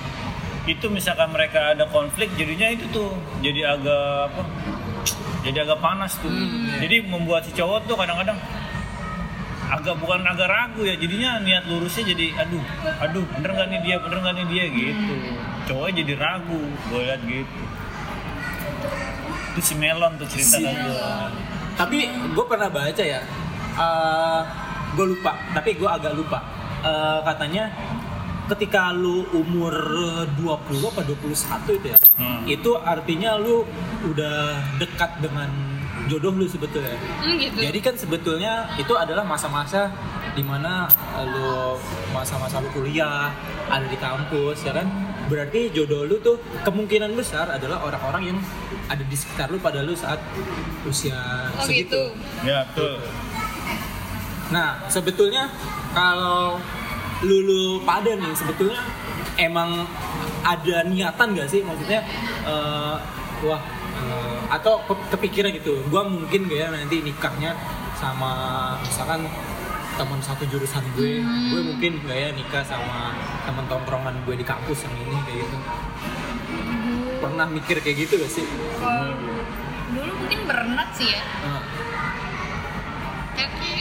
itu 0.66 0.86
misalkan 0.90 1.30
mereka 1.30 1.72
ada 1.72 1.86
konflik 1.88 2.30
jadinya 2.34 2.66
itu 2.74 2.84
tuh 2.90 3.14
jadi 3.38 3.78
agak 3.78 4.34
apa 4.34 4.42
jadi 5.46 5.62
agak 5.62 5.78
panas 5.78 6.18
tuh. 6.18 6.26
Jadi 6.82 7.06
membuat 7.06 7.46
si 7.46 7.54
cowok 7.54 7.86
tuh 7.86 7.94
kadang-kadang 7.94 8.34
agak 9.66 9.94
bukan 9.98 10.26
agak 10.26 10.50
ragu 10.50 10.82
ya 10.82 10.98
jadinya 10.98 11.42
niat 11.42 11.66
lurusnya 11.70 12.14
jadi 12.14 12.34
aduh 12.38 12.62
aduh 13.02 13.26
bener 13.34 13.50
gak 13.54 13.66
nih 13.70 13.80
dia 13.82 13.96
bener 14.02 14.18
gak 14.26 14.34
nih 14.42 14.46
dia? 14.50 14.64
Gitu. 14.66 15.14
Cowoknya 15.70 15.92
jadi 16.02 16.12
ragu 16.18 16.62
gue 16.90 17.00
liat 17.06 17.22
gitu. 17.22 17.60
Itu 19.54 19.60
si 19.62 19.74
Melon 19.78 20.18
tuh 20.18 20.26
cerita 20.26 20.58
Si 20.58 20.66
gue 20.66 20.98
Tapi 21.78 21.98
gue 22.10 22.44
pernah 22.48 22.68
baca 22.72 23.04
ya, 23.04 23.20
gue 24.96 25.06
lupa, 25.06 25.32
tapi 25.52 25.76
gue 25.76 25.84
agak 25.86 26.16
lupa. 26.16 26.40
Eh, 26.80 27.18
katanya 27.22 27.68
ketika 28.46 28.94
lu 28.94 29.26
umur 29.34 29.74
20 30.38 30.86
apa 30.86 31.02
21 31.02 31.74
itu 31.74 31.86
ya, 31.90 31.98
Hmm. 32.16 32.42
itu 32.48 32.70
artinya 32.78 33.36
lu 33.36 33.66
udah 34.06 34.56
dekat 34.78 35.20
dengan 35.20 35.50
jodoh 36.06 36.32
lu 36.32 36.46
sebetulnya. 36.46 36.96
Hmm, 37.20 37.36
gitu. 37.36 37.58
Jadi 37.60 37.78
kan 37.82 37.94
sebetulnya 37.98 38.70
itu 38.78 38.94
adalah 38.94 39.26
masa-masa 39.26 39.90
di 40.32 40.40
mana 40.40 40.86
lu 41.26 41.76
masa-masa 42.12 42.62
lu 42.62 42.68
kuliah, 42.72 43.34
ada 43.66 43.84
di 43.84 43.98
kampus 43.98 44.62
ya 44.62 44.72
kan. 44.72 44.86
Berarti 45.26 45.74
jodoh 45.74 46.06
lu 46.06 46.22
tuh 46.22 46.38
kemungkinan 46.62 47.10
besar 47.12 47.50
adalah 47.50 47.82
orang-orang 47.82 48.30
yang 48.32 48.38
ada 48.86 49.02
di 49.02 49.16
sekitar 49.18 49.50
lu 49.50 49.58
pada 49.58 49.82
lu 49.82 49.92
saat 49.92 50.22
usia 50.86 51.18
oh 51.52 51.66
segitu. 51.66 51.98
gitu. 52.14 52.46
ya 52.46 52.62
tuh 52.72 52.96
Nah, 54.46 54.78
sebetulnya 54.86 55.50
kalau 55.90 56.54
lulu 57.20 57.80
pada 57.82 58.12
nih. 58.12 58.32
Sebetulnya 58.32 58.80
emang 59.36 59.84
ada 60.42 60.76
niatan 60.82 61.32
gak 61.32 61.46
sih? 61.46 61.60
Maksudnya 61.60 62.00
eh, 62.44 62.96
wah 63.40 63.60
eh, 63.96 64.38
atau 64.48 64.78
ke- 64.82 65.08
kepikiran 65.10 65.50
gitu 65.52 65.82
gua 65.86 66.02
mungkin 66.02 66.46
gak 66.46 66.58
ya 66.58 66.68
nanti 66.68 67.00
nikahnya 67.00 67.52
sama 67.94 68.32
misalkan 68.78 69.24
teman 69.96 70.20
satu 70.20 70.44
jurusan 70.46 70.84
gue 70.92 71.18
Hmm. 71.18 71.48
gue 71.48 71.62
mungkin 71.66 72.04
gak 72.04 72.12
ya 72.14 72.28
nikah 72.30 72.60
sama 72.60 73.16
teman 73.42 73.64
tongkrongan 73.64 74.12
gue 74.22 74.36
di 74.36 74.44
kampus 74.44 74.84
yang 74.84 74.94
ini 74.94 75.16
kayak 75.22 75.38
gitu. 75.42 75.56
Pernah 77.16 77.48
mikir 77.48 77.80
kayak 77.80 77.96
gitu 77.98 78.14
gak 78.16 78.28
sih? 78.30 78.44
Kalau 78.76 79.16
dulu 79.88 80.12
mungkin 80.14 80.40
berenat 80.44 80.88
sih 80.92 81.08
ya. 81.08 81.22
Nah, 81.42 81.62
Tapi 83.32 83.72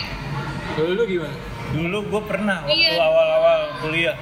kalau 0.74 0.92
lu 0.94 1.04
gimana 1.06 1.36
dulu 1.72 1.98
gue 2.06 2.22
pernah 2.24 2.62
waktu 2.62 2.78
Iya. 2.78 2.92
awal-awal 3.00 3.60
kuliah 3.80 4.16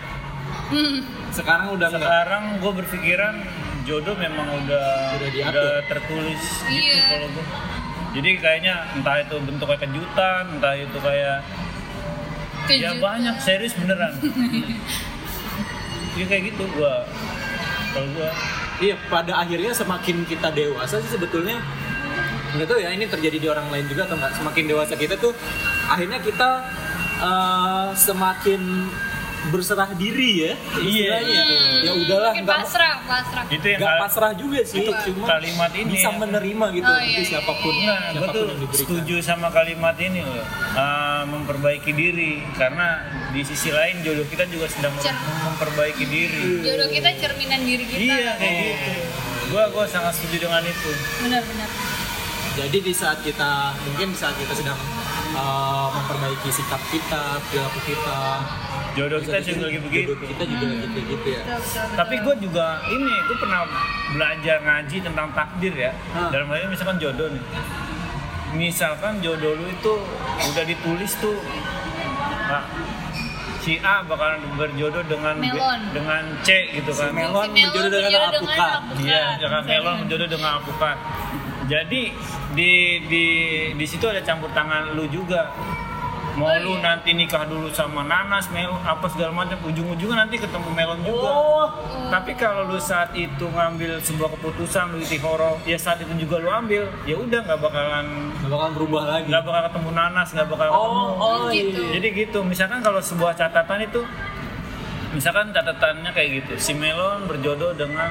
hmm, 0.70 0.96
sekarang 1.30 1.68
udah 1.72 1.88
enggak 1.90 2.02
sekarang 2.02 2.44
gue 2.58 2.72
berpikiran 2.76 3.36
jodoh 3.84 4.16
memang 4.16 4.48
udah 4.60 4.88
Udah 5.14 5.30
diatur. 5.30 5.82
tertulis 5.88 6.44
gitu 6.66 6.88
Iya. 6.88 7.04
kalau 7.10 7.28
gue 7.30 7.46
jadi 8.14 8.30
kayaknya 8.38 8.76
entah 8.94 9.18
itu 9.20 9.36
bentuknya 9.40 9.78
kejutan 9.80 10.44
entah 10.54 10.74
itu 10.74 10.98
kayak 10.98 11.38
ya 12.64 12.94
kejutan. 12.94 12.96
banyak 13.02 13.36
serius 13.38 13.74
beneran 13.74 14.14
ya 16.18 16.26
kayak 16.26 16.44
gitu 16.48 16.64
gue 16.70 16.94
kalau 17.92 18.08
gue 18.12 18.30
Iya, 18.76 18.98
pada 19.06 19.38
akhirnya 19.38 19.70
semakin 19.72 20.26
kita 20.26 20.50
dewasa 20.50 20.98
sih 21.00 21.08
sebetulnya 21.08 21.62
nggak 22.52 22.66
tahu 22.66 22.80
ya 22.80 22.90
ini 22.90 23.06
terjadi 23.06 23.38
di 23.38 23.48
orang 23.48 23.70
lain 23.70 23.86
juga 23.86 24.04
atau 24.04 24.18
nggak. 24.18 24.34
Semakin 24.34 24.64
dewasa 24.66 24.94
kita 24.94 25.16
tuh 25.16 25.32
akhirnya 25.86 26.18
kita 26.18 26.50
eh, 27.24 27.88
semakin 27.96 28.62
berserah 29.46 29.92
diri 29.94 30.32
ya. 30.42 30.54
Iya. 30.78 31.20
istilahnya. 31.20 31.42
Hmm, 31.44 31.84
Ya 31.84 31.92
udahlah, 31.98 32.32
nggak 32.34 32.48
pasrah, 32.64 32.96
pasrah. 33.04 33.44
itu 33.50 33.66
yang 33.68 33.82
pasrah 34.00 34.32
juga 34.32 34.60
sih, 34.64 34.88
Apa? 34.88 35.04
cuma 35.04 35.26
kalimat 35.30 35.72
ini 35.74 35.92
bisa 35.92 36.08
ya. 36.08 36.16
menerima 36.16 36.66
gitu 36.72 36.88
Oh, 36.88 36.96
iya, 36.98 37.12
iya, 37.14 37.24
siapa 37.28 37.52
pun 37.54 37.74
Nah, 37.76 37.84
gue 37.84 38.12
siapa 38.16 38.32
pun 38.32 38.40
yang 38.42 38.56
diberikan. 38.58 38.80
setuju 38.80 39.16
sama 39.20 39.48
kalimat 39.50 39.96
ini 39.98 40.20
loh, 40.22 40.48
Ah, 40.74 41.24
memperbaiki 41.26 41.92
diri 41.92 42.40
karena 42.56 43.04
di 43.30 43.44
sisi 43.44 43.68
lain 43.70 44.00
jodoh 44.00 44.24
kita 44.26 44.48
juga 44.48 44.64
sedang 44.66 44.96
Cer- 44.98 45.12
memperbaiki 45.44 46.06
diri. 46.08 46.64
Jodoh 46.64 46.88
kita 46.88 47.10
cerminan 47.18 47.60
diri 47.62 47.84
kita. 47.84 48.00
Iya 48.00 48.32
kayak 48.38 48.56
gitu. 48.64 48.92
Gua 49.50 49.64
gua 49.70 49.84
sangat 49.86 50.16
setuju 50.16 50.48
dengan 50.48 50.64
itu. 50.64 50.92
Benar-benar. 51.20 51.68
Jadi 52.56 52.78
di 52.80 52.94
saat 52.94 53.20
kita 53.20 53.50
mungkin 53.84 54.08
di 54.10 54.18
saat 54.18 54.34
kita 54.34 54.56
sedang 54.56 54.80
eh, 55.34 55.88
memperbaiki 55.92 56.50
sikap 56.50 56.82
kita, 56.90 57.42
perilaku 57.50 57.80
kita, 57.84 58.20
Jodoh 58.94 59.18
kita 59.26 59.42
juga 59.42 59.66
lagi 59.66 59.80
jodoh 59.82 59.86
begitu. 59.90 60.12
Kita 60.22 60.44
juga 60.46 60.66
lagi 60.70 60.86
kayak 60.86 61.06
gitu 61.10 61.28
ya. 61.34 61.42
Tapi 61.98 62.16
gue 62.22 62.36
juga 62.46 62.66
ini, 62.94 63.14
gue 63.26 63.38
pernah 63.42 63.66
belajar 64.14 64.58
ngaji 64.62 64.98
tentang 65.02 65.28
takdir 65.34 65.74
ya. 65.74 65.92
Ah. 66.14 66.30
Dalam 66.30 66.46
hal 66.54 66.58
ini 66.62 66.78
misalkan 66.78 66.98
jodoh 67.02 67.28
nih. 67.34 67.44
Misalkan 68.54 69.18
jodoh 69.18 69.58
lu 69.58 69.66
itu 69.66 69.94
udah 70.46 70.64
ditulis 70.70 71.10
tuh, 71.18 71.42
ah, 72.54 72.62
si 73.66 73.82
A 73.82 74.06
bakalan 74.06 74.46
berjodoh 74.54 75.02
dengan 75.10 75.42
B- 75.42 75.50
Melon. 75.50 75.80
dengan 75.90 76.24
C 76.46 76.50
gitu 76.78 76.94
Si 76.94 77.02
kan. 77.02 77.10
Melon 77.18 77.50
Si 77.50 77.66
berjodoh 77.66 77.90
dengan 77.90 78.30
alpukat. 78.30 78.80
Iya, 79.02 79.24
jangan 79.42 79.62
melon 79.66 79.96
menjodoh 80.06 80.30
dengan 80.30 80.50
alpukat. 80.62 80.98
Jadi 81.64 82.12
di 82.52 82.72
di 83.06 83.26
di 83.74 83.86
situ 83.86 84.04
ada 84.04 84.20
campur 84.20 84.52
tangan 84.52 84.94
lu 84.94 85.08
juga. 85.08 85.52
Mau 86.34 86.50
Oh, 86.50 86.58
lu 86.58 86.74
iya. 86.74 86.98
nanti 86.98 87.14
nikah 87.14 87.46
dulu 87.46 87.70
sama 87.70 88.02
nanas, 88.02 88.50
melon 88.50 88.82
apa 88.82 89.06
segala 89.06 89.30
macam, 89.30 89.54
ujung-ujungnya 89.62 90.18
nanti 90.18 90.42
ketemu 90.42 90.66
melon 90.66 91.06
juga. 91.06 91.30
Oh, 91.30 91.66
Tapi 92.10 92.34
kalau 92.34 92.66
lu 92.66 92.82
saat 92.82 93.14
itu 93.14 93.46
ngambil 93.46 94.02
sebuah 94.02 94.34
keputusan 94.34 94.98
lu 94.98 94.98
itihoro, 94.98 95.62
ya 95.62 95.78
saat 95.78 96.02
itu 96.02 96.10
juga 96.18 96.42
lu 96.42 96.50
ambil, 96.50 96.90
ya 97.06 97.22
udah 97.22 97.38
nggak 97.38 97.60
bakalan 97.62 98.34
nggak 98.34 98.50
bakal 98.50 98.70
berubah 98.74 99.02
lagi. 99.06 99.30
nggak 99.30 99.44
bakal 99.46 99.62
ketemu 99.70 99.90
nanas, 99.94 100.28
nggak 100.34 100.48
bakal 100.50 100.68
ketemu. 100.74 100.82
Oh, 100.82 101.12
oh 101.22 101.46
Gitu. 101.54 101.70
iya. 101.78 101.90
Jadi 101.94 102.08
gitu, 102.18 102.40
misalkan 102.42 102.80
kalau 102.82 102.98
sebuah 102.98 103.34
catatan 103.38 103.80
itu 103.86 104.02
misalkan 105.14 105.54
catatannya 105.54 106.10
kayak 106.10 106.30
gitu, 106.42 106.54
si 106.58 106.74
melon 106.74 107.30
berjodoh 107.30 107.78
dengan 107.78 108.10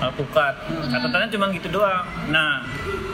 alpukat. 0.00 0.54
Catatannya 0.88 1.28
cuma 1.30 1.46
gitu 1.52 1.68
doang. 1.70 2.04
Nah, 2.28 2.64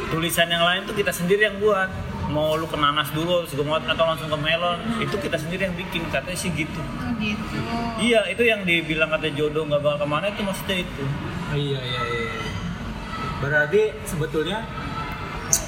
tulisan 0.09 0.47
yang 0.47 0.63
lain 0.63 0.87
tuh 0.87 0.95
kita 0.95 1.11
sendiri 1.11 1.47
yang 1.47 1.59
buat. 1.59 1.91
Mau 2.27 2.59
lu 2.59 2.67
ke 2.67 2.75
nanas 2.75 3.15
dulu 3.15 3.47
macam, 3.63 3.87
atau 3.87 4.03
langsung 4.03 4.27
ke 4.27 4.35
melon, 4.35 4.83
itu 4.99 5.15
kita 5.15 5.39
sendiri 5.39 5.71
yang 5.71 5.77
bikin. 5.79 6.03
Katanya 6.11 6.35
sih 6.35 6.51
gitu. 6.51 6.83
Oh, 6.83 7.15
gitu. 7.23 7.55
Iya, 8.03 8.27
itu 8.27 8.43
yang 8.43 8.67
dibilang 8.67 9.15
kata 9.15 9.31
jodoh 9.31 9.63
nggak 9.63 9.79
bakal 9.79 9.99
ke 10.03 10.07
mana 10.11 10.27
itu 10.35 10.43
maksudnya 10.43 10.83
itu. 10.83 11.05
Oh, 11.47 11.55
iya 11.55 11.79
iya 11.79 12.03
iya. 12.03 12.27
Berarti 13.39 13.83
sebetulnya 14.03 14.59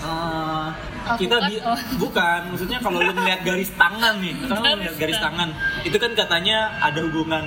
eh, 0.02 0.66
kita 1.14 1.36
bi- 1.46 1.62
Alpukat, 1.62 1.70
oh. 1.70 1.78
bukan 2.02 2.40
maksudnya 2.50 2.78
kalau 2.82 2.98
lu 3.00 3.12
ngeliat 3.14 3.40
garis 3.46 3.70
tangan 3.78 4.14
nih, 4.18 4.34
kalau 4.50 4.62
lu 4.66 4.74
ngeliat 4.82 4.96
garis 4.98 5.18
tangan, 5.22 5.48
itu 5.86 5.96
kan 5.96 6.10
katanya 6.12 6.58
ada 6.82 6.98
hubungan 7.06 7.44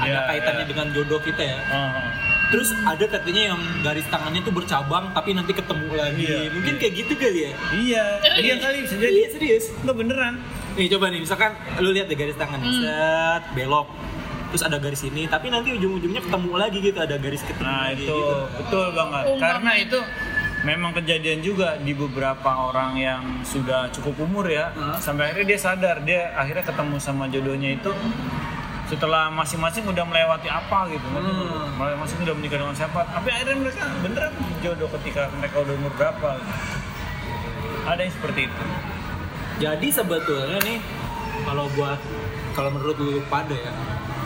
ada 0.00 0.08
Iya, 0.08 0.20
kaitannya 0.32 0.64
iya. 0.64 0.70
dengan 0.72 0.86
jodoh 0.96 1.20
kita 1.20 1.42
ya. 1.44 1.58
Oh. 1.76 1.92
Terus 2.50 2.74
ada 2.80 3.04
katanya 3.06 3.54
yang 3.54 3.60
garis 3.80 4.06
tangannya 4.06 4.42
tuh 4.42 4.50
bercabang 4.50 5.14
tapi 5.14 5.30
nanti 5.32 5.54
ketemu 5.54 5.86
lagi. 5.92 6.24
Iya, 6.24 6.50
Mungkin 6.50 6.74
iya. 6.74 6.80
kayak 6.82 6.94
gitu 6.98 7.12
kali 7.14 7.40
ya. 7.40 7.50
Iya, 7.70 8.04
iya 8.38 8.54
kali 8.58 8.76
bisa 8.82 8.94
jadi. 8.94 9.14
Iya 9.14 9.28
serius. 9.30 9.64
Nggak 9.80 9.96
beneran. 9.96 10.34
Nih 10.74 10.86
coba 10.88 11.06
nih, 11.08 11.20
misalkan 11.20 11.50
lu 11.78 11.90
lihat 11.90 12.06
deh 12.06 12.14
garis 12.14 12.34
tangan 12.34 12.58
Hmm. 12.58 12.74
set 12.80 13.42
belok. 13.52 13.86
Terus 14.50 14.62
ada 14.66 14.76
garis 14.76 15.02
ini, 15.02 15.30
tapi 15.30 15.46
nanti 15.46 15.70
ujung-ujungnya 15.72 16.18
ketemu 16.20 16.50
lagi 16.58 16.78
gitu, 16.80 16.98
ada 16.98 17.14
garis 17.16 17.38
ketemu 17.40 17.62
Nah 17.64 17.86
lagi 17.86 18.02
itu 18.02 18.10
gitu. 18.10 18.34
betul 18.58 18.86
banget. 18.90 19.22
Ungkap 19.30 19.46
Karena 19.46 19.72
itu 19.78 19.98
memang 20.60 20.90
kejadian 20.92 21.38
juga 21.40 21.68
di 21.78 21.92
beberapa 21.94 22.50
orang 22.50 22.98
yang 22.98 23.22
sudah 23.40 23.86
cukup 23.90 24.18
umur 24.20 24.44
ya. 24.44 24.74
Hah? 24.74 24.98
Sampai 24.98 25.30
akhirnya 25.30 25.46
dia 25.48 25.60
sadar 25.60 25.96
dia 26.02 26.34
akhirnya 26.34 26.66
ketemu 26.66 26.96
sama 26.98 27.30
jodohnya 27.30 27.70
itu 27.72 27.90
setelah 28.90 29.30
masing-masing 29.30 29.86
udah 29.86 30.02
melewati 30.02 30.50
apa 30.50 30.90
gitu. 30.90 31.06
Hmm. 31.14 31.70
Masing-masing 31.78 32.18
udah 32.26 32.34
menikah 32.34 32.58
dengan 32.58 32.74
siapa. 32.74 33.00
Tapi 33.06 33.28
akhirnya 33.30 33.56
mereka 33.62 33.84
beneran 34.02 34.32
jodoh 34.60 34.90
ketika 34.98 35.30
mereka 35.38 35.56
udah 35.62 35.74
umur 35.78 35.92
berapa. 35.94 36.28
gitu. 36.42 36.52
Ada 37.86 38.00
yang 38.02 38.14
seperti 38.18 38.40
itu. 38.50 38.62
Jadi 39.60 39.88
sebetulnya 39.94 40.58
nih 40.66 40.78
kalau 41.46 41.70
buat 41.78 41.98
kalau 42.52 42.70
menurut 42.74 42.96
lu 42.98 43.22
pada 43.30 43.54
ya, 43.54 43.72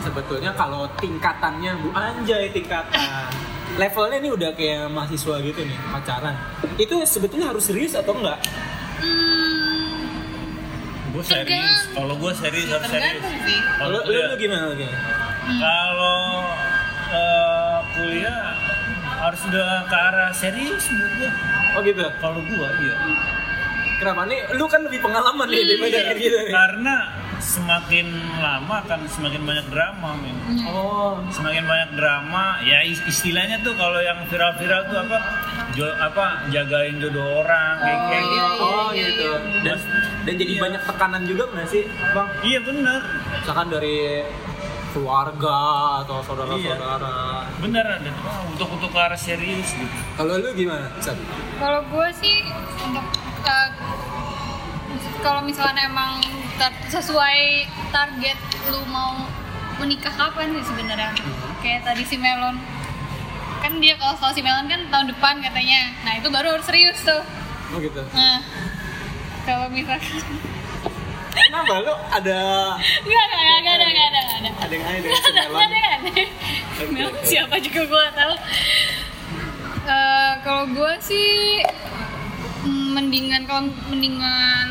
sebetulnya 0.01 0.51
kalau 0.57 0.89
tingkatannya 0.97 1.71
bu 1.81 1.89
anjay 1.93 2.49
tingkatan 2.49 3.29
levelnya 3.75 4.17
nih 4.21 4.31
udah 4.31 4.49
kayak 4.55 4.87
mahasiswa 4.87 5.35
gitu 5.43 5.61
nih 5.65 5.77
pacaran 5.91 6.35
itu 6.79 6.95
sebetulnya 7.03 7.51
harus 7.51 7.67
serius 7.67 7.97
atau 7.97 8.15
enggak 8.15 8.39
Hmm, 8.95 9.74
Gue 11.15 11.23
serius. 11.23 11.79
Kalau 11.95 12.15
gue 12.19 12.31
serius 12.35 12.67
harus 12.67 12.89
serius. 12.91 13.23
Kalau 13.79 14.03
lu, 14.03 14.19
lu, 14.19 14.35
gimana 14.35 14.63
lu 14.67 14.75
gimana 14.75 14.99
Kalau 15.47 16.19
eh, 17.07 17.77
kuliah 17.95 18.43
harus 19.23 19.41
udah 19.47 19.87
ke 19.87 19.95
arah 19.95 20.29
serius 20.35 20.83
menurut 20.91 21.13
gua. 21.15 21.31
oh 21.71 21.81
gitu 21.87 22.03
Kalau 22.19 22.39
gua 22.43 22.67
iya. 22.83 22.95
kenapa 23.95 24.27
nih 24.27 24.39
lu 24.59 24.67
kan 24.67 24.83
lebih 24.83 24.99
pengalaman 24.99 25.47
nih 25.47 25.63
daripada 25.63 25.97
kayak 26.03 26.17
gitu 26.19 26.37
nih 26.43 26.51
Karena 26.51 26.95
semakin 27.37 28.07
lama 28.35 28.81
akan 28.81 28.99
semakin 29.05 29.41
banyak 29.41 29.67
drama, 29.67 30.09
men. 30.15 30.37
oh 30.63 31.19
Semakin 31.27 31.63
banyak 31.63 31.91
drama, 31.93 32.43
ya 32.61 32.79
is- 32.81 33.03
istilahnya 33.03 33.59
tuh 33.59 33.73
kalau 33.73 33.99
yang 33.99 34.23
viral-viral 34.25 34.81
tuh 34.85 34.97
apa? 34.99 35.17
Jo, 35.71 35.91
apa 35.93 36.25
jagain 36.47 36.97
jodoh 36.97 37.41
orang 37.41 37.75
kayak, 37.77 37.99
kayak 38.07 38.23
Oh, 38.23 38.31
gitu. 38.31 38.63
oh 38.63 38.89
iya, 38.89 39.05
gitu 39.05 39.23
iya. 39.25 39.37
dan 39.61 39.77
dan 40.23 40.33
jadi 40.35 40.47
Iya. 40.49 40.61
banyak 40.61 40.81
tekanan 40.85 41.23
juga 41.25 41.43
nggak 41.49 41.67
sih 41.67 41.83
bang 42.09 42.27
Iya 42.41 42.59
benar. 42.61 42.99
misalkan 43.35 43.67
dari 43.69 43.95
keluarga 44.89 45.57
atau 45.99 46.23
saudara-saudara. 46.23 47.51
bener 47.59 47.83
ada 47.83 48.11
oh, 48.15 48.47
untuk 48.47 48.67
untuk 48.71 48.89
ke 48.89 48.99
arah 49.01 49.19
serius 49.19 49.67
gitu 49.69 49.91
Kalau 50.15 50.39
lu 50.39 50.49
gimana? 50.53 50.87
Sat? 50.97 51.19
Kalau 51.59 51.83
gue 51.83 52.07
sih 52.15 52.47
untuk 52.79 53.03
uh, 53.43 53.69
kalau 55.19 55.41
misalnya 55.41 55.83
emang 55.83 56.23
tar- 56.55 56.83
sesuai 56.87 57.39
target 57.89 58.37
lu 58.67 58.81
mau 58.85 59.27
menikah 59.77 60.11
kapan 60.11 60.53
sih 60.53 60.65
sebenarnya? 60.65 61.11
Kayak 61.59 61.83
tadi 61.83 62.03
si 62.03 62.15
Melon 62.15 62.55
kan 63.59 63.81
dia 63.81 63.97
kalau 63.97 64.13
kalau 64.13 64.29
si 64.29 64.39
Melon 64.39 64.65
kan 64.65 64.81
tahun 64.87 65.07
depan 65.09 65.41
katanya. 65.41 65.91
Nah 66.01 66.13
itu 66.15 66.27
baru 66.27 66.53
harus 66.53 66.65
serius 66.65 66.99
tuh. 67.01 67.23
Oh 67.71 67.77
gitu. 67.77 68.01
Nah 68.11 68.39
kalau 69.43 69.67
misalkan 69.67 70.21
Kenapa 71.35 71.83
lu 71.83 71.91
ada 72.09 72.39
Enggak, 73.03 73.23
enggak, 73.27 73.41
enggak, 73.43 73.59
enggak 73.59 73.75
ada, 73.75 73.85
enggak 73.85 74.07
ada, 74.07 74.19
enggak 74.21 74.39
ada. 74.39 74.51
ada 74.55 74.73
yang 74.73 74.85
aneh 74.87 74.99
dengan 75.01 75.13
si 75.13 75.19
Enggak 75.19 75.35
ada, 75.35 75.43
Melon? 75.45 75.67
enggak 75.67 75.91
ada. 75.91 76.23
Melon 76.87 77.15
siapa 77.21 77.55
juga 77.59 77.81
gue 77.83 77.99
gak 78.01 78.15
tahu. 78.15 78.33
Eh, 79.85 80.33
kalau 80.41 80.63
gue 80.65 80.91
sih 80.99 81.29
mm, 82.63 82.87
mendingan 82.95 83.41
kalau 83.45 83.61
mendingan 83.85 84.67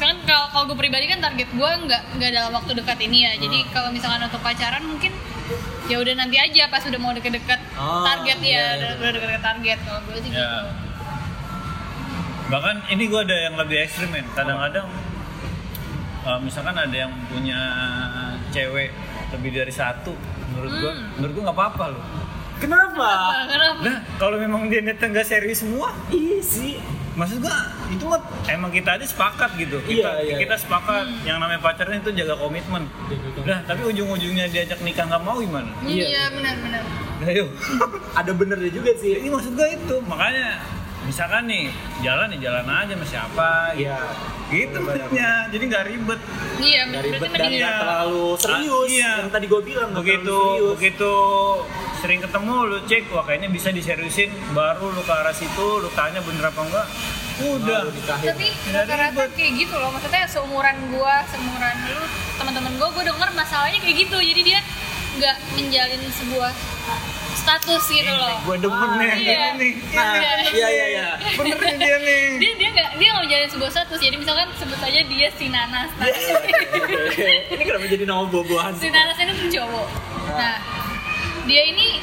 misalkan 0.00 0.24
kalau 0.24 0.48
kalau 0.48 0.64
gue 0.64 0.78
pribadi 0.80 1.04
kan 1.04 1.20
target 1.20 1.44
gue 1.46 1.70
nggak 1.84 2.02
nggak 2.16 2.30
dalam 2.32 2.56
waktu 2.56 2.72
dekat 2.72 2.98
ini 3.02 3.18
ya 3.20 3.32
jadi 3.36 3.58
Hmm. 3.60 3.68
kalau 3.68 3.88
misalkan 3.92 4.24
untuk 4.24 4.40
pacaran 4.40 4.80
mungkin 4.82 5.12
ya 5.86 5.96
udah 5.98 6.14
nanti 6.16 6.36
aja 6.36 6.64
pas 6.66 6.80
udah 6.80 6.96
mau 6.96 7.12
deket-deket 7.12 7.60
Oh, 7.76 8.00
target 8.00 8.38
iya, 8.40 8.48
ya 8.48 8.56
iya, 8.56 8.64
udah, 8.72 8.88
iya. 8.88 8.96
udah 8.96 9.10
deket-deket 9.12 9.42
target 9.44 9.78
kalau 9.82 10.00
gue 10.02 10.16
sih 10.18 10.30
ya 10.30 10.40
gitu 10.40 10.58
bahkan 12.48 12.76
ini 12.88 13.04
gue 13.04 13.20
ada 13.20 13.36
yang 13.42 13.54
lebih 13.54 13.76
ekstrim 13.78 14.08
men 14.08 14.24
kadang-kadang 14.32 14.88
uh, 16.22 16.38
misalkan 16.40 16.74
ada 16.74 16.96
yang 16.96 17.12
punya 17.28 17.60
cewek 18.50 18.96
lebih 19.30 19.50
dari 19.54 19.70
satu 19.70 20.16
menurut 20.50 20.72
gue 20.72 20.90
Hmm. 20.90 21.06
menurut 21.14 21.32
gue 21.34 21.44
nggak 21.44 21.58
apa-apa 21.58 21.84
loh 21.92 22.04
Kenapa? 22.56 23.08
Kenapa 23.46 23.80
nah 23.80 23.96
kalau 24.16 24.36
memang 24.36 24.64
dia 24.66 24.80
niatnya 24.80 25.08
nggak 25.10 25.24
serius 25.24 25.60
semua 25.60 25.92
Iya 26.08 26.40
sih. 26.40 26.76
Maksud 27.12 27.38
gua 27.38 27.56
itu 27.88 28.04
mah 28.04 28.18
emang 28.46 28.70
kita 28.70 28.94
aja 28.94 29.02
sepakat 29.02 29.50
gitu 29.56 29.82
kita 29.82 30.10
Iya, 30.16 30.22
iya. 30.24 30.36
kita 30.38 30.54
sepakat 30.56 31.10
yang 31.22 31.36
namanya 31.36 31.58
pacaran 31.58 31.96
itu 31.96 32.10
jaga 32.14 32.34
komitmen 32.36 32.86
nah 33.42 33.58
tapi 33.64 33.82
ujung-ujungnya 33.84 34.46
diajak 34.46 34.78
nikah 34.80 35.04
nggak 35.04 35.18
mau 35.20 35.36
gimana 35.36 35.74
Iya. 35.82 36.04
iya 36.06 36.22
benar-benar 36.30 36.82
ayo 37.22 37.44
Ada 38.18 38.32
benernya 38.32 38.70
juga 38.70 38.90
sih. 38.94 39.16
ini 39.16 39.28
maksud 39.28 39.52
gua 39.52 39.68
itu 39.68 39.96
makanya 40.02 40.62
misalkan 41.02 41.44
nih 41.44 41.72
jalan 42.00 42.26
nih 42.28 42.40
jalan 42.40 42.64
aja 42.64 42.92
sama 42.92 43.04
siapa 43.04 43.50
gitu, 43.72 43.82
Iya. 43.82 44.00
gitu 44.48 44.76
maksudnya 44.78 45.30
jadi 45.48 45.64
nggak 45.66 45.84
ribet 45.86 46.20
iya 46.60 46.82
Dari 46.84 47.08
berarti 47.08 47.10
bet 47.10 47.20
dan 47.20 47.30
mendingan 47.32 47.50
nggak 47.50 47.74
Iya. 47.74 47.80
terlalu 47.80 48.24
serius. 48.36 48.70
Ah, 48.70 48.84
iya. 48.86 49.10
Yang 49.18 49.30
tadi 49.30 49.46
gue 49.46 49.62
bilang 49.64 49.90
begitu 49.92 50.38
serius. 50.38 50.70
begitu 50.72 51.14
sering 52.00 52.18
ketemu 52.18 52.54
lu 52.66 52.78
cek 52.82 53.04
wah 53.08 53.22
kayaknya 53.22 53.48
bisa 53.48 53.68
diseriusin. 53.70 54.28
Baru 54.50 54.88
lu 54.88 55.00
ke 55.00 55.12
arah 55.12 55.32
situ 55.32 55.50
lu 55.76 55.88
tanya 55.90 56.20
bener 56.20 56.44
apa 56.44 56.60
enggak 56.60 56.86
udah. 57.40 57.88
Nikahin. 57.88 58.28
tapi 58.28 58.46
rata-rata 58.68 59.22
kayak 59.32 59.52
gitu 59.58 59.74
loh. 59.74 59.90
Maksudnya 59.90 60.24
seumuran 60.26 60.76
gua 60.90 61.24
seumuran 61.26 61.76
lu 61.86 62.00
teman-teman 62.36 62.72
gua 62.76 62.88
gua 62.90 63.04
denger 63.06 63.28
masalahnya 63.34 63.78
kayak 63.78 63.96
gitu. 63.98 64.16
Jadi 64.18 64.40
dia 64.42 64.60
nggak 65.12 65.36
menjalin 65.52 66.02
sebuah 66.10 66.52
status 67.32 67.82
gitu 67.88 68.12
loh. 68.12 68.36
Gue 68.42 68.56
demen 68.58 68.88
nih 68.94 69.06
yang 69.06 69.18
Iya. 69.18 69.32
ini 69.32 69.58
nih. 69.58 69.72
Nah, 69.90 70.12
Iya. 70.12 70.32
iya 70.52 70.68
iya. 70.68 70.84
Iya. 70.86 71.08
bener 71.34 71.56
nih 71.58 71.76
dia 71.78 71.96
nih. 71.98 72.22
Dia 72.40 72.52
dia 72.54 72.68
nggak 72.70 72.90
dia 72.94 73.08
nggak 73.10 73.24
menjalin 73.24 73.50
sebuah 73.50 73.70
status. 73.70 73.98
Jadi 73.98 74.16
misalkan 74.16 74.48
sebut 74.54 74.76
aja 74.78 75.00
dia 75.02 75.28
si 75.34 75.46
Nanas. 75.48 75.90
Ini 77.50 77.62
kenapa 77.62 77.84
jadi 77.86 78.04
nama 78.04 78.22
buah-buahan? 78.24 78.72
si 78.76 78.88
Nanas 78.88 79.16
ini 79.18 79.32
tuh 79.34 79.48
cowok. 79.52 79.88
Nah 80.30 80.56
dia 81.50 81.62
ini 81.66 81.98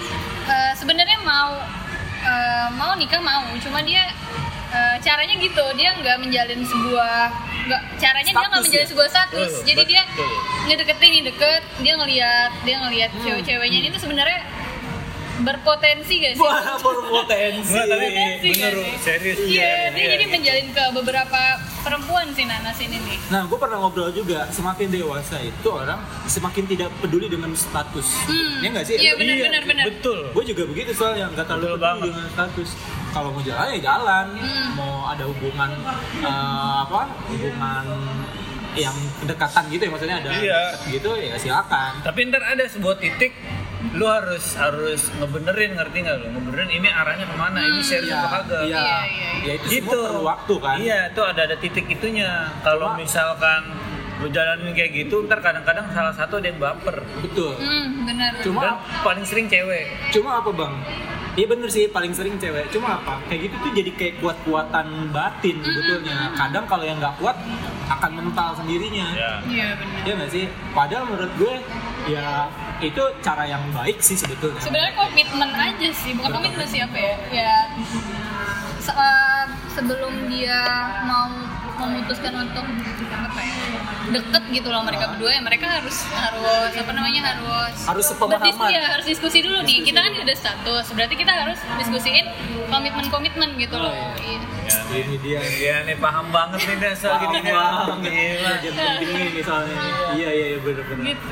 eh, 0.45 0.71
sebenarnya 0.75 1.23
mau 1.23 1.55
eh, 2.21 2.67
mau 2.75 2.91
nikah 2.99 3.23
mau 3.23 3.47
cuma 3.57 3.79
dia 3.81 4.11
eh, 4.69 4.95
caranya 4.99 5.39
gitu 5.39 5.63
dia 5.73 5.95
nggak 5.95 6.19
menjalin 6.19 6.59
sebuah 6.61 7.31
nggak 7.67 7.81
caranya 7.95 8.27
dia 8.27 8.35
nggak 8.35 8.51
Status 8.51 8.65
menjalin 8.67 8.83
ya? 8.83 8.91
sebuah 8.91 9.07
status 9.07 9.51
Betul, 9.53 9.65
jadi 9.65 9.83
dia 9.87 10.01
betul. 10.05 10.29
ngedeketin 10.67 11.07
ini 11.09 11.21
deket 11.23 11.61
dia 11.79 11.93
ngelihat 11.95 12.51
dia 12.63 12.75
ngelihat 12.79 13.09
Hmm. 13.09 13.23
cewek-ceweknya 13.23 13.77
ini 13.81 13.87
tuh 13.89 14.01
sebenarnya 14.03 14.39
berpotensi 15.39 16.13
gak 16.17 16.33
sih 16.33 16.41
Wah, 16.41 16.77
berpotensi. 16.77 17.69
Enggak, 17.69 17.85
tapi 17.87 18.05
bener 18.07 18.15
gak 18.17 18.37
sih? 18.39 18.53
serius 18.99 19.37
Iya, 19.39 19.71
dia 19.91 19.99
iya, 19.99 20.09
jadi 20.13 20.25
iya. 20.25 20.33
menjalin 20.33 20.67
ke 20.71 20.83
beberapa 20.93 21.41
perempuan 21.79 22.27
sih 22.33 22.43
Nanas 22.43 22.77
ini 22.77 22.97
nih. 22.97 23.17
Nah, 23.27 23.45
gue 23.45 23.55
pernah 23.55 23.77
ngobrol 23.79 24.09
juga, 24.11 24.49
semakin 24.49 24.87
dewasa 24.89 25.37
itu 25.39 25.67
orang 25.67 25.99
semakin 26.25 26.63
tidak 26.65 26.89
peduli 26.97 27.27
dengan 27.27 27.53
status. 27.53 28.07
Hmm. 28.25 28.59
Iya 28.59 28.67
nggak 28.71 28.85
sih? 28.85 28.95
Iya, 28.97 29.11
benar, 29.15 29.37
benar, 29.39 29.63
benar. 29.63 29.85
betul 29.87 30.19
Gue 30.31 30.43
juga 30.43 30.63
begitu 30.65 30.91
soalnya, 30.91 31.29
nggak 31.29 31.45
terlalu 31.45 31.63
Betul 31.63 31.75
peduli 31.75 31.85
banget. 31.85 32.07
dengan 32.09 32.27
status. 32.29 32.69
Kalau 33.07 33.29
mau 33.31 33.41
jalan 33.41 33.67
ya 33.71 33.79
jalan, 33.79 34.25
Hmm. 34.37 34.67
mau 34.73 34.93
ada 35.05 35.23
hubungan 35.23 35.69
eh, 36.19 36.75
apa? 36.81 37.01
Hubungan 37.27 37.85
yang 38.75 38.93
kedekatan 39.17 39.63
gitu 39.69 39.81
ya 39.81 39.91
maksudnya 39.91 40.17
ada 40.19 40.29
Iya. 40.31 40.61
gitu 40.85 41.09
ya 41.17 41.33
silakan. 41.35 41.97
tapi 42.05 42.29
ntar 42.29 42.45
ada 42.45 42.61
sebuah 42.63 43.01
titik 43.01 43.33
lu 43.93 44.05
harus 44.05 44.45
harus 44.53 45.01
ngebenerin 45.13 45.73
ngerti 45.73 45.97
nggak 45.99 46.17
lu 46.17 46.27
ngebenerin 46.31 46.69
ini 46.73 46.87
arahnya 46.87 47.25
ke 47.25 47.35
mana 47.35 47.59
ini 47.61 47.79
serius 47.79 48.09
Iya, 48.09 48.19
apa 48.19 48.29
kagak 48.41 48.61
iya. 48.63 48.77
Iya, 48.77 48.97
iya, 49.05 49.29
Ya 49.39 49.51
itu 49.53 49.65
gitu 49.71 49.89
semua 49.93 50.07
perlu 50.09 50.23
waktu 50.25 50.53
kan. 50.57 50.75
iya 50.77 50.99
itu 51.07 51.21
ada 51.21 51.41
ada 51.43 51.55
titik 51.55 51.85
itunya 51.87 52.29
kalau 52.59 52.93
misalkan 52.93 53.61
lu 54.17 54.27
jalanin 54.27 54.73
kayak 54.73 54.91
gitu 54.97 55.21
ntar 55.23 55.39
kadang-kadang 55.39 55.85
salah 55.91 56.09
satu 56.11 56.37
ada 56.37 56.47
yang 56.47 56.57
baper 56.57 57.05
Betul. 57.21 57.53
Hmm, 57.55 58.01
benar. 58.03 58.33
Cuma- 58.41 58.63
dan 58.63 58.73
paling 59.03 59.21
sering 59.21 59.45
cewek 59.45 59.85
Cuma 60.09 60.41
apa 60.41 60.49
bang? 60.49 60.73
Iya 61.37 61.45
bener 61.47 61.69
sih 61.69 61.85
paling 61.87 62.09
sering 62.11 62.33
cewek. 62.35 62.65
Cuma 62.67 62.97
apa? 62.97 63.21
Kayak 63.29 63.45
gitu 63.45 63.55
tuh 63.59 63.71
jadi 63.71 63.91
kayak 63.93 64.13
kuat-kuatan 64.17 64.87
batin 65.07 65.61
sebetulnya. 65.61 66.33
Kadang 66.33 66.65
kalau 66.65 66.81
yang 66.81 66.97
nggak 66.97 67.13
kuat 67.15 67.37
akan 67.87 68.11
mental 68.15 68.57
sendirinya. 68.57 69.05
ya 69.13 69.31
Iya, 69.45 69.67
benar. 69.77 69.99
Iya 70.01 70.13
nggak 70.17 70.31
sih? 70.33 70.45
Padahal 70.73 71.05
menurut 71.05 71.29
gue 71.37 71.53
ya 72.09 72.49
itu 72.79 73.03
cara 73.19 73.43
yang 73.43 73.63
baik 73.71 73.97
sih 73.99 74.13
sebetulnya. 74.13 74.59
Sebenarnya 74.59 74.93
komitmen 74.95 75.49
aja 75.51 75.89
sih, 75.91 76.11
bukan 76.13 76.29
komitmen 76.31 76.63
sih 76.63 76.79
apa 76.79 76.95
ya? 76.95 77.15
Ya 77.31 77.55
se- 78.79 78.93
eh, 78.93 79.43
sebelum 79.69 80.27
dia 80.27 80.61
mau 81.03 81.27
memutuskan 81.79 82.33
untuk 82.35 82.65
apa 83.07 83.39
ya 83.39 83.55
deket 84.09 84.43
gitu 84.51 84.67
loh 84.67 84.81
mereka 84.81 85.11
berdua 85.11 85.29
ya 85.29 85.41
mereka 85.41 85.67
harus 85.69 86.07
harus 86.09 86.73
apa 86.73 86.91
namanya 86.91 87.21
harus 87.27 87.75
Harus 87.83 88.05
sepemahaman. 88.07 88.39
berdiskusi 88.41 88.73
ya 88.73 88.83
harus 88.87 89.05
diskusi 89.05 89.37
dulu 89.41 89.59
nih 89.61 89.83
kita 89.83 89.99
kan 89.99 90.09
udah 90.15 90.35
status 90.35 90.85
berarti 90.89 91.15
kita 91.15 91.29
harus 91.29 91.59
diskusiin 91.75 92.25
komitmen 92.65 93.05
komitmen 93.07 93.49
gitu 93.57 93.75
loh 93.75 93.91
Oh, 93.91 94.15
Iya. 94.17 94.39
Ya, 94.67 94.99
Ini 94.99 95.15
dia. 95.21 95.39
Iya 95.39 95.75
nih 95.85 95.95
paham 95.97 96.27
banget 96.27 96.59
nih 96.61 96.75
dah 96.77 96.93
soal 96.93 97.15
Paham 97.17 97.29
gini 97.29 97.39
nih. 97.41 97.53
banget. 97.53 97.97
Gila. 98.01 98.51
Ini 98.57 98.67
Yang 98.67 98.75
penting 98.97 99.29
nih 99.29 99.43
soalnya. 99.43 99.75
Iya 99.77 100.29
iya 100.29 100.45
iya 100.45 100.57
bener-bener. 100.59 101.03
gitu 101.05 101.27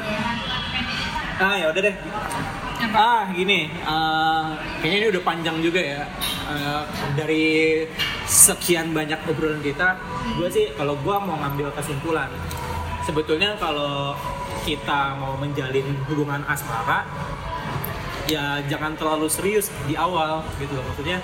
Ah 1.36 1.56
ya 1.60 1.68
udah 1.68 1.82
deh. 1.84 1.96
Apa? 2.76 2.96
Ah 2.96 3.24
gini, 3.32 3.72
eh, 3.72 4.46
kayaknya 4.80 4.98
ini 5.00 5.08
udah 5.16 5.24
panjang 5.24 5.58
juga 5.60 5.82
ya. 5.84 6.04
Eh, 6.48 6.82
dari 7.16 7.46
sekian 8.28 8.92
banyak 8.96 9.20
obrolan 9.28 9.60
kita, 9.60 10.00
gue 10.38 10.48
sih 10.52 10.72
kalau 10.76 10.96
gue 11.00 11.16
mau 11.24 11.36
ngambil 11.40 11.72
kesimpulan, 11.76 12.30
sebetulnya 13.04 13.56
kalau 13.60 14.14
kita 14.64 15.16
mau 15.18 15.36
menjalin 15.40 15.88
hubungan 16.08 16.44
asmara, 16.48 17.08
ya 18.32 18.60
jangan 18.68 18.96
terlalu 18.96 19.28
serius 19.28 19.72
di 19.90 19.96
awal 19.98 20.44
gitu 20.60 20.76
loh. 20.78 20.84
Maksudnya 20.88 21.20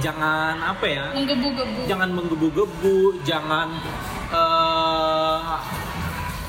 jangan 0.00 0.58
apa 0.58 0.86
ya? 0.88 1.04
menggebu-gebu 1.12 1.80
jangan 1.86 2.08
menggebu-gebu, 2.14 2.96
jangan 3.22 3.68
eh 4.32 5.50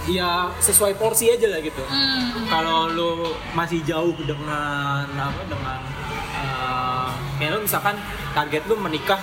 ya 0.10 0.52
sesuai 0.60 1.00
porsi 1.00 1.32
aja 1.32 1.48
lah 1.48 1.60
gitu. 1.64 1.84
Hmm. 1.88 2.48
Kalau 2.48 2.92
lu 2.92 3.12
masih 3.56 3.80
jauh 3.88 4.16
dengan 4.20 5.08
apa 5.08 5.42
dengan 5.48 5.80
eh 6.34 7.10
kayak 7.40 7.52
lu 7.56 7.60
misalkan 7.66 7.96
target 8.34 8.64
lu 8.72 8.76
menikah 8.80 9.20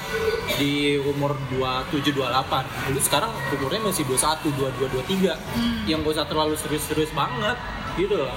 di 0.57 1.01
umur 1.01 1.37
27 1.57 2.15
28. 2.17 2.93
Lu 2.95 3.01
sekarang 3.01 3.33
umurnya 3.57 3.81
masih 3.91 4.05
21, 4.07 4.53
22, 4.57 4.93
23. 5.09 5.89
Yang 5.89 5.99
gak 6.05 6.15
usah 6.17 6.27
terlalu 6.29 6.55
serius-serius 6.57 7.13
banget 7.17 7.57
gitu 7.99 8.15
loh. 8.21 8.33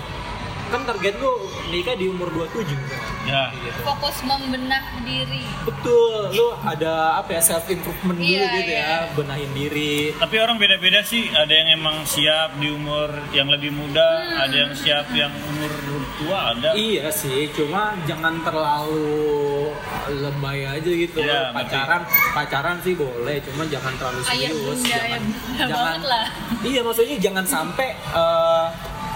Kan 0.73 0.81
target 0.83 1.13
lu 1.15 1.29
nikah 1.69 1.93
di 1.93 2.09
umur 2.09 2.33
27 2.33 2.65
kan. 2.65 3.01
Ya. 3.23 3.53
Gitu. 3.53 3.79
fokus 3.83 4.19
membenah 4.21 4.83
diri 4.99 5.47
Betul, 5.63 6.33
lu 6.33 6.47
ada 6.59 7.15
apa 7.15 7.29
ya 7.31 7.41
self 7.41 7.65
improvement 7.67 8.19
dulu 8.19 8.27
Iya, 8.27 8.51
gitu 8.51 8.71
iya. 8.73 8.83
ya, 8.83 8.97
benahin 9.13 9.51
diri. 9.53 10.11
Tapi 10.13 10.35
orang 10.35 10.57
beda-beda 10.57 10.99
sih. 11.01 11.31
Ada 11.31 11.53
yang 11.53 11.69
emang 11.73 12.03
siap 12.03 12.57
di 12.57 12.67
umur 12.67 13.07
yang 13.31 13.47
lebih 13.47 13.71
muda, 13.71 14.03
Hmm. 14.03 14.43
ada 14.43 14.55
yang 14.57 14.73
siap 14.73 15.07
yang 15.13 15.31
umur 15.31 15.71
tua, 16.15 16.51
ada. 16.51 16.69
Iya 16.73 17.07
sih, 17.09 17.47
cuma 17.53 17.95
jangan 18.03 18.43
terlalu 18.43 19.71
lebay 20.11 20.59
aja 20.65 20.91
gitu. 20.91 21.17
Iya, 21.17 21.53
pacaran, 21.53 22.01
pacaran 22.33 22.77
sih 22.81 22.93
boleh, 22.93 23.39
cuma 23.41 23.63
jangan 23.65 23.93
terlalu 23.95 24.19
Ayah 24.21 24.49
serius. 24.49 24.59
bunda, 24.59 24.83
jangan, 24.83 25.07
ayah 25.07 25.19
bunda 25.23 25.55
jangan, 25.55 25.71
banget 25.79 26.03
lah. 26.05 26.25
Iya, 26.61 26.79
maksudnya 26.81 27.17
jangan 27.21 27.45
sampai 27.45 27.87
eh, 27.95 28.65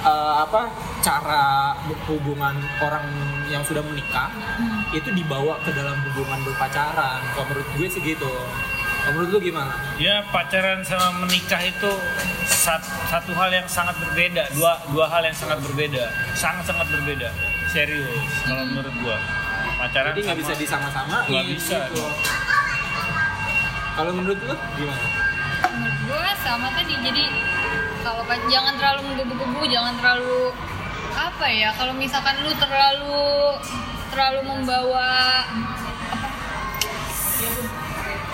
eh, 0.08 0.36
apa 0.39 0.72
cara 0.99 1.76
hubungan 2.05 2.55
orang 2.80 3.05
yang 3.45 3.60
sudah 3.62 3.80
menikah 3.82 4.32
Hmm. 4.58 4.82
itu 4.89 5.12
dibawa 5.12 5.60
ke 5.62 5.70
dalam 5.70 5.99
hubungan 6.01 6.39
berpacaran. 6.41 7.20
Kalau 7.30 7.45
menurut 7.45 7.68
gue 7.74 7.88
sih 7.88 8.01
gitu. 8.01 8.32
Kalau 8.97 9.14
menurut 9.14 9.30
lu 9.30 9.39
gimana? 9.41 9.72
Ya 9.95 10.20
pacaran 10.28 10.82
sama 10.82 11.22
menikah 11.22 11.62
itu 11.62 11.91
sat- 12.45 12.84
satu 13.08 13.32
hal 13.32 13.47
yang 13.49 13.64
sangat 13.66 13.95
berbeda, 13.97 14.47
dua 14.51 14.76
dua 14.89 15.05
hal 15.08 15.24
yang 15.24 15.32
sangat 15.34 15.60
berbeda, 15.62 16.03
sangat 16.34 16.64
sangat 16.66 16.88
berbeda, 16.89 17.32
serius 17.68 18.12
kalau 18.43 18.64
menurut 18.66 18.91
gua. 18.99 19.16
Pacaran 19.78 20.12
Jadi 20.12 20.26
nggak 20.26 20.39
bisa 20.41 20.53
disama-sama. 20.55 21.24
Nggak 21.24 21.45
bisa. 21.49 21.78
Kalau 23.93 24.12
menurut 24.12 24.39
lu 24.39 24.55
gimana? 24.76 25.05
menurut 25.68 25.97
gue 25.99 26.26
sama 26.39 26.68
tadi 26.72 26.93
jadi 26.99 27.24
kalau 28.08 28.24
pa- 28.24 28.47
jangan 28.47 28.80
terlalu 28.80 29.01
menggebu-gebu 29.03 29.62
jangan 29.68 29.93
terlalu 29.99 30.55
apa 31.12 31.45
ya 31.51 31.76
kalau 31.76 31.91
misalkan 31.91 32.39
lu 32.39 32.55
terlalu 32.55 33.60
terlalu 34.16 34.39
membawa 34.47 35.43
apa, 35.43 35.76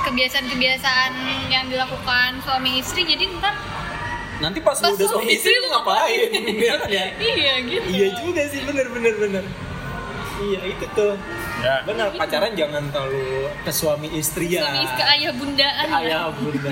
kebiasaan-kebiasaan 0.05 1.11
yang 1.49 1.65
dilakukan 1.65 2.37
suami 2.45 2.77
istri 2.77 3.01
jadi 3.01 3.25
ntar 3.41 3.57
Nanti 4.33 4.59
pas, 4.59 4.75
Pas 4.75 4.91
lu 4.91 4.97
udah 4.99 5.07
suami 5.07 5.39
istri 5.39 5.55
lu 5.55 5.71
ngapain? 5.71 6.27
Iya 6.59 6.73
kan 6.75 6.89
ya? 6.91 7.05
iya 7.15 7.53
gitu 7.63 7.85
Iya 7.87 8.07
juga 8.17 8.41
sih, 8.51 8.59
bener 8.65 8.91
bener 8.91 9.13
bener. 9.15 9.43
Iya 10.41 10.61
itu 10.67 10.85
tuh. 10.91 11.15
Ya. 11.63 11.79
Bener 11.87 12.11
pacaran 12.11 12.51
jangan 12.51 12.83
terlalu 12.91 13.47
ke 13.63 13.71
suami 13.71 14.09
istri 14.11 14.51
ya. 14.51 14.67
suami 14.67 14.83
istri 14.83 14.99
ke 14.99 15.05
ayah 15.15 15.31
bundaan 15.31 15.85
Ke 15.85 15.95
ayah 16.03 16.23
bunda. 16.33 16.71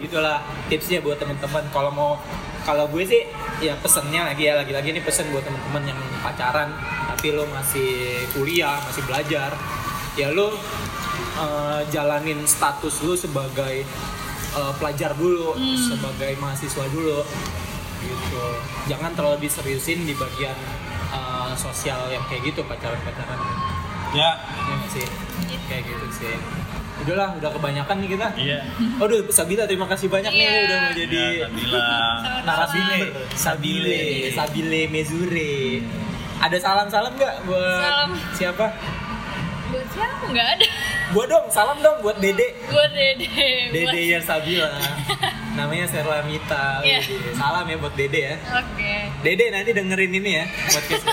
Ah, 0.00 0.08
Gitulah 0.08 0.38
tipsnya 0.72 1.04
buat 1.04 1.20
teman-teman. 1.20 1.68
Kalau 1.68 1.92
mau 1.92 2.16
kalau 2.64 2.88
gue 2.88 3.04
sih 3.04 3.28
ya 3.60 3.76
pesennya 3.76 4.32
lagi 4.32 4.48
ya 4.48 4.56
lagi-lagi 4.56 4.96
ini 4.96 5.00
pesen 5.04 5.28
buat 5.28 5.44
teman-teman 5.44 5.92
yang 5.92 6.00
pacaran 6.24 6.72
tapi 7.12 7.32
lo 7.36 7.44
masih 7.48 8.24
kuliah 8.32 8.80
masih 8.84 9.04
belajar 9.04 9.52
ya 10.16 10.28
lo 10.32 10.56
eh, 11.40 11.80
jalanin 11.92 12.40
status 12.48 13.04
lo 13.04 13.12
sebagai 13.16 13.84
eh, 14.56 14.72
pelajar 14.80 15.12
dulu 15.16 15.56
sebagai 15.76 16.32
mahasiswa 16.40 16.84
dulu 16.88 17.20
gitu. 18.00 18.44
Jangan 18.88 19.12
terlalu 19.12 19.44
diseriusin 19.44 20.08
di 20.08 20.16
bagian 20.16 20.56
eh, 21.12 21.52
sosial 21.60 22.08
yang 22.08 22.24
kayak 22.28 22.48
gitu 22.48 22.64
pacaran-pacaran. 22.64 23.40
Ya, 24.16 24.36
ya 24.40 24.76
sih? 24.88 25.06
Kayak 25.68 25.84
gitu 25.92 26.06
sih 26.24 26.34
udahlah 27.00 27.32
udah 27.32 27.50
kebanyakan 27.50 27.96
nih 27.98 28.08
kita 28.10 28.28
iya. 28.36 28.58
Aduh, 28.96 29.24
Sabila 29.28 29.64
terima 29.64 29.86
kasih 29.86 30.06
banyak 30.06 30.28
nih 30.28 30.42
Iya. 30.42 30.60
udah 30.62 30.78
mau 30.78 30.92
jadi 30.92 31.20
Ya, 31.34 31.46
bilang. 31.48 32.18
narasumber. 32.42 33.08
Sabile, 33.34 34.00
Sabile 34.30 34.82
Mezure. 34.86 35.80
Ada 36.38 36.56
salam-salam 36.56 37.12
nggak 37.14 37.34
buat 37.44 37.80
Salam. 37.80 38.10
siapa? 38.32 38.66
buat 39.70 39.86
siapa 39.88 40.24
nggak 40.26 40.48
ada 40.50 40.66
Buat 41.10 41.26
dong, 41.26 41.46
salam 41.48 41.78
dong 41.78 41.98
buat 42.00 42.16
Dede. 42.16 42.54
buat 42.66 42.90
dede 42.90 43.26
Dede 43.68 43.82
buat... 43.82 44.12
yang 44.14 44.22
Sabila. 44.22 44.70
Namanya 45.58 45.86
Serlamita. 45.86 46.80
Iya. 46.80 47.00
Widih. 47.00 47.34
Salam 47.34 47.64
ya 47.64 47.76
buat 47.76 47.94
Dede 47.94 48.20
ya. 48.24 48.36
oke 48.52 48.92
Dede 49.20 49.44
nanti 49.48 49.70
dengerin 49.70 50.12
ini 50.12 50.30
ya 50.32 50.44
podcast. 50.66 51.04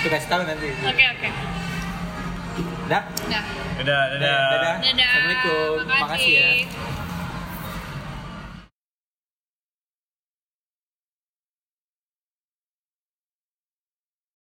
Tuh 0.00 0.08
kasih 0.08 0.28
tahu 0.28 0.42
nanti. 0.44 0.68
oke 0.80 1.04
oke 1.08 1.28
Dah. 2.90 3.06
Dah. 3.30 3.44
Dadah, 3.78 4.02
dadah. 4.18 4.18
Dadah. 4.18 4.76
Dadah. 4.82 5.06
Assalamualaikum. 5.14 5.86
Makasih. 5.86 6.02
Makasih 6.02 6.32
ya. 6.34 6.46